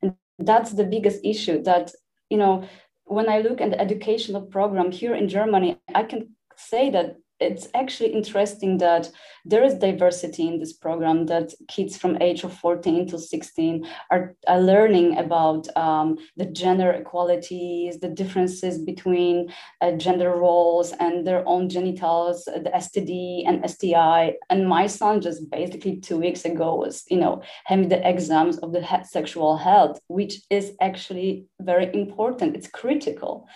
And 0.00 0.14
that's 0.38 0.72
the 0.72 0.84
biggest 0.84 1.24
issue 1.24 1.62
that 1.64 1.92
you 2.30 2.38
know 2.38 2.68
when 3.04 3.28
I 3.28 3.40
look 3.40 3.60
at 3.60 3.70
the 3.70 3.80
educational 3.80 4.42
program 4.42 4.90
here 4.90 5.14
in 5.14 5.28
Germany, 5.28 5.78
I 5.94 6.04
can 6.04 6.36
say 6.56 6.90
that 6.90 7.16
it's 7.42 7.68
actually 7.74 8.10
interesting 8.12 8.78
that 8.78 9.10
there 9.44 9.64
is 9.64 9.74
diversity 9.74 10.46
in 10.46 10.58
this 10.58 10.72
program 10.72 11.26
that 11.26 11.52
kids 11.68 11.96
from 11.96 12.20
age 12.22 12.44
of 12.44 12.52
14 12.54 13.08
to 13.08 13.18
16 13.18 13.86
are, 14.10 14.34
are 14.46 14.60
learning 14.60 15.18
about 15.18 15.66
um, 15.76 16.16
the 16.36 16.46
gender 16.46 16.92
equalities 16.92 17.98
the 17.98 18.08
differences 18.08 18.78
between 18.78 19.52
uh, 19.80 19.92
gender 19.92 20.30
roles 20.30 20.92
and 21.00 21.26
their 21.26 21.46
own 21.48 21.68
genitals 21.68 22.44
the 22.44 22.70
std 22.76 23.42
and 23.46 23.68
sti 23.68 24.34
and 24.50 24.68
my 24.68 24.86
son 24.86 25.20
just 25.20 25.50
basically 25.50 25.96
two 25.96 26.18
weeks 26.18 26.44
ago 26.44 26.76
was 26.76 27.04
you 27.10 27.18
know 27.18 27.42
having 27.64 27.88
the 27.88 28.08
exams 28.08 28.58
of 28.58 28.72
the 28.72 28.82
sexual 29.04 29.56
health 29.56 29.98
which 30.06 30.40
is 30.50 30.72
actually 30.80 31.46
very 31.60 31.92
important. 31.94 32.56
It's 32.56 32.68
critical. 32.68 33.48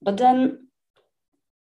But 0.00 0.16
then 0.16 0.68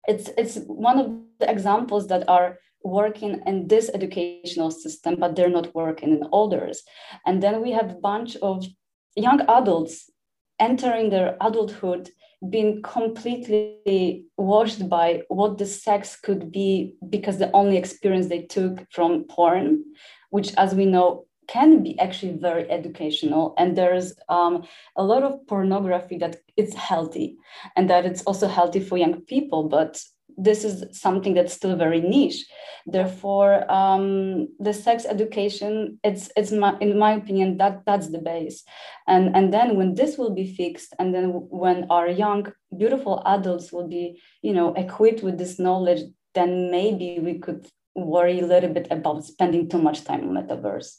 it's 0.07 0.31
it's 0.39 0.59
one 0.67 0.99
of 0.99 1.07
the 1.39 1.51
examples 1.51 2.09
that 2.09 2.29
are 2.29 2.59
working 2.85 3.41
in 3.47 3.69
this 3.69 3.91
educational 3.93 4.71
system 4.71 5.17
but 5.19 5.35
they're 5.35 5.51
not 5.51 5.75
working 5.75 6.13
in 6.13 6.29
others. 6.33 6.83
And 7.27 7.43
then 7.43 7.63
we 7.63 7.73
have 7.73 7.91
a 7.91 7.95
bunch 7.95 8.37
of 8.37 8.65
young 9.17 9.41
adults 9.43 10.11
entering 10.61 11.11
their 11.11 11.37
adulthood 11.41 12.11
being 12.51 12.83
completely 12.83 14.25
washed 14.37 14.89
by 14.89 15.23
what 15.29 15.59
the 15.59 15.67
sex 15.67 16.15
could 16.15 16.53
be 16.53 16.95
because 17.09 17.39
the 17.39 17.51
only 17.51 17.77
experience 17.77 18.29
they 18.29 18.43
took 18.43 18.87
from 18.93 19.25
porn 19.25 19.83
which 20.31 20.55
as 20.57 20.75
we 20.75 20.85
know 20.85 21.25
can 21.49 21.83
be 21.83 21.99
actually 21.99 22.37
very 22.37 22.71
educational. 22.71 23.55
And 23.57 23.77
there's 23.77 24.13
um, 24.29 24.65
a 24.97 25.03
lot 25.03 25.23
of 25.23 25.47
pornography 25.47 26.19
that 26.19 26.37
it's 26.57 26.75
healthy 26.75 27.39
and 27.75 27.89
that 27.89 28.05
it's 28.05 28.23
also 28.25 28.47
healthy 28.47 28.81
for 28.81 28.99
young 28.99 29.23
people 29.23 29.69
but 29.69 30.01
this 30.39 30.65
is 30.65 30.85
something 30.99 31.35
that's 31.35 31.53
still 31.53 31.77
very 31.77 32.01
niche. 32.01 32.47
Therefore 32.87 33.71
um, 33.71 34.49
the 34.59 34.73
sex 34.73 35.05
education 35.05 35.99
it's 36.05 36.31
it's 36.37 36.53
my, 36.53 36.79
in 36.81 36.99
my 36.99 37.13
opinion 37.13 37.59
that 37.59 37.83
that's 37.85 38.09
the 38.09 38.19
base. 38.19 38.65
And 39.07 39.35
and 39.37 39.53
then 39.53 39.77
when 39.77 39.95
this 39.95 40.17
will 40.17 40.35
be 40.35 40.55
fixed 40.55 40.95
and 40.99 41.15
then 41.15 41.27
when 41.51 41.87
our 41.91 42.09
young 42.09 42.53
beautiful 42.77 43.23
adults 43.27 43.73
will 43.73 43.89
be 43.89 44.21
you 44.43 44.53
know 44.53 44.73
equipped 44.75 45.23
with 45.23 45.39
this 45.39 45.59
knowledge 45.59 46.03
then 46.35 46.71
maybe 46.71 47.19
we 47.21 47.39
could 47.39 47.67
worry 47.95 48.39
a 48.41 48.47
little 48.47 48.73
bit 48.73 48.87
about 48.91 49.25
spending 49.25 49.69
too 49.69 49.79
much 49.79 50.05
time 50.05 50.29
on 50.29 50.35
metaverse. 50.37 50.99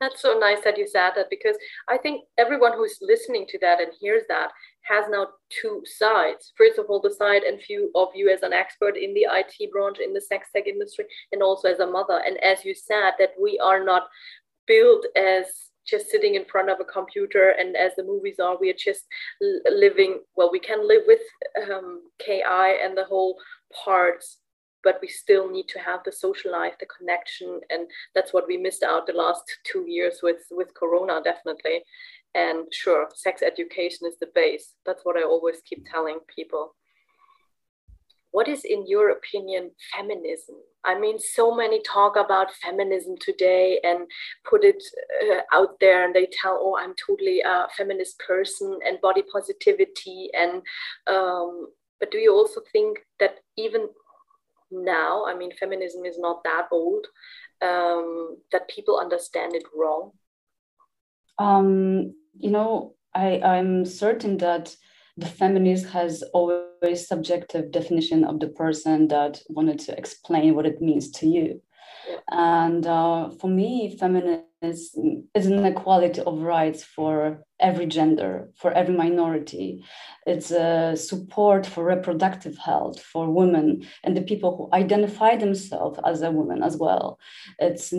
That's 0.00 0.22
so 0.22 0.38
nice 0.38 0.60
that 0.64 0.78
you 0.78 0.88
said 0.88 1.10
that 1.16 1.28
because 1.28 1.56
I 1.86 1.98
think 1.98 2.24
everyone 2.38 2.72
who's 2.72 2.96
listening 3.02 3.44
to 3.50 3.58
that 3.60 3.80
and 3.80 3.92
hears 4.00 4.22
that 4.28 4.50
has 4.82 5.04
now 5.08 5.28
two 5.50 5.82
sides. 5.84 6.52
First 6.56 6.78
of 6.78 6.86
all, 6.88 7.00
the 7.00 7.14
side 7.14 7.42
and 7.42 7.60
view 7.64 7.90
of 7.94 8.08
you 8.14 8.30
as 8.30 8.42
an 8.42 8.52
expert 8.52 8.96
in 8.96 9.14
the 9.14 9.26
IT 9.30 9.70
branch, 9.72 9.98
in 9.98 10.12
the 10.12 10.20
sex 10.20 10.48
tech 10.54 10.66
industry, 10.66 11.04
and 11.32 11.42
also 11.42 11.68
as 11.68 11.80
a 11.80 11.86
mother. 11.86 12.20
And 12.26 12.42
as 12.42 12.64
you 12.64 12.74
said, 12.74 13.12
that 13.18 13.30
we 13.40 13.58
are 13.58 13.84
not 13.84 14.08
built 14.66 15.04
as 15.16 15.70
just 15.86 16.10
sitting 16.10 16.34
in 16.34 16.44
front 16.44 16.70
of 16.70 16.78
a 16.80 16.84
computer 16.84 17.54
and 17.58 17.76
as 17.76 17.92
the 17.96 18.04
movies 18.04 18.38
are 18.38 18.56
we 18.60 18.70
are 18.70 18.78
just 18.78 19.06
living 19.70 20.20
well 20.36 20.50
we 20.52 20.60
can 20.60 20.86
live 20.86 21.02
with 21.06 21.20
um, 21.72 22.02
ki 22.24 22.42
and 22.84 22.96
the 22.96 23.04
whole 23.04 23.36
parts 23.84 24.38
but 24.84 24.98
we 25.02 25.08
still 25.08 25.50
need 25.50 25.68
to 25.68 25.78
have 25.78 26.00
the 26.04 26.12
social 26.12 26.52
life 26.52 26.74
the 26.78 26.86
connection 26.86 27.60
and 27.70 27.88
that's 28.14 28.32
what 28.32 28.46
we 28.46 28.56
missed 28.56 28.82
out 28.82 29.06
the 29.06 29.12
last 29.12 29.42
two 29.64 29.84
years 29.88 30.20
with 30.22 30.42
with 30.50 30.74
corona 30.74 31.20
definitely 31.24 31.82
and 32.34 32.66
sure 32.72 33.08
sex 33.14 33.42
education 33.42 34.06
is 34.06 34.18
the 34.20 34.28
base. 34.34 34.74
That's 34.86 35.04
what 35.04 35.16
i 35.16 35.22
always 35.22 35.60
keep 35.64 35.84
telling 35.90 36.18
people. 36.34 36.74
What 38.32 38.46
is 38.46 38.64
in 38.64 38.86
your 38.86 39.10
opinion 39.10 39.72
feminism? 39.92 40.56
I 40.84 40.98
mean 40.98 41.18
so 41.18 41.54
many 41.54 41.82
talk 41.82 42.16
about 42.16 42.54
feminism 42.54 43.16
today 43.20 43.80
and 43.82 44.06
put 44.48 44.64
it 44.64 44.82
uh, 45.24 45.40
out 45.52 45.80
there 45.80 46.04
and 46.04 46.14
they 46.14 46.26
tell 46.40 46.58
oh 46.58 46.74
i'm 46.78 46.94
totally 47.06 47.42
a 47.42 47.66
feminist 47.76 48.18
person 48.26 48.78
and 48.86 49.00
body 49.02 49.22
positivity 49.30 50.30
and 50.32 50.62
um, 51.06 51.66
but 51.98 52.10
do 52.10 52.16
you 52.16 52.32
also 52.34 52.62
think 52.72 53.00
that 53.18 53.40
even 53.58 53.88
now, 54.70 55.24
I 55.26 55.34
mean, 55.34 55.50
feminism 55.58 56.04
is 56.04 56.18
not 56.18 56.42
that 56.44 56.68
old, 56.72 57.06
um, 57.62 58.38
that 58.52 58.68
people 58.68 58.98
understand 58.98 59.54
it 59.54 59.64
wrong? 59.76 60.12
Um, 61.38 62.14
you 62.38 62.50
know, 62.50 62.94
I, 63.14 63.40
I'm 63.40 63.84
certain 63.84 64.38
that 64.38 64.74
the 65.16 65.26
feminist 65.26 65.86
has 65.86 66.22
always 66.32 67.06
subjective 67.06 67.72
definition 67.72 68.24
of 68.24 68.40
the 68.40 68.48
person 68.48 69.08
that 69.08 69.40
wanted 69.48 69.78
to 69.80 69.98
explain 69.98 70.54
what 70.54 70.66
it 70.66 70.80
means 70.80 71.10
to 71.12 71.26
you. 71.26 71.60
And 72.30 72.86
uh, 72.86 73.30
for 73.30 73.48
me, 73.48 73.96
feminism 73.98 74.44
is, 74.62 74.94
an 74.94 75.64
equality 75.64 76.20
of 76.20 76.40
rights 76.40 76.82
for 76.84 77.44
every 77.58 77.86
gender, 77.86 78.50
for 78.56 78.72
every 78.72 78.94
minority. 78.94 79.84
It's 80.26 80.50
a 80.50 80.96
support 80.96 81.66
for 81.66 81.84
reproductive 81.84 82.58
health 82.58 83.00
for 83.00 83.30
women 83.30 83.86
and 84.04 84.16
the 84.16 84.22
people 84.22 84.56
who 84.56 84.76
identify 84.76 85.36
themselves 85.36 85.98
as 86.04 86.22
a 86.22 86.30
woman 86.30 86.62
as 86.62 86.76
well. 86.76 87.18
It's 87.58 87.92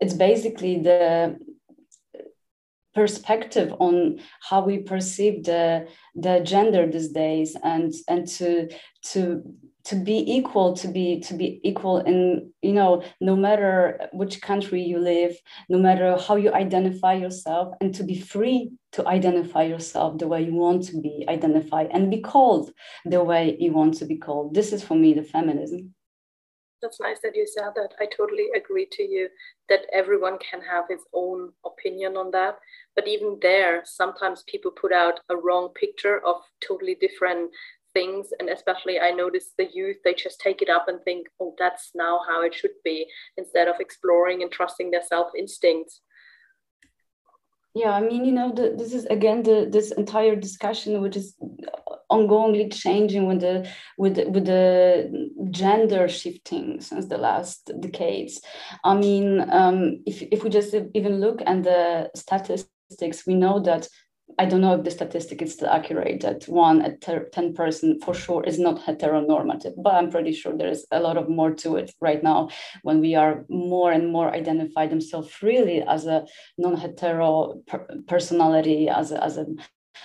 it's 0.00 0.14
basically 0.14 0.78
the 0.78 1.38
perspective 2.96 3.74
on 3.78 4.18
how 4.48 4.64
we 4.64 4.78
perceive 4.78 5.44
the 5.44 5.86
the 6.14 6.40
gender 6.40 6.82
these 6.90 7.10
days 7.10 7.50
and 7.62 7.92
and 8.08 8.26
to 8.26 8.68
to 9.02 9.20
to 9.84 9.94
be 9.94 10.18
equal 10.36 10.72
to 10.72 10.88
be 10.88 11.20
to 11.20 11.34
be 11.34 11.60
equal 11.62 11.98
in 12.10 12.50
you 12.62 12.72
know 12.72 13.02
no 13.20 13.36
matter 13.36 13.74
which 14.12 14.40
country 14.40 14.82
you 14.82 14.98
live 14.98 15.36
no 15.68 15.78
matter 15.78 16.16
how 16.26 16.36
you 16.36 16.50
identify 16.64 17.12
yourself 17.12 17.74
and 17.80 17.94
to 17.94 18.02
be 18.02 18.18
free 18.18 18.70
to 18.96 19.06
identify 19.06 19.62
yourself 19.62 20.16
the 20.16 20.26
way 20.26 20.40
you 20.42 20.54
want 20.54 20.82
to 20.82 20.98
be 21.02 21.26
identified 21.28 21.88
and 21.92 22.10
be 22.10 22.22
called 22.22 22.72
the 23.04 23.22
way 23.22 23.54
you 23.60 23.70
want 23.70 23.92
to 23.98 24.06
be 24.06 24.16
called. 24.16 24.54
This 24.54 24.72
is 24.72 24.82
for 24.82 24.94
me 24.94 25.12
the 25.12 25.22
feminism 25.22 25.94
that's 26.82 27.00
nice 27.00 27.18
that 27.22 27.36
you 27.36 27.46
said 27.46 27.70
that. 27.74 27.90
I 28.00 28.06
totally 28.06 28.48
agree 28.56 28.86
to 28.92 29.02
you 29.02 29.28
that 29.68 29.86
everyone 29.92 30.38
can 30.38 30.60
have 30.60 30.84
his 30.88 31.00
own 31.14 31.52
opinion 31.64 32.16
on 32.16 32.30
that. 32.32 32.58
But 32.94 33.08
even 33.08 33.38
there 33.42 33.82
sometimes 33.84 34.44
people 34.48 34.70
put 34.70 34.92
out 34.92 35.20
a 35.30 35.36
wrong 35.36 35.70
picture 35.74 36.24
of 36.24 36.36
totally 36.66 36.96
different 37.00 37.50
things. 37.92 38.28
And 38.40 38.50
especially 38.50 39.00
i 39.00 39.10
notice 39.10 39.52
the 39.56 39.68
youth 39.72 39.96
they 40.04 40.12
just 40.12 40.38
take 40.40 40.60
it 40.60 40.68
up 40.68 40.86
and 40.88 41.00
think 41.02 41.28
oh 41.40 41.54
that's 41.58 41.92
now 41.94 42.20
how 42.28 42.42
it 42.42 42.54
should 42.54 42.76
be 42.84 43.06
instead 43.38 43.68
of 43.68 43.76
exploring 43.80 44.42
and 44.42 44.52
trusting 44.52 44.90
their 44.90 45.02
self 45.02 45.28
instincts 45.38 46.02
yeah 47.76 47.92
i 47.92 48.00
mean 48.00 48.24
you 48.24 48.32
know 48.32 48.50
the, 48.52 48.74
this 48.76 48.92
is 48.92 49.04
again 49.06 49.42
the 49.42 49.68
this 49.70 49.92
entire 49.92 50.34
discussion 50.34 51.00
which 51.02 51.16
is 51.16 51.36
ongoingly 52.10 52.72
changing 52.72 53.26
with 53.26 53.40
the 53.40 53.68
with 53.98 54.14
the, 54.16 54.24
with 54.28 54.44
the 54.46 55.30
gender 55.50 56.08
shifting 56.08 56.80
since 56.80 57.06
the 57.06 57.18
last 57.18 57.70
decades. 57.80 58.40
I 58.84 58.94
mean 58.94 59.44
um, 59.50 60.02
if, 60.06 60.22
if 60.22 60.44
we 60.44 60.50
just 60.50 60.74
even 60.94 61.20
look 61.20 61.42
at 61.46 61.64
the 61.64 62.10
statistics 62.14 63.26
we 63.26 63.34
know 63.34 63.60
that 63.60 63.88
I 64.38 64.44
don't 64.44 64.60
know 64.60 64.74
if 64.74 64.84
the 64.84 64.90
statistic 64.90 65.40
is 65.40 65.54
still 65.54 65.70
accurate 65.70 66.20
that 66.20 66.44
one 66.44 66.82
at 66.82 67.00
10 67.00 67.54
person 67.54 68.00
for 68.00 68.12
sure 68.12 68.44
is 68.44 68.58
not 68.58 68.84
heteronormative, 68.84 69.74
but 69.82 69.94
I'm 69.94 70.10
pretty 70.10 70.32
sure 70.32 70.56
there 70.56 70.68
is 70.68 70.86
a 70.90 71.00
lot 71.00 71.16
of 71.16 71.28
more 71.28 71.54
to 71.54 71.76
it 71.76 71.92
right 72.00 72.22
now 72.22 72.50
when 72.82 73.00
we 73.00 73.14
are 73.14 73.46
more 73.48 73.92
and 73.92 74.12
more 74.12 74.30
identify 74.30 74.86
themselves 74.86 75.30
freely 75.30 75.82
as 75.82 76.06
a 76.06 76.26
non-hetero 76.58 77.62
per- 77.66 77.88
personality, 78.06 78.88
as 78.88 79.10
a, 79.12 79.24
as 79.24 79.38
a 79.38 79.46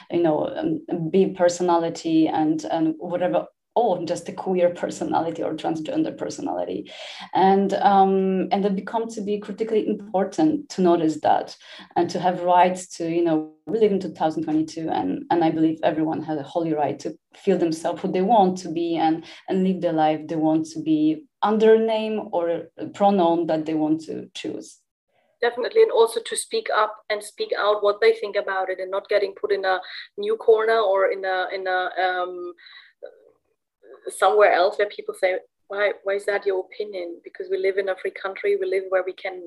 you 0.09 0.23
know 0.23 0.47
um, 0.55 1.09
B 1.11 1.33
personality 1.33 2.27
and 2.27 2.63
and 2.65 2.95
whatever 2.97 3.47
oh, 3.75 4.03
just 4.05 4.27
a 4.27 4.33
queer 4.33 4.69
personality 4.69 5.41
or 5.41 5.53
transgender 5.53 6.15
personality. 6.17 6.91
And, 7.33 7.73
um, 7.75 8.49
and 8.51 8.65
it 8.65 8.75
becomes 8.75 9.15
to 9.15 9.21
be 9.21 9.39
critically 9.39 9.87
important 9.87 10.69
to 10.69 10.81
notice 10.81 11.21
that 11.21 11.55
and 11.95 12.09
to 12.09 12.19
have 12.19 12.41
rights 12.41 12.87
to, 12.97 13.09
you 13.09 13.23
know, 13.23 13.53
we 13.65 13.79
live 13.79 13.91
in 13.91 13.99
2022 13.99 14.89
and, 14.89 15.23
and 15.29 15.43
I 15.43 15.51
believe 15.51 15.79
everyone 15.83 16.21
has 16.23 16.37
a 16.37 16.43
holy 16.43 16.73
right 16.73 16.99
to 16.99 17.17
feel 17.35 17.57
themselves 17.57 18.01
who 18.01 18.11
they 18.11 18.21
want 18.21 18.57
to 18.59 18.71
be 18.71 18.97
and, 18.97 19.23
and 19.47 19.63
live 19.63 19.81
the 19.81 19.93
life 19.93 20.27
they 20.27 20.35
want 20.35 20.65
to 20.71 20.81
be 20.81 21.25
under 21.41 21.75
a 21.75 21.79
name 21.79 22.29
or 22.33 22.63
pronoun 22.93 23.47
that 23.47 23.65
they 23.65 23.73
want 23.73 24.01
to 24.01 24.29
choose 24.33 24.81
definitely 25.41 25.81
and 25.81 25.91
also 25.91 26.19
to 26.23 26.35
speak 26.35 26.67
up 26.73 26.95
and 27.09 27.21
speak 27.21 27.49
out 27.57 27.83
what 27.83 27.99
they 27.99 28.13
think 28.13 28.35
about 28.35 28.69
it 28.69 28.79
and 28.79 28.91
not 28.91 29.09
getting 29.09 29.33
put 29.33 29.51
in 29.51 29.65
a 29.65 29.79
new 30.17 30.37
corner 30.37 30.79
or 30.79 31.11
in 31.11 31.25
a 31.25 31.47
in 31.53 31.67
a 31.67 31.89
um, 31.99 32.53
somewhere 34.09 34.53
else 34.53 34.77
where 34.77 34.89
people 34.89 35.13
say, 35.13 35.37
why, 35.67 35.93
why 36.03 36.13
is 36.13 36.25
that 36.25 36.45
your 36.45 36.65
opinion? 36.65 37.19
Because 37.23 37.47
we 37.49 37.57
live 37.57 37.77
in 37.77 37.89
a 37.89 37.95
free 37.95 38.11
country, 38.11 38.57
we 38.57 38.67
live 38.67 38.83
where 38.89 39.03
we 39.05 39.13
can 39.13 39.41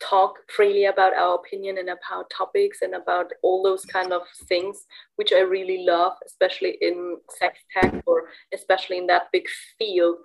talk 0.00 0.36
freely 0.48 0.86
about 0.86 1.12
our 1.14 1.34
opinion 1.34 1.76
and 1.78 1.90
about 1.90 2.30
topics 2.30 2.78
and 2.82 2.94
about 2.94 3.30
all 3.42 3.62
those 3.62 3.84
kind 3.84 4.12
of 4.12 4.22
things, 4.48 4.86
which 5.16 5.32
I 5.32 5.40
really 5.40 5.84
love, 5.86 6.14
especially 6.26 6.78
in 6.80 7.18
sex 7.38 7.58
tech 7.72 8.02
or 8.06 8.24
especially 8.54 8.98
in 8.98 9.06
that 9.08 9.28
big 9.32 9.44
field 9.78 10.16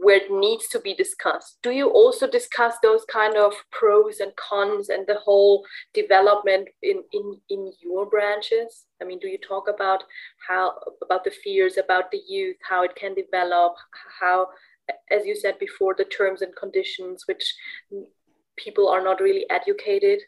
where 0.00 0.16
it 0.16 0.30
needs 0.30 0.68
to 0.68 0.80
be 0.80 0.94
discussed. 0.94 1.58
Do 1.62 1.70
you 1.70 1.88
also 1.90 2.26
discuss 2.26 2.74
those 2.82 3.04
kind 3.04 3.36
of 3.36 3.52
pros 3.70 4.20
and 4.20 4.34
cons 4.36 4.88
and 4.88 5.06
the 5.06 5.14
whole 5.14 5.64
development 5.94 6.68
in, 6.82 7.02
in, 7.12 7.40
in 7.48 7.72
your 7.80 8.06
branches? 8.06 8.86
I 9.00 9.04
mean, 9.04 9.18
do 9.18 9.28
you 9.28 9.38
talk 9.38 9.68
about 9.68 10.04
how 10.48 10.74
about 11.02 11.24
the 11.24 11.30
fears 11.30 11.76
about 11.76 12.10
the 12.10 12.20
youth, 12.28 12.56
how 12.68 12.82
it 12.82 12.94
can 12.96 13.14
develop, 13.14 13.74
how 14.20 14.48
as 15.10 15.24
you 15.24 15.34
said 15.34 15.58
before, 15.58 15.94
the 15.96 16.04
terms 16.04 16.42
and 16.42 16.54
conditions 16.56 17.24
which 17.26 17.54
people 18.56 18.88
are 18.88 19.02
not 19.02 19.20
really 19.20 19.46
educated? 19.50 20.20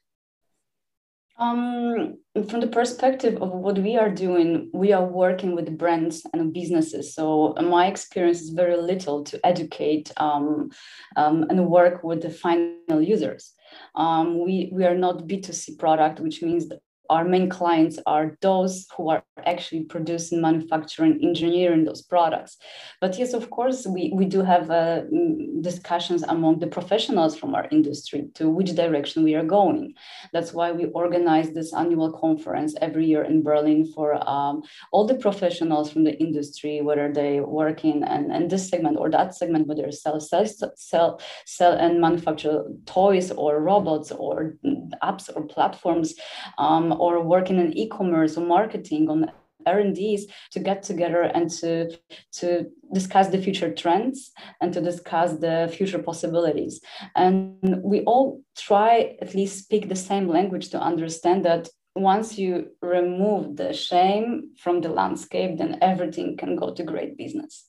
Um, 1.38 2.18
from 2.48 2.60
the 2.60 2.66
perspective 2.66 3.40
of 3.42 3.50
what 3.50 3.78
we 3.78 3.96
are 3.96 4.10
doing, 4.10 4.70
we 4.72 4.92
are 4.92 5.04
working 5.04 5.54
with 5.54 5.78
brands 5.78 6.22
and 6.32 6.52
businesses. 6.52 7.14
So 7.14 7.54
my 7.60 7.86
experience 7.86 8.42
is 8.42 8.50
very 8.50 8.76
little 8.76 9.24
to 9.24 9.40
educate 9.44 10.12
um, 10.18 10.70
um, 11.16 11.46
and 11.48 11.66
work 11.66 12.04
with 12.04 12.22
the 12.22 12.30
final 12.30 13.00
users. 13.00 13.54
Um, 13.94 14.44
we 14.44 14.70
we 14.72 14.84
are 14.84 14.94
not 14.94 15.26
B2C 15.26 15.78
product, 15.78 16.20
which 16.20 16.42
means 16.42 16.68
our 17.10 17.24
main 17.24 17.48
clients 17.48 17.98
are 18.06 18.36
those 18.40 18.86
who 18.96 19.10
are 19.10 19.22
actually 19.44 19.84
producing, 19.84 20.40
manufacturing, 20.40 21.18
engineering 21.22 21.84
those 21.84 22.02
products. 22.02 22.56
But 23.00 23.18
yes, 23.18 23.32
of 23.32 23.50
course, 23.50 23.86
we, 23.86 24.12
we 24.14 24.24
do 24.24 24.42
have 24.42 24.70
uh, 24.70 25.02
mm, 25.12 25.60
discussions 25.62 26.22
among 26.22 26.60
the 26.60 26.66
professionals 26.66 27.36
from 27.36 27.54
our 27.54 27.66
industry 27.70 28.28
to 28.34 28.48
which 28.48 28.74
direction 28.74 29.24
we 29.24 29.34
are 29.34 29.44
going. 29.44 29.94
That's 30.32 30.52
why 30.52 30.72
we 30.72 30.86
organize 30.86 31.50
this 31.50 31.74
annual 31.74 32.12
conference 32.12 32.74
every 32.80 33.06
year 33.06 33.24
in 33.24 33.42
Berlin 33.42 33.84
for 33.94 34.14
um, 34.28 34.62
all 34.92 35.06
the 35.06 35.16
professionals 35.16 35.90
from 35.90 36.04
the 36.04 36.16
industry, 36.18 36.80
whether 36.80 37.12
they 37.12 37.40
work 37.40 37.84
in 37.84 38.04
and, 38.04 38.32
and 38.32 38.48
this 38.48 38.68
segment 38.68 38.96
or 38.98 39.10
that 39.10 39.34
segment, 39.34 39.66
whether 39.66 39.90
sell, 39.90 40.20
sell, 40.20 40.46
sell, 40.76 41.20
sell 41.46 41.72
and 41.72 42.00
manufacture 42.00 42.62
toys 42.86 43.30
or 43.32 43.60
robots 43.60 44.12
or 44.12 44.54
apps 45.02 45.28
or 45.34 45.42
platforms. 45.42 46.14
Um, 46.58 46.92
or 47.02 47.12
working 47.34 47.58
in 47.58 47.76
e-commerce 47.82 48.36
or 48.38 48.44
marketing 48.46 49.08
on 49.10 49.30
R&Ds 49.66 50.22
to 50.52 50.60
get 50.60 50.82
together 50.82 51.22
and 51.22 51.50
to, 51.60 51.90
to 52.38 52.66
discuss 52.92 53.28
the 53.28 53.42
future 53.42 53.72
trends 53.72 54.30
and 54.60 54.72
to 54.72 54.80
discuss 54.80 55.30
the 55.38 55.72
future 55.76 56.02
possibilities. 56.10 56.80
And 57.16 57.80
we 57.82 58.00
all 58.02 58.42
try 58.56 59.16
at 59.20 59.34
least 59.34 59.64
speak 59.64 59.88
the 59.88 59.96
same 60.10 60.28
language 60.28 60.68
to 60.70 60.80
understand 60.80 61.44
that 61.44 61.68
once 61.94 62.38
you 62.38 62.68
remove 62.80 63.56
the 63.56 63.72
shame 63.72 64.50
from 64.62 64.80
the 64.80 64.88
landscape, 64.88 65.58
then 65.58 65.78
everything 65.82 66.36
can 66.36 66.56
go 66.56 66.72
to 66.72 66.82
great 66.82 67.18
business. 67.18 67.68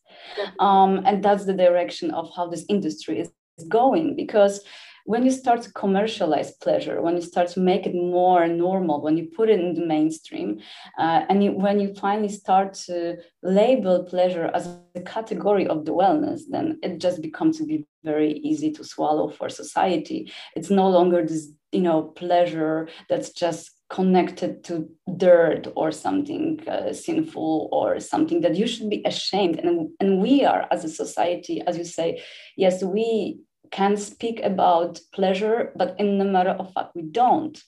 Um, 0.60 1.02
and 1.06 1.24
that's 1.24 1.46
the 1.46 1.54
direction 1.66 2.12
of 2.12 2.30
how 2.36 2.48
this 2.48 2.66
industry 2.70 3.20
is 3.20 3.30
going 3.68 4.16
because 4.16 4.62
when 5.06 5.26
you 5.26 5.32
start 5.32 5.62
to 5.64 5.72
commercialize 5.74 6.52
pleasure, 6.54 7.02
when 7.02 7.16
you 7.16 7.22
start 7.22 7.50
to 7.50 7.60
make 7.60 7.86
it 7.86 7.94
more 7.94 8.48
normal, 8.48 9.02
when 9.02 9.18
you 9.18 9.26
put 9.36 9.50
it 9.50 9.60
in 9.60 9.74
the 9.74 9.86
mainstream, 9.86 10.60
uh, 10.98 11.26
and 11.30 11.44
you, 11.44 11.52
when 11.52 11.80
you 11.80 11.94
finally 11.96 12.30
start 12.30 12.74
to 12.74 13.18
label 13.42 14.04
pleasure 14.04 14.50
as 14.54 14.68
a 14.96 15.02
category 15.02 15.68
of 15.68 15.86
the 15.86 15.94
wellness, 15.94 16.42
then 16.50 16.80
it 16.82 17.00
just 17.00 17.22
becomes 17.22 17.58
to 17.58 17.66
be 17.66 17.86
very 18.04 18.34
easy 18.40 18.72
to 18.72 18.84
swallow 18.84 19.30
for 19.30 19.50
society. 19.50 20.32
It's 20.56 20.70
no 20.70 20.90
longer 20.90 21.26
this, 21.26 21.50
you 21.72 21.82
know, 21.82 22.04
pleasure 22.04 22.88
that's 23.10 23.32
just 23.32 23.72
connected 23.90 24.64
to 24.64 24.90
dirt 25.18 25.68
or 25.76 25.92
something 25.92 26.60
uh, 26.68 26.94
sinful 26.94 27.70
or 27.72 28.00
something 28.00 28.42
that 28.42 28.56
you 28.56 28.66
should 28.66 28.90
be 28.90 29.04
ashamed 29.06 29.60
and, 29.60 29.90
and 30.00 30.20
we 30.20 30.44
are 30.44 30.66
as 30.72 30.84
a 30.84 30.90
society 30.90 31.62
as 31.68 31.78
you 31.78 31.84
say 31.84 32.20
yes 32.58 32.82
we 32.82 33.38
can 33.74 33.98
speak 33.98 34.40
about 34.44 35.00
pleasure, 35.14 35.74
but 35.76 36.00
in 36.00 36.20
the 36.20 36.26
matter 36.26 36.52
of 36.52 36.72
fact, 36.74 36.96
we 36.96 37.02
don't. 37.02 37.62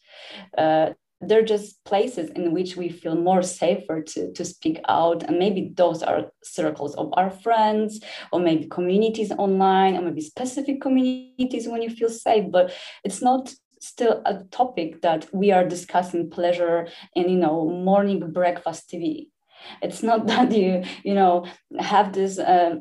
Uh, 0.57 0.91
they're 1.21 1.49
just 1.55 1.83
places 1.83 2.29
in 2.29 2.53
which 2.53 2.77
we 2.77 2.89
feel 2.89 3.15
more 3.15 3.41
safer 3.41 4.01
to, 4.01 4.31
to 4.33 4.45
speak 4.45 4.79
out. 4.87 5.23
And 5.23 5.39
maybe 5.39 5.73
those 5.75 6.03
are 6.03 6.31
circles 6.43 6.93
of 6.95 7.11
our 7.17 7.31
friends, 7.31 8.01
or 8.31 8.39
maybe 8.39 8.67
communities 8.67 9.31
online, 9.31 9.97
or 9.97 10.01
maybe 10.01 10.21
specific 10.21 10.79
communities 10.79 11.67
when 11.67 11.81
you 11.81 11.89
feel 11.89 12.09
safe. 12.09 12.51
But 12.51 12.71
it's 13.03 13.21
not 13.21 13.53
still 13.81 14.21
a 14.25 14.43
topic 14.51 15.01
that 15.01 15.27
we 15.33 15.51
are 15.51 15.67
discussing 15.67 16.29
pleasure 16.29 16.87
in, 17.15 17.29
you 17.29 17.37
know, 17.37 17.67
morning 17.67 18.31
breakfast 18.31 18.91
TV. 18.91 19.29
It's 19.81 20.03
not 20.03 20.27
that 20.31 20.51
you, 20.51 20.83
you 21.03 21.15
know, 21.15 21.45
have 21.79 22.13
this. 22.13 22.37
Uh, 22.37 22.75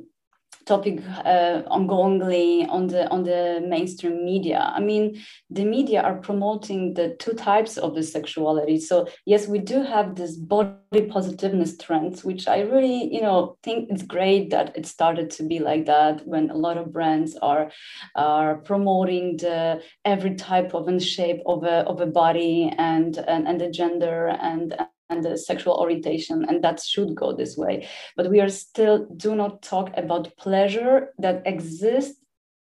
topic 0.66 1.02
uh, 1.24 1.62
ongoingly 1.70 2.68
on 2.68 2.86
the 2.86 3.08
on 3.08 3.24
the 3.24 3.64
mainstream 3.66 4.24
media. 4.24 4.72
I 4.74 4.80
mean, 4.80 5.22
the 5.50 5.64
media 5.64 6.02
are 6.02 6.16
promoting 6.16 6.94
the 6.94 7.16
two 7.18 7.32
types 7.32 7.76
of 7.76 7.94
the 7.94 8.02
sexuality. 8.02 8.80
So 8.80 9.08
yes, 9.26 9.46
we 9.46 9.58
do 9.58 9.82
have 9.82 10.14
this 10.14 10.36
body 10.36 11.06
positiveness 11.08 11.76
trends, 11.76 12.24
which 12.24 12.48
I 12.48 12.60
really 12.60 13.12
you 13.12 13.20
know 13.20 13.56
think 13.62 13.88
it's 13.90 14.02
great 14.02 14.50
that 14.50 14.76
it 14.76 14.86
started 14.86 15.30
to 15.30 15.42
be 15.42 15.58
like 15.58 15.86
that 15.86 16.26
when 16.26 16.50
a 16.50 16.56
lot 16.56 16.78
of 16.78 16.92
brands 16.92 17.36
are 17.36 17.70
are 18.14 18.56
promoting 18.58 19.36
the 19.38 19.82
every 20.04 20.34
type 20.34 20.74
of 20.74 20.88
and 20.88 21.02
shape 21.02 21.40
of 21.46 21.64
a 21.64 21.84
of 21.86 22.00
a 22.00 22.06
body 22.06 22.72
and 22.78 23.18
and, 23.18 23.46
and 23.48 23.60
the 23.60 23.70
gender 23.70 24.28
and 24.28 24.74
and 25.10 25.24
the 25.24 25.36
sexual 25.36 25.74
orientation 25.74 26.44
and 26.44 26.62
that 26.64 26.80
should 26.80 27.14
go 27.14 27.32
this 27.32 27.56
way. 27.56 27.88
But 28.16 28.30
we 28.30 28.40
are 28.40 28.48
still 28.48 29.06
do 29.16 29.34
not 29.34 29.62
talk 29.62 29.90
about 29.96 30.36
pleasure 30.36 31.12
that 31.18 31.42
exists 31.46 32.20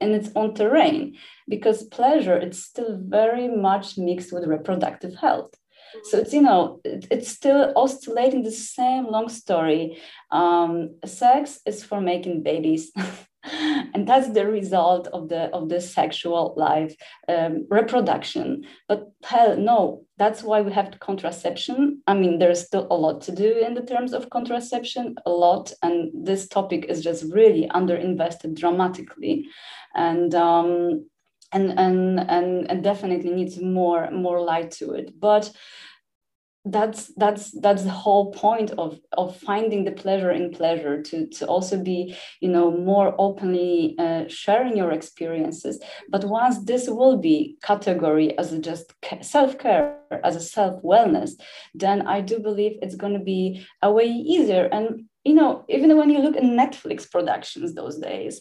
in 0.01 0.14
its 0.14 0.31
own 0.35 0.55
terrain 0.55 1.16
because 1.49 1.85
pleasure 1.85 2.37
it's 2.37 2.62
still 2.62 2.99
very 2.99 3.49
much 3.49 3.99
mixed 3.99 4.33
with 4.33 4.47
reproductive 4.47 5.14
health. 5.14 5.55
So 6.05 6.18
it's 6.18 6.33
you 6.33 6.43
know 6.43 6.81
it's 6.85 7.28
still 7.28 7.72
oscillating 7.76 8.43
the 8.43 8.53
same 8.53 9.07
long 9.07 9.28
story. 9.28 9.99
Um, 10.31 10.97
sex 11.05 11.61
is 11.66 11.83
for 11.85 12.01
making 12.01 12.43
babies 12.43 12.93
and 13.45 14.07
that's 14.07 14.30
the 14.30 14.47
result 14.47 15.07
of 15.09 15.28
the 15.28 15.45
of 15.55 15.68
the 15.68 15.80
sexual 15.80 16.55
life 16.57 16.95
um, 17.28 17.66
reproduction. 17.70 18.64
But 18.88 19.11
hell 19.24 19.57
no 19.57 20.05
that's 20.18 20.43
why 20.43 20.61
we 20.61 20.72
have 20.72 21.01
contraception. 21.01 22.03
I 22.07 22.14
mean 22.14 22.38
there's 22.38 22.66
still 22.66 22.86
a 22.91 22.97
lot 22.97 23.22
to 23.22 23.32
do 23.32 23.51
in 23.66 23.74
the 23.74 23.82
terms 23.82 24.12
of 24.12 24.30
contraception 24.30 25.16
a 25.24 25.30
lot 25.30 25.72
and 25.82 26.11
this 26.26 26.49
topic 26.49 26.86
is 26.88 27.03
just 27.03 27.24
really 27.32 27.68
underinvested 27.74 28.59
dramatically. 28.59 29.47
And 29.95 30.34
um, 30.34 31.07
and, 31.53 31.78
and 31.78 32.20
and 32.20 32.70
and 32.70 32.84
definitely 32.84 33.30
needs 33.30 33.61
more 33.61 34.11
more 34.11 34.41
light 34.41 34.70
to 34.72 34.93
it. 34.93 35.18
But 35.18 35.51
that's 36.66 37.11
that's 37.16 37.58
that's 37.61 37.84
the 37.84 37.90
whole 37.90 38.32
point 38.32 38.70
of 38.72 39.00
of 39.16 39.34
finding 39.36 39.84
the 39.84 39.92
pleasure 39.92 40.30
in 40.30 40.50
pleasure 40.50 41.02
to 41.02 41.26
to 41.28 41.46
also 41.46 41.82
be 41.82 42.14
you 42.40 42.50
know 42.50 42.70
more 42.70 43.14
openly 43.18 43.94
uh, 43.98 44.24
sharing 44.28 44.76
your 44.76 44.92
experiences. 44.92 45.82
But 46.11 46.24
once 46.24 46.62
this 46.64 46.86
will 46.88 47.16
be 47.16 47.56
category 47.62 48.36
as 48.36 48.56
just 48.58 48.92
self-care 49.22 49.96
as 50.22 50.36
a 50.36 50.40
self-wellness 50.40 51.32
then 51.74 52.06
i 52.06 52.20
do 52.20 52.38
believe 52.40 52.76
it's 52.82 52.96
going 52.96 53.12
to 53.12 53.24
be 53.24 53.64
a 53.80 53.90
way 53.90 54.06
easier. 54.06 54.68
And 54.70 55.04
you 55.24 55.34
know 55.34 55.64
even 55.68 55.96
when 55.96 56.11
you 56.11 56.18
look 56.18 56.36
at 56.36 56.42
netflix 56.42 57.11
productions 57.11 57.74
those 57.74 57.98
days 57.98 58.40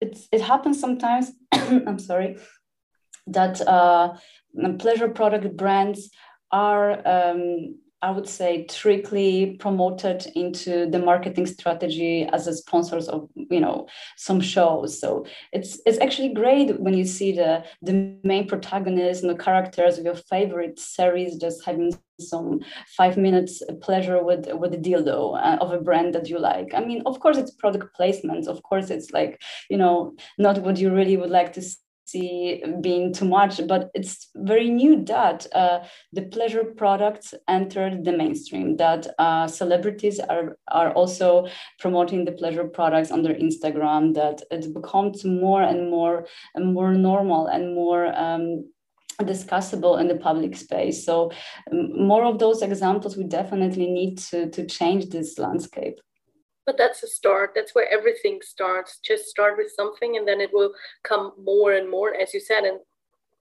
it's 0.00 0.28
it 0.32 0.40
happens 0.40 0.78
sometimes 0.78 1.32
i'm 1.52 1.98
sorry 1.98 2.36
that 3.26 3.60
uh 3.66 4.14
pleasure 4.78 5.08
product 5.08 5.56
brands 5.56 6.10
are 6.52 7.06
um, 7.06 7.76
I 8.02 8.10
would 8.10 8.28
say 8.28 8.66
strictly 8.70 9.56
promoted 9.60 10.26
into 10.34 10.88
the 10.88 10.98
marketing 10.98 11.46
strategy 11.46 12.24
as 12.32 12.46
a 12.46 12.54
sponsors 12.54 13.08
of 13.08 13.28
you 13.34 13.60
know 13.60 13.88
some 14.16 14.40
shows. 14.40 14.98
So 14.98 15.26
it's 15.52 15.80
it's 15.84 15.98
actually 15.98 16.32
great 16.32 16.80
when 16.80 16.94
you 16.94 17.04
see 17.04 17.32
the 17.32 17.62
the 17.82 18.16
main 18.24 18.48
protagonists 18.48 19.22
and 19.22 19.30
the 19.30 19.42
characters 19.42 19.98
of 19.98 20.06
your 20.06 20.14
favorite 20.14 20.78
series 20.78 21.36
just 21.36 21.62
having 21.64 21.92
some 22.18 22.60
five 22.96 23.18
minutes 23.18 23.62
pleasure 23.82 24.24
with 24.24 24.48
with 24.54 24.72
a 24.72 24.78
dildo 24.78 25.38
uh, 25.38 25.58
of 25.60 25.72
a 25.72 25.80
brand 25.80 26.14
that 26.14 26.28
you 26.28 26.38
like. 26.38 26.72
I 26.74 26.82
mean, 26.82 27.02
of 27.04 27.20
course, 27.20 27.36
it's 27.36 27.50
product 27.50 27.94
placement. 27.94 28.48
Of 28.48 28.62
course, 28.62 28.88
it's 28.88 29.10
like 29.10 29.42
you 29.68 29.76
know 29.76 30.14
not 30.38 30.58
what 30.62 30.78
you 30.78 30.90
really 30.90 31.18
would 31.18 31.30
like 31.30 31.52
to 31.54 31.62
being 32.12 33.12
too 33.12 33.24
much, 33.24 33.66
but 33.66 33.90
it's 33.94 34.30
very 34.36 34.68
new 34.70 35.04
that 35.04 35.46
uh, 35.54 35.80
the 36.12 36.22
pleasure 36.22 36.64
products 36.64 37.34
entered 37.48 38.04
the 38.04 38.12
mainstream, 38.12 38.76
that 38.76 39.06
uh, 39.18 39.46
celebrities 39.46 40.20
are, 40.20 40.56
are 40.68 40.92
also 40.92 41.46
promoting 41.78 42.24
the 42.24 42.32
pleasure 42.32 42.64
products 42.64 43.10
on 43.10 43.22
their 43.22 43.34
Instagram, 43.34 44.14
that 44.14 44.42
it 44.50 44.72
becomes 44.74 45.24
more 45.24 45.62
and 45.62 45.90
more 45.90 46.26
and 46.54 46.74
more 46.74 46.92
normal 46.92 47.46
and 47.46 47.74
more 47.74 48.06
um, 48.18 48.64
discussable 49.20 50.00
in 50.00 50.08
the 50.08 50.16
public 50.16 50.56
space. 50.56 51.04
So 51.04 51.30
um, 51.70 52.06
more 52.06 52.24
of 52.24 52.38
those 52.38 52.62
examples, 52.62 53.16
we 53.16 53.24
definitely 53.24 53.90
need 53.90 54.18
to, 54.30 54.50
to 54.50 54.66
change 54.66 55.10
this 55.10 55.38
landscape 55.38 56.00
but 56.66 56.76
that's 56.78 57.02
a 57.02 57.06
start. 57.06 57.52
That's 57.54 57.74
where 57.74 57.90
everything 57.92 58.40
starts. 58.42 58.98
Just 59.04 59.26
start 59.26 59.56
with 59.56 59.72
something 59.74 60.16
and 60.16 60.26
then 60.26 60.40
it 60.40 60.50
will 60.52 60.72
come 61.02 61.32
more 61.42 61.72
and 61.72 61.90
more 61.90 62.14
as 62.14 62.34
you 62.34 62.40
said. 62.40 62.64
And 62.64 62.80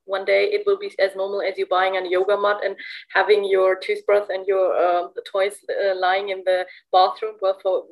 one 0.05 0.25
day 0.25 0.45
it 0.45 0.63
will 0.65 0.79
be 0.79 0.91
as 0.99 1.15
normal 1.15 1.41
as 1.41 1.57
you 1.57 1.67
buying 1.67 1.97
a 1.97 2.09
yoga 2.09 2.39
mat 2.39 2.57
and 2.63 2.75
having 3.13 3.43
your 3.43 3.75
toothbrush 3.75 4.27
and 4.29 4.47
your 4.47 4.75
uh, 4.75 5.07
toys 5.31 5.57
uh, 5.69 5.95
lying 5.95 6.29
in 6.29 6.43
the 6.45 6.65
bathroom. 6.91 7.35
Well 7.41 7.59
for 7.61 7.83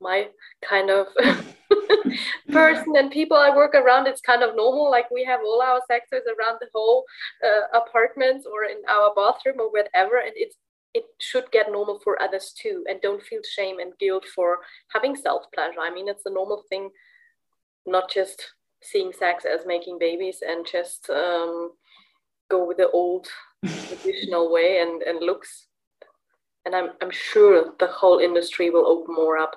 my 0.00 0.28
kind 0.68 0.90
of 0.90 1.08
person 2.52 2.96
and 2.96 3.10
people 3.10 3.36
I 3.36 3.54
work 3.54 3.74
around, 3.74 4.06
it's 4.06 4.20
kind 4.20 4.42
of 4.42 4.56
normal. 4.56 4.90
Like 4.90 5.10
we 5.10 5.24
have 5.24 5.40
all 5.44 5.60
our 5.60 5.80
sectors 5.86 6.22
around 6.26 6.58
the 6.60 6.68
whole 6.74 7.04
uh, 7.44 7.78
apartments 7.78 8.46
or 8.46 8.64
in 8.64 8.78
our 8.88 9.12
bathroom 9.14 9.56
or 9.60 9.70
whatever, 9.70 10.18
and 10.18 10.32
it's 10.34 10.56
it 10.94 11.04
should 11.20 11.50
get 11.52 11.70
normal 11.70 12.00
for 12.02 12.20
others 12.20 12.52
too 12.60 12.84
and 12.88 13.00
don't 13.00 13.22
feel 13.22 13.40
shame 13.42 13.78
and 13.78 13.92
guilt 13.98 14.24
for 14.34 14.58
having 14.92 15.14
self 15.14 15.44
pleasure 15.54 15.80
i 15.80 15.92
mean 15.92 16.08
it's 16.08 16.26
a 16.26 16.30
normal 16.30 16.64
thing 16.68 16.90
not 17.86 18.10
just 18.10 18.54
seeing 18.82 19.12
sex 19.12 19.44
as 19.44 19.66
making 19.66 19.98
babies 19.98 20.42
and 20.46 20.66
just 20.70 21.10
um, 21.10 21.72
go 22.50 22.66
with 22.66 22.76
the 22.76 22.90
old 22.90 23.26
traditional 23.66 24.52
way 24.52 24.80
and, 24.80 25.02
and 25.02 25.20
looks. 25.20 25.66
And 26.64 26.74
I'm, 26.74 26.90
I'm 27.00 27.10
sure 27.10 27.72
the 27.78 27.86
whole 27.86 28.18
industry 28.18 28.70
will 28.70 28.86
open 28.86 29.14
more 29.14 29.38
up. 29.38 29.56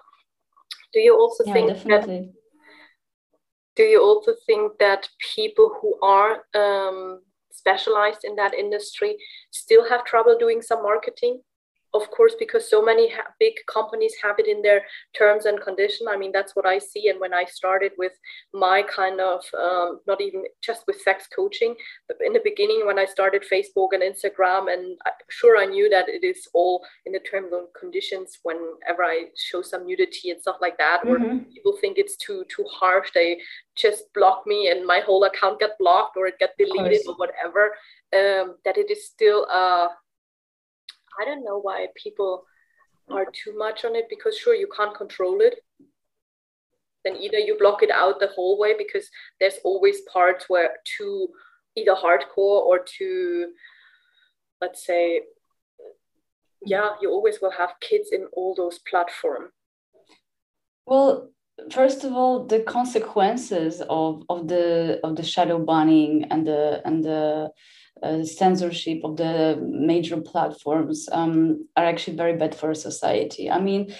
Do 0.93 0.99
you 0.99 1.17
also 1.17 1.43
yeah, 1.45 1.53
think 1.53 1.67
definitely. 1.69 2.19
that 2.19 2.34
do 3.77 3.84
you 3.84 4.01
also 4.03 4.34
think 4.45 4.73
that 4.79 5.07
people 5.36 5.71
who 5.82 5.97
are 6.01 6.43
um, 6.53 7.21
specialized 7.54 8.24
in 8.24 8.36
that 8.36 8.54
industry 8.54 9.18
still 9.52 9.88
have 9.88 10.04
trouble 10.06 10.38
doing 10.38 10.62
some 10.62 10.84
marketing 10.84 11.41
of 11.94 12.10
course 12.12 12.36
because 12.38 12.70
so 12.70 12.82
many 12.82 13.10
ha- 13.10 13.32
big 13.39 13.54
companies 13.68 14.14
have 14.24 14.38
it 14.39 14.48
in 14.48 14.62
their 14.62 14.82
terms 15.18 15.46
and 15.46 15.62
condition. 15.62 16.08
I 16.10 16.18
mean 16.18 16.32
that's 16.32 16.56
what 16.56 16.66
i 16.66 16.78
see. 16.78 17.10
And 17.10 17.20
when 17.20 17.34
i 17.34 17.46
started 17.46 17.92
with 17.98 18.14
my 18.54 18.84
kind 18.84 19.20
of 19.20 19.42
um, 19.58 20.00
not 20.08 20.22
even 20.22 20.44
just 20.62 20.84
with 20.88 21.02
sex 21.02 21.28
coaching 21.36 21.76
but 22.08 22.18
in 22.26 22.34
the 22.34 22.42
beginning 22.44 22.84
when 22.86 23.00
i 23.00 23.06
started 23.06 23.44
facebook 23.52 23.89
and 23.94 24.04
instagram 24.04 24.72
and 24.72 24.98
I, 25.06 25.12
sure 25.30 25.58
i 25.58 25.66
knew 25.66 25.89
that 25.89 26.08
it 26.08 26.24
is 26.24 26.48
all 26.54 26.84
in 27.06 27.14
the 27.14 27.20
terms 27.20 27.52
and 27.54 27.68
conditions 27.80 28.39
whenever 28.44 29.04
i 29.04 29.26
show 29.38 29.62
some 29.62 29.86
nudity 29.86 30.32
and 30.32 30.42
stuff 30.42 30.58
like 30.62 30.78
that 30.78 31.02
mm-hmm. 31.04 31.24
or 31.24 31.39
people 31.54 31.78
think 31.80 31.98
it's 31.98 32.18
too 32.18 32.44
too 32.50 32.66
harsh. 32.70 33.10
They 33.14 33.39
just 33.76 34.14
block 34.14 34.44
me 34.46 34.70
and 34.70 34.86
my 34.86 35.00
whole 35.00 35.24
account 35.24 35.60
got 35.60 35.72
blocked 35.80 36.18
or 36.18 36.28
it 36.28 36.39
got 36.39 36.50
deleted 36.58 37.02
or 37.08 37.16
whatever 37.16 37.74
um, 38.14 38.56
that 38.66 38.78
it 38.78 38.92
is 38.92 39.08
still 39.08 39.48
uh, 39.52 39.88
I 41.20 41.26
don't 41.26 41.43
know 41.43 41.59
why 41.59 41.88
people 41.95 42.45
are 43.09 43.26
too 43.26 43.57
much 43.57 43.84
on 43.86 43.95
it 43.95 44.05
because 44.09 44.38
sure 44.38 44.55
you 44.55 44.70
can't 44.76 44.95
control 44.95 45.41
it. 45.41 45.59
Then 47.03 47.16
either 47.18 47.39
you 47.39 47.57
block 47.57 47.82
it 47.82 47.91
out 47.91 48.20
the 48.20 48.28
whole 48.28 48.59
way 48.59 48.76
because 48.78 49.09
there's 49.39 49.59
always 49.64 50.01
parts 50.14 50.45
where 50.47 50.70
too 50.97 51.30
either 51.76 51.95
hardcore 51.95 52.62
or 52.66 52.80
too 52.80 53.47
let's 54.62 54.86
say 54.86 55.22
yeah 56.66 56.89
you 57.01 57.09
always 57.09 57.39
will 57.41 57.51
have 57.51 57.74
kids 57.82 58.09
in 58.12 58.28
all 58.34 58.53
those 58.55 58.80
platforms 58.80 59.51
well 60.86 61.30
first 61.72 62.03
of 62.03 62.14
all 62.14 62.45
the 62.45 62.59
consequences 62.62 63.82
of, 63.89 64.24
of 64.30 64.47
the 64.47 64.99
of 65.03 65.16
the 65.16 65.24
shadow 65.24 65.59
banning 65.59 66.26
and 66.30 66.45
the 66.45 66.82
and 66.86 67.03
the 67.03 67.49
uh, 68.04 68.24
censorship 68.24 69.02
of 69.04 69.18
the 69.18 69.60
major 69.62 70.20
platforms 70.20 71.08
um, 71.12 71.68
are 71.78 71.86
actually 71.86 72.18
very 72.18 72.36
bad 72.36 72.56
for 72.56 72.74
society. 72.74 73.49
I 73.49 73.60
mean, 73.60 73.93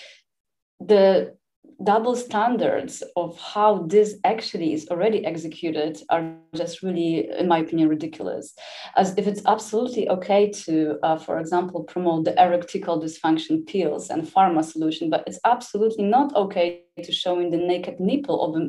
the 0.80 1.36
double 1.84 2.16
standards 2.16 3.04
of 3.16 3.38
how 3.40 3.84
this 3.88 4.16
actually 4.24 4.74
is 4.74 4.88
already 4.90 5.26
executed 5.26 6.02
are 6.10 6.36
just 6.56 6.84
really, 6.84 7.30
in 7.38 7.48
my 7.48 7.60
opinion, 7.60 7.90
ridiculous. 7.90 8.54
As 8.96 9.14
if 9.18 9.28
it's 9.28 9.42
absolutely 9.46 10.10
okay 10.10 10.50
to, 10.50 10.98
uh, 11.04 11.18
for 11.18 11.40
example, 11.40 11.84
promote 11.84 12.26
the 12.26 12.42
erectile 12.42 13.02
dysfunction 13.02 13.66
pills 13.66 14.10
and 14.10 14.24
pharma 14.24 14.64
solution, 14.64 15.10
but 15.10 15.24
it's 15.28 15.40
absolutely 15.46 16.04
not 16.04 16.36
okay 16.36 16.84
to 16.98 17.12
showing 17.12 17.50
the 17.50 17.58
naked 17.58 18.00
nipple 18.00 18.44
of 18.44 18.62
a 18.62 18.68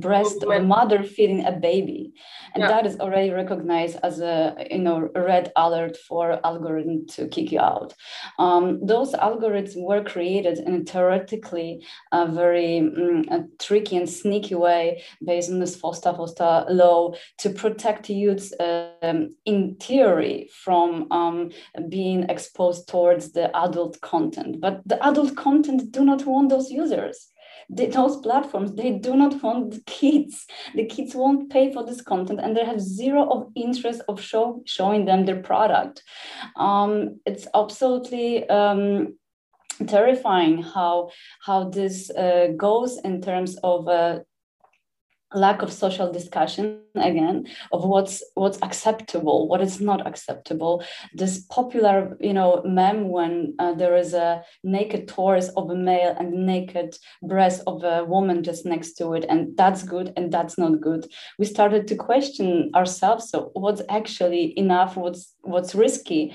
breast 0.00 0.42
of 0.42 0.48
a 0.48 0.62
mother 0.62 1.02
feeding 1.02 1.44
a 1.44 1.52
baby. 1.52 2.12
And 2.54 2.62
yeah. 2.62 2.68
that 2.68 2.86
is 2.86 2.98
already 2.98 3.30
recognized 3.30 3.98
as 4.02 4.20
a 4.20 4.66
you 4.70 4.78
know 4.78 5.10
red 5.14 5.52
alert 5.56 5.96
for 5.96 6.40
algorithm 6.44 7.06
to 7.08 7.28
kick 7.28 7.52
you 7.52 7.60
out. 7.60 7.94
Um, 8.38 8.84
those 8.84 9.12
algorithms 9.12 9.74
were 9.76 10.02
created 10.02 10.58
in 10.58 10.74
a 10.74 10.84
theoretically 10.84 11.84
a 12.12 12.26
very 12.26 12.78
um, 12.78 13.24
a 13.30 13.44
tricky 13.58 13.96
and 13.96 14.08
sneaky 14.08 14.54
way 14.54 15.02
based 15.24 15.50
on 15.50 15.60
this 15.60 15.76
FOSTA 15.76 16.16
FOSTA 16.16 16.66
law 16.70 17.14
to 17.38 17.50
protect 17.50 18.08
youths 18.08 18.52
um, 18.58 19.36
in 19.44 19.76
theory 19.76 20.48
from 20.64 21.10
um, 21.10 21.50
being 21.88 22.24
exposed 22.24 22.88
towards 22.88 23.32
the 23.32 23.54
adult 23.56 24.00
content. 24.00 24.60
But 24.60 24.80
the 24.86 25.04
adult 25.06 25.36
content 25.36 25.92
do 25.92 26.04
not 26.04 26.24
want 26.24 26.48
those 26.48 26.70
users 26.70 27.30
they, 27.70 27.86
those 27.86 28.16
platforms 28.18 28.74
they 28.74 28.92
do 28.92 29.16
not 29.16 29.42
want 29.42 29.70
the 29.72 29.82
kids. 29.86 30.46
The 30.74 30.86
kids 30.86 31.14
won't 31.14 31.50
pay 31.50 31.72
for 31.72 31.84
this 31.84 32.00
content 32.00 32.40
and 32.42 32.56
they 32.56 32.64
have 32.64 32.80
zero 32.80 33.28
of 33.30 33.50
interest 33.54 34.02
of 34.08 34.20
show, 34.20 34.62
showing 34.66 35.04
them 35.04 35.24
their 35.24 35.42
product. 35.42 36.02
Um, 36.56 37.20
it's 37.26 37.46
absolutely 37.54 38.48
um, 38.48 39.16
terrifying 39.86 40.62
how 40.62 41.10
how 41.40 41.68
this 41.70 42.10
uh, 42.10 42.48
goes 42.56 42.98
in 42.98 43.20
terms 43.20 43.56
of 43.62 43.88
uh, 43.88 44.20
lack 45.34 45.62
of 45.62 45.72
social 45.72 46.12
discussion 46.12 46.80
again 46.94 47.46
of 47.72 47.84
what's 47.84 48.22
what's 48.34 48.58
acceptable 48.62 49.48
what 49.48 49.60
is 49.60 49.80
not 49.80 50.06
acceptable. 50.06 50.84
This 51.12 51.40
popular 51.50 52.16
you 52.20 52.32
know 52.32 52.62
meme 52.64 53.08
when 53.08 53.54
uh, 53.58 53.74
there 53.74 53.96
is 53.96 54.14
a 54.14 54.42
naked 54.62 55.08
torso 55.08 55.52
of 55.56 55.70
a 55.70 55.74
male 55.74 56.14
and 56.18 56.46
naked 56.46 56.96
breast 57.22 57.62
of 57.66 57.82
a 57.84 58.04
woman 58.04 58.42
just 58.42 58.64
next 58.64 58.94
to 58.94 59.14
it 59.14 59.24
and 59.28 59.56
that's 59.56 59.82
good 59.82 60.12
and 60.16 60.32
that's 60.32 60.56
not 60.58 60.80
good. 60.80 61.06
We 61.38 61.46
started 61.46 61.88
to 61.88 61.96
question 61.96 62.70
ourselves 62.74 63.30
so 63.30 63.50
what's 63.54 63.82
actually 63.88 64.56
enough? 64.58 64.96
What's 64.96 65.34
what's 65.42 65.74
risky 65.74 66.32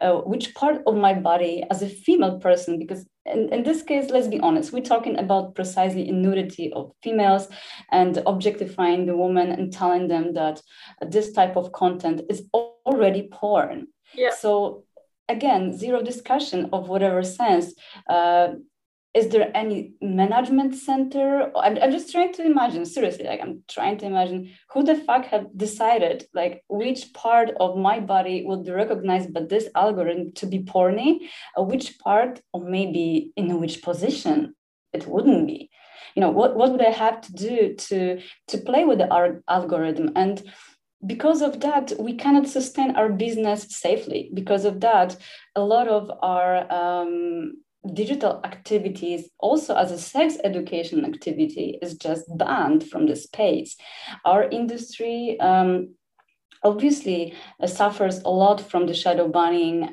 uh, 0.00 0.16
which 0.18 0.54
part 0.54 0.82
of 0.86 0.94
my 0.96 1.14
body 1.14 1.64
as 1.70 1.82
a 1.82 1.88
female 1.88 2.38
person 2.38 2.78
because 2.78 3.06
in, 3.26 3.52
in 3.52 3.62
this 3.62 3.82
case 3.82 4.10
let's 4.10 4.28
be 4.28 4.40
honest 4.40 4.72
we're 4.72 4.82
talking 4.82 5.18
about 5.18 5.54
precisely 5.54 6.10
nudity 6.10 6.72
of 6.72 6.92
females 7.02 7.48
and 7.90 8.22
objectifying 8.26 9.06
the 9.06 9.16
woman 9.16 9.50
and 9.50 9.72
telling 9.72 10.08
them 10.08 10.34
that 10.34 10.62
this 11.08 11.32
type 11.32 11.56
of 11.56 11.72
content 11.72 12.22
is 12.28 12.44
already 12.54 13.28
porn 13.32 13.86
yeah. 14.14 14.30
so 14.30 14.84
again 15.28 15.76
zero 15.76 16.02
discussion 16.02 16.68
of 16.72 16.88
whatever 16.88 17.22
sense 17.22 17.74
uh, 18.08 18.48
is 19.12 19.28
there 19.28 19.50
any 19.56 19.94
management 20.00 20.74
center? 20.76 21.50
I'm, 21.56 21.76
I'm 21.82 21.90
just 21.90 22.12
trying 22.12 22.32
to 22.34 22.44
imagine 22.44 22.84
seriously 22.84 23.24
like 23.24 23.40
i'm 23.42 23.62
trying 23.68 23.98
to 23.98 24.06
imagine 24.06 24.52
who 24.72 24.82
the 24.82 24.94
fuck 24.94 25.24
have 25.26 25.46
decided 25.56 26.26
like 26.32 26.62
which 26.68 27.12
part 27.12 27.50
of 27.58 27.76
my 27.76 27.98
body 28.00 28.44
would 28.46 28.64
be 28.64 28.70
recognized 28.70 29.32
by 29.32 29.42
this 29.42 29.68
algorithm 29.74 30.32
to 30.32 30.46
be 30.46 30.60
porny 30.60 31.28
or 31.56 31.66
which 31.66 31.98
part 31.98 32.40
or 32.52 32.64
maybe 32.64 33.32
in 33.36 33.60
which 33.60 33.82
position 33.82 34.54
it 34.92 35.06
wouldn't 35.06 35.46
be. 35.46 35.70
You 36.14 36.20
know 36.20 36.30
what, 36.30 36.56
what 36.56 36.72
would 36.72 36.84
i 36.84 36.90
have 36.90 37.20
to 37.22 37.32
do 37.32 37.74
to 37.74 38.20
to 38.48 38.58
play 38.58 38.84
with 38.84 38.98
the 38.98 39.40
algorithm? 39.48 40.10
And 40.16 40.42
because 41.06 41.40
of 41.40 41.60
that 41.60 41.92
we 41.98 42.14
cannot 42.14 42.48
sustain 42.48 42.96
our 42.96 43.08
business 43.08 43.66
safely. 43.70 44.30
Because 44.34 44.64
of 44.64 44.80
that 44.80 45.16
a 45.54 45.62
lot 45.62 45.88
of 45.88 46.10
our 46.22 46.70
um, 46.72 47.54
digital 47.94 48.40
activities 48.44 49.30
also 49.38 49.74
as 49.74 49.90
a 49.90 49.98
sex 49.98 50.36
education 50.44 51.04
activity 51.04 51.78
is 51.80 51.94
just 51.94 52.24
banned 52.36 52.88
from 52.88 53.06
the 53.06 53.16
space. 53.16 53.76
Our 54.24 54.44
industry 54.44 55.38
um, 55.40 55.94
obviously 56.62 57.34
uh, 57.60 57.66
suffers 57.66 58.20
a 58.20 58.30
lot 58.30 58.60
from 58.60 58.86
the 58.86 58.94
shadow 58.94 59.28
banning 59.28 59.88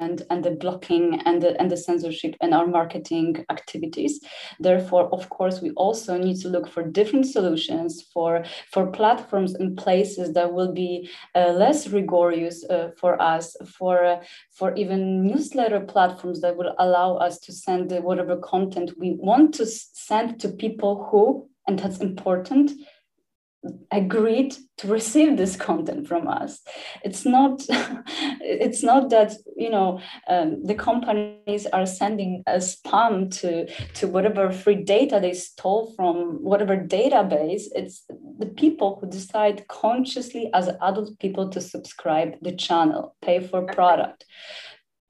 and 0.00 0.10
and, 0.10 0.22
and 0.30 0.44
the 0.44 0.50
blocking 0.50 1.20
and 1.24 1.42
the, 1.42 1.60
and 1.60 1.70
the 1.70 1.76
censorship 1.76 2.34
in 2.40 2.52
our 2.52 2.66
marketing 2.66 3.44
activities. 3.50 4.20
Therefore, 4.58 5.08
of 5.12 5.28
course, 5.28 5.60
we 5.60 5.70
also 5.72 6.18
need 6.18 6.40
to 6.40 6.48
look 6.48 6.68
for 6.68 6.82
different 6.82 7.26
solutions 7.26 8.02
for, 8.12 8.44
for 8.72 8.86
platforms 8.86 9.54
and 9.54 9.76
places 9.76 10.32
that 10.34 10.52
will 10.52 10.72
be 10.72 11.08
uh, 11.34 11.52
less 11.52 11.88
rigorous 11.88 12.64
uh, 12.64 12.90
for 12.98 13.20
us, 13.20 13.56
for, 13.78 14.04
uh, 14.04 14.20
for 14.50 14.74
even 14.74 15.26
newsletter 15.26 15.80
platforms 15.80 16.40
that 16.40 16.56
will 16.56 16.74
allow 16.78 17.16
us 17.16 17.38
to 17.40 17.52
send 17.52 17.90
whatever 18.02 18.36
content 18.36 18.92
we 18.98 19.12
want 19.18 19.54
to 19.54 19.66
send 19.66 20.40
to 20.40 20.48
people 20.48 21.08
who, 21.10 21.48
and 21.66 21.78
that's 21.78 21.98
important, 21.98 22.72
agreed 23.90 24.56
to 24.78 24.88
receive 24.88 25.36
this 25.36 25.56
content 25.56 26.06
from 26.08 26.26
us. 26.26 26.60
It's 27.04 27.26
not 27.26 27.62
it's 28.40 28.82
not 28.82 29.10
that 29.10 29.34
you 29.56 29.70
know 29.70 30.00
um, 30.28 30.64
the 30.64 30.74
companies 30.74 31.66
are 31.66 31.86
sending 31.86 32.42
a 32.46 32.56
spam 32.56 33.30
to 33.40 33.66
to 33.94 34.08
whatever 34.08 34.50
free 34.50 34.82
data 34.82 35.18
they 35.20 35.34
stole 35.34 35.92
from 35.94 36.42
whatever 36.42 36.76
database. 36.76 37.64
It's 37.74 38.04
the 38.38 38.46
people 38.46 38.98
who 39.00 39.10
decide 39.10 39.68
consciously 39.68 40.50
as 40.54 40.68
adult 40.80 41.18
people 41.18 41.50
to 41.50 41.60
subscribe 41.60 42.36
the 42.40 42.52
channel 42.52 43.16
pay 43.20 43.40
for 43.40 43.62
product. 43.62 44.24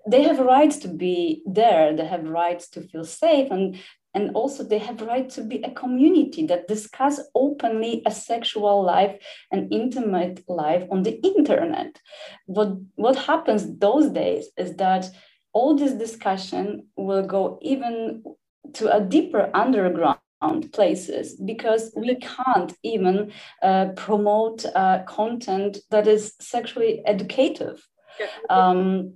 They 0.09 0.23
have 0.23 0.39
rights 0.41 0.79
to 0.79 0.89
be 0.89 1.43
there. 1.47 1.95
They 1.95 2.07
have 2.07 2.27
rights 2.27 2.69
to 2.71 2.81
feel 2.81 3.05
safe. 3.05 3.51
And 3.51 3.77
and 4.15 4.31
also 4.35 4.65
they 4.65 4.79
have 4.79 5.01
right 5.03 5.29
to 5.31 5.43
be 5.43 5.63
a 5.63 5.71
community 5.71 6.47
that 6.47 6.69
discuss 6.69 7.21
openly 7.35 8.03
a 8.07 8.11
sexual 8.11 8.83
life 8.83 9.17
and 9.53 9.73
intimate 9.73 10.43
life 10.49 10.85
on 10.91 11.03
the 11.03 11.21
internet. 11.23 12.01
What 12.47 12.77
what 12.97 13.17
happens 13.17 13.79
those 13.79 14.11
days 14.11 14.49
is 14.57 14.77
that 14.77 15.11
all 15.53 15.77
this 15.77 15.93
discussion 15.93 16.89
will 16.97 17.27
go 17.27 17.59
even 17.63 18.23
to 18.75 18.95
a 18.95 19.01
deeper 19.01 19.51
underground 19.55 20.19
places 20.73 21.35
because 21.35 21.93
we 21.97 22.17
can't 22.17 22.73
even 22.83 23.33
uh, 23.63 23.87
promote 23.97 24.65
uh, 24.75 25.03
content 25.07 25.79
that 25.91 26.07
is 26.07 26.35
sexually 26.41 27.03
educative. 27.05 27.87
Um, 28.49 29.15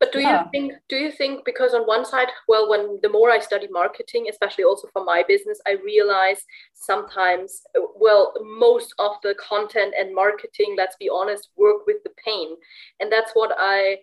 but 0.00 0.12
do 0.12 0.20
yeah. 0.20 0.44
you 0.44 0.50
think 0.50 0.72
do 0.88 0.96
you 0.96 1.12
think 1.12 1.44
because 1.44 1.74
on 1.74 1.82
one 1.82 2.06
side, 2.06 2.28
well, 2.48 2.70
when 2.70 2.98
the 3.02 3.10
more 3.10 3.30
I 3.30 3.38
study 3.38 3.68
marketing, 3.70 4.26
especially 4.30 4.64
also 4.64 4.88
for 4.94 5.04
my 5.04 5.22
business, 5.28 5.60
I 5.66 5.76
realize 5.84 6.42
sometimes 6.72 7.62
well, 7.94 8.32
most 8.58 8.94
of 8.98 9.12
the 9.22 9.34
content 9.34 9.94
and 9.98 10.14
marketing, 10.14 10.74
let's 10.76 10.96
be 10.96 11.10
honest, 11.12 11.50
work 11.56 11.86
with 11.86 11.98
the 12.02 12.12
pain. 12.24 12.56
And 12.98 13.12
that's 13.12 13.32
what 13.34 13.52
I 13.58 13.98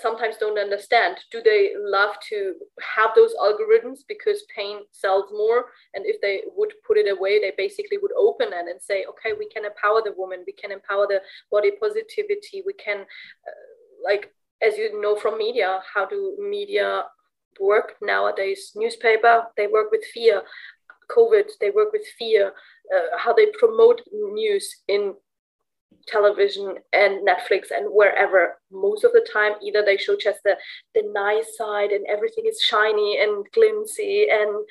sometimes 0.00 0.36
don't 0.38 0.58
understand. 0.58 1.18
Do 1.30 1.42
they 1.42 1.72
love 1.78 2.16
to 2.30 2.54
have 2.96 3.10
those 3.14 3.34
algorithms 3.34 3.98
because 4.08 4.44
pain 4.54 4.78
sells 4.92 5.26
more? 5.30 5.66
And 5.92 6.06
if 6.06 6.20
they 6.22 6.42
would 6.56 6.72
put 6.86 6.96
it 6.96 7.10
away, 7.10 7.38
they 7.38 7.52
basically 7.56 7.98
would 7.98 8.12
open 8.18 8.48
it 8.48 8.66
and 8.68 8.80
say, 8.80 9.04
okay, 9.10 9.34
we 9.38 9.48
can 9.48 9.64
empower 9.64 10.00
the 10.02 10.14
woman, 10.16 10.42
we 10.46 10.54
can 10.54 10.72
empower 10.72 11.06
the 11.06 11.20
body 11.50 11.72
positivity, 11.80 12.62
we 12.64 12.72
can 12.72 13.00
uh, 13.00 13.62
like 14.02 14.32
as 14.66 14.76
you 14.76 15.00
know 15.00 15.16
from 15.16 15.38
media, 15.38 15.80
how 15.92 16.06
do 16.06 16.36
media 16.40 17.04
work 17.60 17.94
nowadays? 18.02 18.72
Newspaper, 18.74 19.46
they 19.56 19.66
work 19.66 19.90
with 19.90 20.04
fear. 20.12 20.42
COVID, 21.10 21.50
they 21.60 21.70
work 21.70 21.92
with 21.92 22.06
fear. 22.18 22.52
Uh, 22.94 23.18
how 23.18 23.32
they 23.32 23.46
promote 23.58 24.02
news 24.12 24.82
in 24.88 25.14
television 26.06 26.74
and 26.92 27.26
Netflix 27.26 27.70
and 27.74 27.86
wherever. 27.88 28.58
Most 28.70 29.04
of 29.04 29.12
the 29.12 29.26
time, 29.32 29.52
either 29.62 29.82
they 29.84 29.96
show 29.96 30.16
just 30.16 30.40
the, 30.44 30.56
the 30.94 31.02
nice 31.12 31.56
side 31.56 31.90
and 31.90 32.06
everything 32.06 32.44
is 32.46 32.60
shiny 32.60 33.18
and 33.20 33.46
glimsy, 33.52 34.26
and 34.30 34.64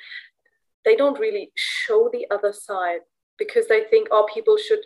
they 0.84 0.96
don't 0.96 1.18
really 1.18 1.50
show 1.54 2.08
the 2.12 2.26
other 2.30 2.52
side 2.52 3.00
because 3.38 3.66
they 3.66 3.84
think, 3.90 4.08
oh, 4.10 4.28
people 4.32 4.56
should 4.56 4.80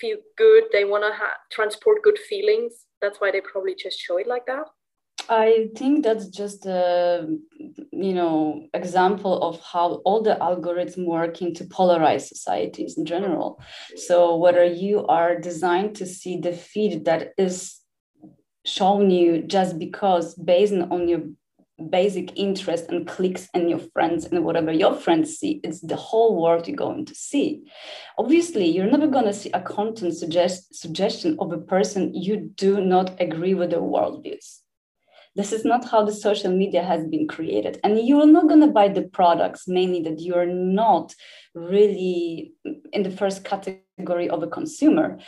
feel 0.00 0.18
good. 0.36 0.64
They 0.72 0.84
want 0.84 1.04
to 1.04 1.16
ha- 1.16 1.38
transport 1.50 2.02
good 2.02 2.18
feelings 2.18 2.86
that's 3.00 3.20
why 3.20 3.30
they 3.30 3.40
probably 3.40 3.74
just 3.74 3.98
show 3.98 4.16
it 4.16 4.26
like 4.26 4.46
that 4.46 4.64
I 5.30 5.68
think 5.76 6.04
that's 6.04 6.28
just 6.28 6.64
a 6.64 7.28
you 7.92 8.14
know 8.14 8.66
example 8.72 9.42
of 9.42 9.60
how 9.60 10.00
all 10.06 10.22
the 10.22 10.36
algorithms 10.40 11.04
work 11.04 11.42
into 11.42 11.66
polarized 11.66 12.28
societies 12.28 12.96
in 12.96 13.04
general. 13.04 13.60
So 13.94 14.36
whether 14.36 14.64
you 14.64 15.04
are 15.06 15.38
designed 15.38 15.96
to 15.96 16.06
see 16.06 16.38
the 16.38 16.54
feed 16.54 17.04
that 17.04 17.32
is 17.36 17.78
shown 18.64 19.10
you 19.10 19.42
just 19.42 19.78
because 19.78 20.34
based 20.34 20.72
on 20.72 21.08
your 21.08 21.24
basic 21.90 22.36
interest 22.36 22.86
and 22.88 23.06
clicks 23.06 23.48
and 23.54 23.70
your 23.70 23.78
friends 23.78 24.26
and 24.26 24.44
whatever 24.44 24.72
your 24.72 24.94
friends 24.94 25.36
see 25.38 25.60
it's 25.62 25.80
the 25.80 25.96
whole 25.96 26.40
world 26.40 26.66
you're 26.66 26.76
going 26.76 27.06
to 27.06 27.14
see. 27.14 27.62
Obviously 28.18 28.66
you're 28.66 28.90
never 28.90 29.06
going 29.06 29.24
to 29.24 29.32
see 29.32 29.50
a 29.52 29.60
content 29.60 30.16
suggest, 30.16 30.74
suggestion 30.74 31.36
of 31.38 31.52
a 31.52 31.58
person 31.58 32.14
you 32.14 32.50
do 32.56 32.80
not 32.80 33.20
agree 33.20 33.54
with 33.54 33.70
their 33.70 33.80
worldviews. 33.80 34.58
This 35.36 35.52
is 35.52 35.64
not 35.64 35.88
how 35.88 36.04
the 36.04 36.12
social 36.12 36.50
media 36.50 36.82
has 36.82 37.06
been 37.06 37.28
created 37.28 37.78
and 37.84 38.00
you're 38.00 38.26
not 38.26 38.48
going 38.48 38.60
to 38.60 38.66
buy 38.66 38.88
the 38.88 39.02
products 39.02 39.68
mainly 39.68 40.02
that 40.02 40.20
you're 40.20 40.46
not 40.46 41.14
really 41.54 42.54
in 42.92 43.04
the 43.04 43.10
first 43.10 43.44
category 43.44 44.28
of 44.28 44.42
a 44.42 44.48
consumer. 44.48 45.18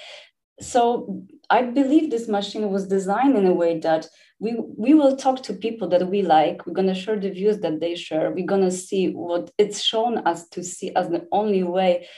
So 0.60 1.24
i 1.48 1.62
believe 1.62 2.10
this 2.10 2.28
machine 2.28 2.70
was 2.70 2.86
designed 2.86 3.36
in 3.36 3.46
a 3.46 3.52
way 3.52 3.78
that 3.80 4.06
we 4.40 4.56
we 4.56 4.94
will 4.94 5.16
talk 5.16 5.42
to 5.44 5.52
people 5.52 5.86
that 5.88 6.08
we 6.08 6.22
like. 6.22 6.66
We're 6.66 6.72
going 6.72 6.88
to 6.88 6.94
share 6.94 7.20
the 7.20 7.30
views 7.30 7.58
that 7.60 7.78
they 7.78 7.94
share. 7.94 8.30
We're 8.30 8.46
going 8.46 8.64
to 8.64 8.70
see 8.70 9.12
what 9.12 9.50
it's 9.58 9.82
shown 9.82 10.18
us 10.26 10.48
to 10.48 10.64
see 10.64 10.94
as 10.96 11.08
the 11.08 11.28
only 11.30 11.62
way 11.62 12.08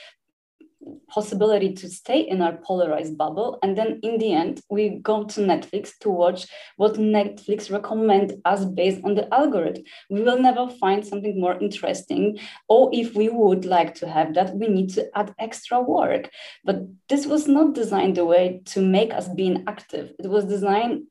possibility 1.07 1.73
to 1.73 1.89
stay 1.89 2.21
in 2.21 2.41
our 2.41 2.57
polarized 2.57 3.17
bubble. 3.17 3.57
And 3.63 3.77
then 3.77 3.99
in 4.03 4.17
the 4.17 4.33
end 4.33 4.61
we 4.69 4.99
go 5.01 5.23
to 5.23 5.41
netflix 5.41 5.91
to 6.01 6.09
watch 6.09 6.45
what 6.77 6.95
netflix 6.95 7.71
recommend 7.71 8.33
us 8.45 8.65
based 8.65 9.01
on 9.03 9.15
the 9.15 9.33
algorithm. 9.33 9.83
We 10.09 10.23
will 10.23 10.39
never 10.39 10.69
find 10.69 11.05
something 11.05 11.39
more 11.39 11.57
interesting 11.59 12.39
or 12.67 12.89
if 12.93 13.15
we 13.15 13.29
would 13.29 13.65
like 13.65 13.95
to 13.95 14.09
have 14.09 14.33
that 14.33 14.55
we 14.55 14.67
need 14.67 14.89
to 14.95 15.09
add 15.17 15.33
extra 15.39 15.81
work. 15.81 16.29
But 16.65 16.81
this 17.07 17.25
was 17.25 17.47
not 17.47 17.75
designed 17.75 18.17
the 18.17 18.25
way 18.25 18.61
to 18.65 18.81
make 18.81 19.13
us 19.13 19.29
being 19.29 19.63
active. 19.67 20.11
It 20.19 20.27
was 20.27 20.45
designed 20.45 21.03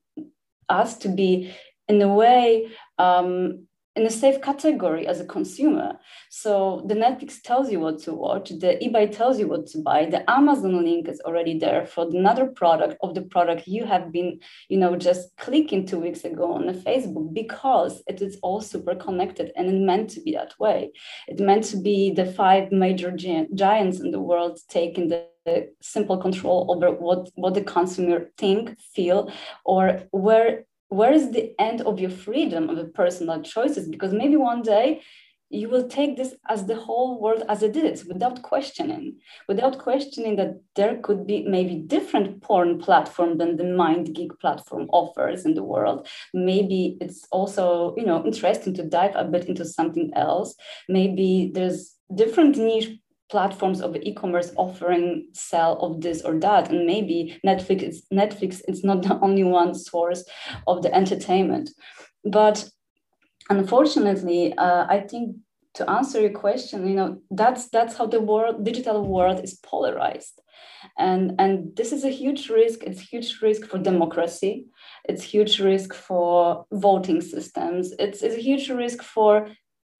us 0.72 0.96
to 0.98 1.08
be 1.08 1.54
in 1.88 2.00
a 2.02 2.08
way 2.08 2.68
um, 2.98 3.66
in 3.94 4.06
a 4.06 4.10
safe 4.10 4.40
category 4.40 5.06
as 5.06 5.20
a 5.20 5.26
consumer. 5.26 5.98
So 6.30 6.82
the 6.86 6.94
Netflix 6.94 7.42
tells 7.42 7.70
you 7.70 7.78
what 7.80 7.98
to 8.04 8.14
watch, 8.14 8.48
the 8.48 8.78
eBay 8.82 9.14
tells 9.14 9.38
you 9.38 9.48
what 9.48 9.66
to 9.68 9.78
buy, 9.78 10.06
the 10.06 10.28
Amazon 10.30 10.82
link 10.82 11.08
is 11.08 11.20
already 11.20 11.58
there 11.58 11.84
for 11.86 12.06
another 12.08 12.46
product 12.46 12.96
of 13.02 13.14
the 13.14 13.22
product 13.22 13.68
you 13.68 13.84
have 13.84 14.10
been, 14.10 14.40
you 14.70 14.78
know, 14.78 14.96
just 14.96 15.36
clicking 15.36 15.86
two 15.86 15.98
weeks 15.98 16.24
ago 16.24 16.54
on 16.54 16.66
the 16.66 16.72
Facebook 16.72 17.34
because 17.34 18.02
it 18.06 18.22
is 18.22 18.38
all 18.42 18.62
super 18.62 18.94
connected 18.94 19.52
and 19.56 19.68
it 19.68 19.78
meant 19.78 20.08
to 20.10 20.22
be 20.22 20.32
that 20.32 20.58
way. 20.58 20.90
It 21.28 21.38
meant 21.38 21.64
to 21.64 21.76
be 21.76 22.12
the 22.12 22.24
five 22.24 22.72
major 22.72 23.10
gi- 23.10 23.48
giants 23.54 24.00
in 24.00 24.10
the 24.10 24.20
world 24.20 24.58
taking 24.70 25.08
the 25.08 25.26
simple 25.80 26.18
control 26.18 26.66
over 26.70 26.90
what 26.92 27.30
what 27.34 27.54
the 27.54 27.62
consumer 27.62 28.30
think 28.36 28.78
feel 28.94 29.32
or 29.64 30.02
where 30.10 30.64
where 30.88 31.12
is 31.12 31.30
the 31.30 31.54
end 31.58 31.80
of 31.80 31.98
your 31.98 32.10
freedom 32.10 32.68
of 32.68 32.76
the 32.76 32.84
personal 32.84 33.42
choices? 33.42 33.88
Because 33.88 34.12
maybe 34.12 34.36
one 34.36 34.62
day 34.62 35.00
you 35.52 35.68
will 35.68 35.86
take 35.86 36.16
this 36.16 36.34
as 36.48 36.66
the 36.66 36.74
whole 36.74 37.20
world 37.20 37.42
as 37.48 37.62
it 37.62 37.76
is 37.76 38.06
without 38.06 38.42
questioning 38.42 39.18
without 39.48 39.78
questioning 39.78 40.36
that 40.36 40.58
there 40.76 40.96
could 41.02 41.26
be 41.26 41.44
maybe 41.44 41.76
different 41.76 42.40
porn 42.40 42.78
platform 42.78 43.36
than 43.36 43.56
the 43.56 43.64
mind 43.64 44.06
MindGeek 44.06 44.40
platform 44.40 44.88
offers 44.92 45.44
in 45.44 45.54
the 45.54 45.62
world. 45.62 46.08
Maybe 46.32 46.96
it's 47.00 47.26
also 47.30 47.94
you 47.96 48.06
know 48.06 48.24
interesting 48.24 48.74
to 48.74 48.82
dive 48.82 49.14
a 49.14 49.24
bit 49.24 49.44
into 49.44 49.64
something 49.64 50.10
else. 50.14 50.54
Maybe 50.88 51.50
there's 51.54 51.96
different 52.14 52.56
niche 52.56 52.98
platforms 53.32 53.80
of 53.80 53.96
e-commerce 53.96 54.52
offering 54.56 55.26
sell 55.32 55.72
of 55.86 56.00
this 56.02 56.22
or 56.22 56.38
that. 56.40 56.70
And 56.70 56.86
maybe 56.86 57.40
netflix 57.44 57.82
is 57.82 58.06
netflix 58.12 58.60
is 58.68 58.84
not 58.84 59.02
the 59.02 59.18
only 59.26 59.44
one 59.44 59.74
source 59.74 60.22
of 60.66 60.82
the 60.82 60.94
entertainment. 60.94 61.70
But 62.24 62.56
unfortunately 63.50 64.54
uh, 64.56 64.84
i 64.88 65.00
think 65.00 65.36
to 65.74 65.88
answer 65.90 66.20
your 66.20 66.30
question 66.30 66.86
you 66.88 66.94
know 66.94 67.18
that's 67.30 67.68
that's 67.70 67.96
how 67.96 68.06
the 68.06 68.20
world 68.20 68.64
digital 68.64 69.04
world 69.14 69.40
is 69.42 69.54
polarized. 69.54 70.38
And 70.98 71.22
and 71.38 71.76
this 71.76 71.92
is 71.92 72.04
a 72.04 72.16
huge 72.22 72.50
risk. 72.50 72.82
It's 72.82 73.00
huge 73.00 73.40
risk 73.40 73.62
for 73.70 73.78
democracy. 73.78 74.66
It's 75.08 75.22
huge 75.22 75.60
risk 75.60 75.94
for 75.94 76.66
voting 76.72 77.20
systems. 77.20 77.92
It's, 77.98 78.22
it's 78.22 78.34
a 78.34 78.46
huge 78.48 78.68
risk 78.68 79.02
for 79.02 79.48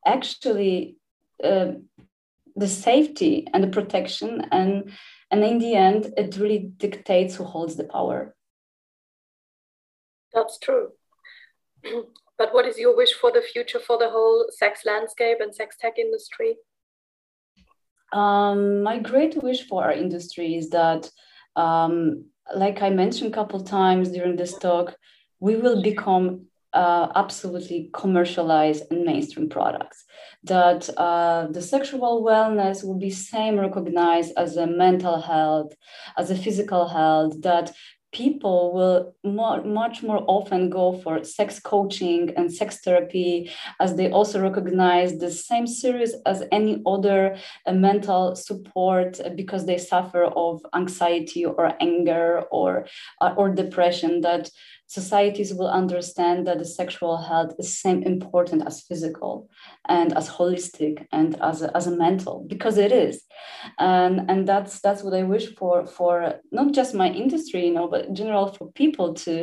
actually 0.04 0.96
uh, 1.42 1.72
the 2.56 2.68
safety 2.68 3.46
and 3.52 3.64
the 3.64 3.68
protection 3.68 4.46
and 4.52 4.90
and 5.30 5.42
in 5.44 5.58
the 5.58 5.74
end 5.74 6.12
it 6.16 6.36
really 6.36 6.70
dictates 6.76 7.34
who 7.34 7.44
holds 7.44 7.76
the 7.76 7.84
power 7.84 8.34
That's 10.34 10.58
true. 10.58 10.88
but 12.38 12.54
what 12.54 12.66
is 12.66 12.78
your 12.78 12.96
wish 12.96 13.12
for 13.12 13.30
the 13.30 13.42
future 13.42 13.78
for 13.78 13.98
the 13.98 14.10
whole 14.10 14.46
sex 14.50 14.82
landscape 14.84 15.38
and 15.40 15.54
sex 15.54 15.76
tech 15.78 15.98
industry? 15.98 16.56
Um, 18.12 18.82
my 18.82 18.98
great 18.98 19.42
wish 19.42 19.66
for 19.66 19.84
our 19.84 19.92
industry 19.92 20.56
is 20.56 20.70
that, 20.70 21.10
um, 21.56 22.26
like 22.54 22.82
I 22.82 22.90
mentioned 22.90 23.32
a 23.32 23.34
couple 23.34 23.62
times 23.62 24.10
during 24.10 24.36
this 24.36 24.58
talk, 24.58 24.96
we 25.40 25.56
will 25.56 25.82
become 25.82 26.46
uh, 26.74 27.08
absolutely 27.14 27.90
commercialized 27.92 28.84
and 28.90 29.04
mainstream 29.04 29.48
products. 29.48 30.04
That 30.44 30.88
uh, 30.96 31.48
the 31.50 31.62
sexual 31.62 32.24
wellness 32.24 32.84
will 32.84 32.98
be 32.98 33.10
same 33.10 33.58
recognized 33.58 34.32
as 34.36 34.56
a 34.56 34.66
mental 34.66 35.20
health, 35.20 35.72
as 36.16 36.30
a 36.30 36.36
physical 36.36 36.88
health. 36.88 37.40
That 37.42 37.72
people 38.12 38.74
will 38.74 39.14
more, 39.24 39.64
much 39.64 40.02
more 40.02 40.22
often 40.28 40.68
go 40.68 40.92
for 40.92 41.24
sex 41.24 41.58
coaching 41.58 42.30
and 42.36 42.52
sex 42.52 42.78
therapy 42.84 43.50
as 43.80 43.96
they 43.96 44.10
also 44.10 44.40
recognize 44.40 45.18
the 45.18 45.30
same 45.30 45.66
serious 45.66 46.14
as 46.26 46.44
any 46.52 46.82
other 46.86 47.36
uh, 47.66 47.72
mental 47.72 48.36
support 48.36 49.18
because 49.34 49.64
they 49.64 49.78
suffer 49.78 50.24
of 50.24 50.60
anxiety 50.74 51.44
or 51.44 51.72
anger 51.80 52.42
or 52.50 52.86
uh, 53.22 53.34
or 53.36 53.48
depression 53.48 54.20
that 54.20 54.50
societies 54.92 55.54
will 55.54 55.68
understand 55.70 56.46
that 56.46 56.58
the 56.58 56.66
sexual 56.66 57.16
health 57.16 57.54
is 57.58 57.78
same 57.78 58.02
important 58.02 58.66
as 58.66 58.82
physical 58.82 59.48
and 59.88 60.14
as 60.18 60.28
holistic 60.28 61.06
and 61.12 61.40
as 61.40 61.62
a, 61.62 61.74
as 61.74 61.86
a 61.86 61.96
mental 61.96 62.44
because 62.46 62.76
it 62.76 62.92
is. 62.92 63.22
And 63.78 64.30
and 64.30 64.46
that's 64.46 64.80
that's 64.80 65.02
what 65.02 65.14
i 65.14 65.22
wish 65.22 65.46
for 65.58 65.86
for 65.86 66.14
not 66.58 66.72
just 66.78 67.00
my 67.02 67.08
industry 67.22 67.66
you 67.66 67.74
know 67.76 67.88
but 67.88 68.06
in 68.06 68.14
general 68.14 68.46
for 68.56 68.70
people 68.72 69.14
to 69.24 69.34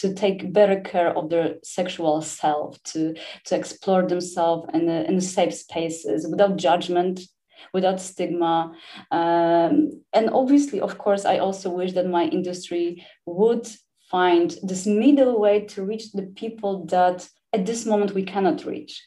to 0.00 0.12
take 0.12 0.52
better 0.52 0.80
care 0.80 1.10
of 1.18 1.30
their 1.30 1.48
sexual 1.62 2.20
self 2.20 2.82
to 2.90 3.14
to 3.46 3.56
explore 3.60 4.02
themselves 4.02 4.68
in, 4.74 4.88
in 4.88 5.20
safe 5.20 5.54
spaces 5.54 6.26
without 6.30 6.56
judgment 6.56 7.20
without 7.72 8.00
stigma. 8.00 8.72
Um, 9.10 10.02
and 10.12 10.28
obviously 10.40 10.80
of 10.80 10.98
course 10.98 11.24
i 11.24 11.38
also 11.38 11.70
wish 11.70 11.92
that 11.92 12.16
my 12.18 12.24
industry 12.24 13.06
would 13.24 13.66
find 14.10 14.56
this 14.62 14.86
middle 14.86 15.40
way 15.40 15.60
to 15.60 15.84
reach 15.84 16.12
the 16.12 16.22
people 16.36 16.84
that 16.86 17.28
at 17.52 17.66
this 17.66 17.86
moment 17.86 18.14
we 18.14 18.24
cannot 18.24 18.64
reach. 18.64 19.02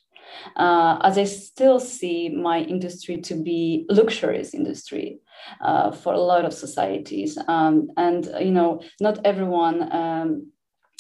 Uh, 0.56 1.00
as 1.04 1.18
I 1.18 1.24
still 1.24 1.80
see 1.80 2.30
my 2.30 2.60
industry 2.60 3.22
to 3.22 3.36
be 3.36 3.86
luxurious 3.90 4.54
industry 4.54 5.20
uh, 5.62 5.92
for 5.92 6.14
a 6.14 6.20
lot 6.20 6.44
of 6.46 6.54
societies, 6.54 7.38
um, 7.48 7.90
and 7.96 8.26
you 8.40 8.52
know, 8.52 8.82
not 9.00 9.26
everyone 9.26 9.94
um, 9.96 10.52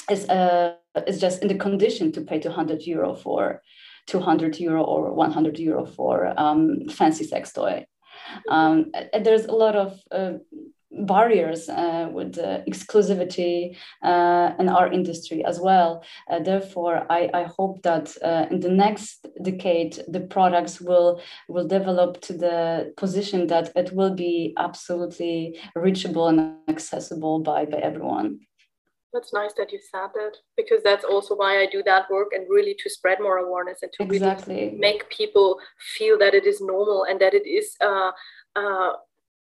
is 0.09 0.29
uh, 0.29 0.75
is 1.07 1.19
just 1.19 1.41
in 1.41 1.49
the 1.49 1.55
condition 1.55 2.11
to 2.13 2.21
pay 2.21 2.39
200 2.39 2.83
euro 2.83 3.15
for 3.15 3.61
200 4.07 4.59
euro 4.59 4.83
or 4.83 5.13
100 5.13 5.59
euro 5.59 5.85
for 5.85 6.33
um, 6.39 6.87
fancy 6.89 7.25
sex 7.25 7.51
toy. 7.51 7.85
Um, 8.49 8.91
there's 9.13 9.45
a 9.45 9.51
lot 9.51 9.75
of 9.75 9.99
uh, 10.11 10.33
barriers 10.91 11.69
uh, 11.69 12.09
with 12.11 12.35
exclusivity 12.67 13.75
uh, 14.03 14.53
in 14.59 14.69
our 14.69 14.91
industry 14.91 15.43
as 15.43 15.59
well. 15.59 16.03
Uh, 16.29 16.39
therefore, 16.39 17.05
I, 17.09 17.29
I, 17.33 17.43
hope 17.43 17.81
that 17.83 18.15
uh, 18.23 18.45
in 18.49 18.59
the 18.59 18.69
next 18.69 19.27
decade, 19.41 19.99
the 20.07 20.21
products 20.21 20.79
will 20.79 21.21
will 21.47 21.67
develop 21.67 22.21
to 22.21 22.33
the 22.33 22.93
position 22.97 23.47
that 23.47 23.71
it 23.75 23.91
will 23.93 24.13
be 24.13 24.53
absolutely 24.57 25.59
reachable 25.75 26.27
and 26.27 26.55
accessible 26.67 27.39
by, 27.39 27.65
by 27.65 27.79
everyone. 27.79 28.39
That's 29.13 29.33
nice 29.33 29.53
that 29.57 29.71
you 29.71 29.79
said 29.79 30.09
that 30.13 30.33
because 30.57 30.83
that's 30.83 31.05
also 31.05 31.35
why 31.35 31.61
I 31.61 31.65
do 31.65 31.81
that 31.83 32.09
work 32.11 32.33
and 32.33 32.45
really 32.49 32.75
to 32.79 32.89
spread 32.89 33.19
more 33.19 33.37
awareness 33.37 33.79
and 33.81 33.91
to 33.93 34.03
exactly. 34.03 34.55
really 34.55 34.77
make 34.77 35.09
people 35.09 35.59
feel 35.97 36.17
that 36.19 36.33
it 36.33 36.45
is 36.45 36.59
normal 36.61 37.05
and 37.09 37.19
that 37.21 37.33
it 37.33 37.47
is 37.47 37.75
uh, 37.81 38.11
uh, 38.55 38.91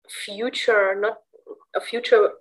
future 0.10 0.96
not 1.00 1.18
a 1.76 1.82
future 1.82 2.32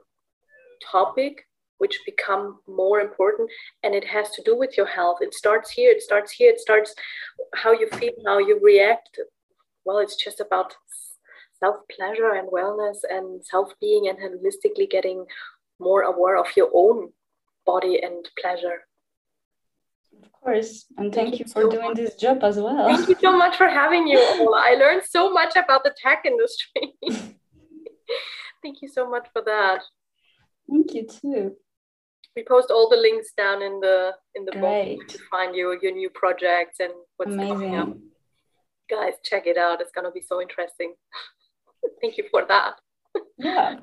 topic 0.90 1.46
which 1.78 2.00
become 2.06 2.58
more 2.66 3.00
important 3.00 3.50
and 3.82 3.94
it 3.94 4.04
has 4.04 4.30
to 4.30 4.42
do 4.42 4.56
with 4.56 4.76
your 4.76 4.86
health. 4.86 5.18
It 5.20 5.34
starts 5.34 5.70
here 5.70 5.90
it 5.90 6.02
starts 6.02 6.32
here 6.32 6.50
it 6.50 6.60
starts 6.60 6.94
how 7.54 7.72
you 7.72 7.88
feel 7.90 8.12
how 8.26 8.38
you 8.38 8.58
react. 8.62 9.18
Well 9.84 9.98
it's 9.98 10.16
just 10.16 10.40
about 10.40 10.74
self 11.58 11.76
pleasure 11.94 12.32
and 12.32 12.48
wellness 12.48 12.98
and 13.08 13.44
self 13.44 13.72
being 13.80 14.08
and 14.08 14.18
holistically 14.18 14.88
getting 14.90 15.26
more 15.78 16.02
aware 16.02 16.36
of 16.36 16.46
your 16.56 16.70
own 16.74 17.12
body 17.66 18.00
and 18.02 18.28
pleasure. 18.40 18.86
Of 20.22 20.32
course. 20.32 20.86
And 20.96 21.12
thank, 21.12 21.30
thank 21.30 21.40
you 21.40 21.44
for 21.46 21.62
so 21.62 21.70
doing 21.70 21.88
much. 21.88 21.96
this 21.96 22.14
job 22.14 22.42
as 22.42 22.58
well. 22.58 22.86
Thank 22.86 23.08
you 23.08 23.16
so 23.20 23.36
much 23.36 23.56
for 23.56 23.68
having 23.68 24.06
you 24.06 24.18
i 24.54 24.74
learned 24.74 25.02
so 25.04 25.30
much 25.30 25.56
about 25.56 25.84
the 25.84 25.94
tech 26.02 26.24
industry 26.24 26.94
Thank 28.62 28.82
you 28.82 28.88
so 28.88 29.09
much 29.09 29.28
for 29.32 29.42
that. 29.42 29.82
Thank 30.68 30.94
you 30.94 31.07
too. 31.07 31.57
We 32.34 32.44
post 32.44 32.70
all 32.70 32.88
the 32.88 32.96
links 32.96 33.32
down 33.36 33.62
in 33.62 33.80
the 33.80 34.12
in 34.34 34.44
the 34.44 34.52
book 34.52 35.09
to 35.09 35.18
find 35.30 35.54
your 35.54 35.78
your 35.82 35.92
new 35.92 36.11
projects 36.11 36.80
and 36.80 36.92
what's 37.16 37.32
Amazing. 37.32 37.54
coming 37.54 37.74
up. 37.76 37.96
Guys, 38.90 39.14
check 39.24 39.46
it 39.46 39.57
out. 39.57 39.80
It's 39.80 39.92
gonna 39.92 40.11
be 40.11 40.20
so 40.20 40.40
interesting. 40.40 40.94
Thank 42.00 42.18
you 42.18 42.24
for 42.30 42.44
that. 42.46 42.74
yeah. 43.38 43.76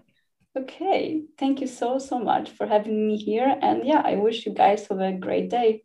Okay. 0.56 1.24
Thank 1.40 1.62
you 1.62 1.68
so 1.68 1.98
so 1.98 2.20
much 2.20 2.52
for 2.52 2.68
having 2.68 3.08
me 3.08 3.18
here. 3.18 3.58
And 3.62 3.86
yeah, 3.86 4.02
I 4.06 4.16
wish 4.16 4.46
you 4.46 4.54
guys 4.54 4.88
have 4.88 5.00
a 5.00 5.14
great 5.14 5.50
day. 5.50 5.84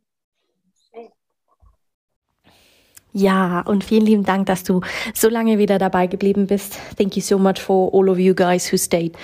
Ja, 3.19 3.62
und 3.62 3.83
vielen 3.83 4.07
lieben 4.07 4.23
Dank, 4.23 4.47
dass 4.47 4.62
du 4.62 4.81
so 5.12 5.29
lange 5.29 5.59
wieder 5.59 5.81
dabei 5.81 6.07
geblieben 6.07 6.47
bist. 6.47 6.79
Thank 6.97 7.16
you 7.16 7.23
so 7.23 7.37
much 7.37 7.59
for 7.59 7.93
all 7.93 8.09
of 8.09 8.16
you 8.21 8.33
guys 8.33 8.73
who 8.73 8.77
stayed 8.77 9.16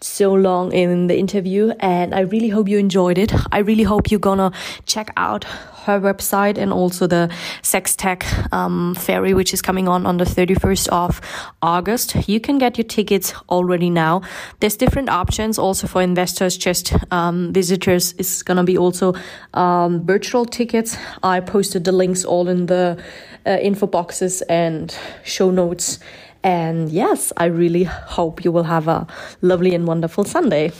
so 0.00 0.34
long 0.34 0.70
in 0.70 1.06
the 1.06 1.16
interview. 1.18 1.70
And 1.78 2.14
I 2.14 2.20
really 2.20 2.48
hope 2.48 2.70
you 2.70 2.78
enjoyed 2.78 3.18
it. 3.18 3.34
I 3.52 3.58
really 3.58 3.84
hope 3.84 4.10
you're 4.10 4.22
gonna 4.22 4.52
check 4.86 5.12
out 5.16 5.44
her 5.84 6.00
website 6.00 6.58
and 6.58 6.72
also 6.72 7.06
the 7.06 7.30
sex 7.62 7.96
tech 7.96 8.24
um, 8.52 8.94
ferry, 8.94 9.34
which 9.34 9.52
is 9.52 9.62
coming 9.62 9.88
on 9.88 10.06
on 10.06 10.18
the 10.18 10.24
31st 10.24 10.88
of 10.88 11.20
August. 11.60 12.28
You 12.28 12.40
can 12.40 12.58
get 12.58 12.78
your 12.78 12.86
tickets 12.86 13.34
already 13.48 13.90
now. 13.90 14.22
There's 14.60 14.76
different 14.76 15.08
options 15.08 15.58
also 15.58 15.86
for 15.86 16.02
investors, 16.02 16.56
just 16.56 16.92
um, 17.12 17.52
visitors. 17.52 18.14
It's 18.18 18.42
gonna 18.42 18.64
be 18.64 18.78
also 18.78 19.14
um, 19.54 20.04
virtual 20.06 20.44
tickets. 20.44 20.96
I 21.22 21.40
posted 21.40 21.84
the 21.84 21.92
links 21.92 22.24
all 22.24 22.48
in 22.48 22.66
the 22.66 23.02
uh, 23.46 23.58
info 23.60 23.86
boxes 23.86 24.42
and 24.42 24.96
show 25.24 25.50
notes. 25.50 25.98
And 26.44 26.90
yes, 26.90 27.32
I 27.36 27.46
really 27.46 27.84
hope 27.84 28.44
you 28.44 28.50
will 28.52 28.64
have 28.64 28.88
a 28.88 29.06
lovely 29.40 29.74
and 29.74 29.86
wonderful 29.86 30.24
Sunday. 30.24 30.72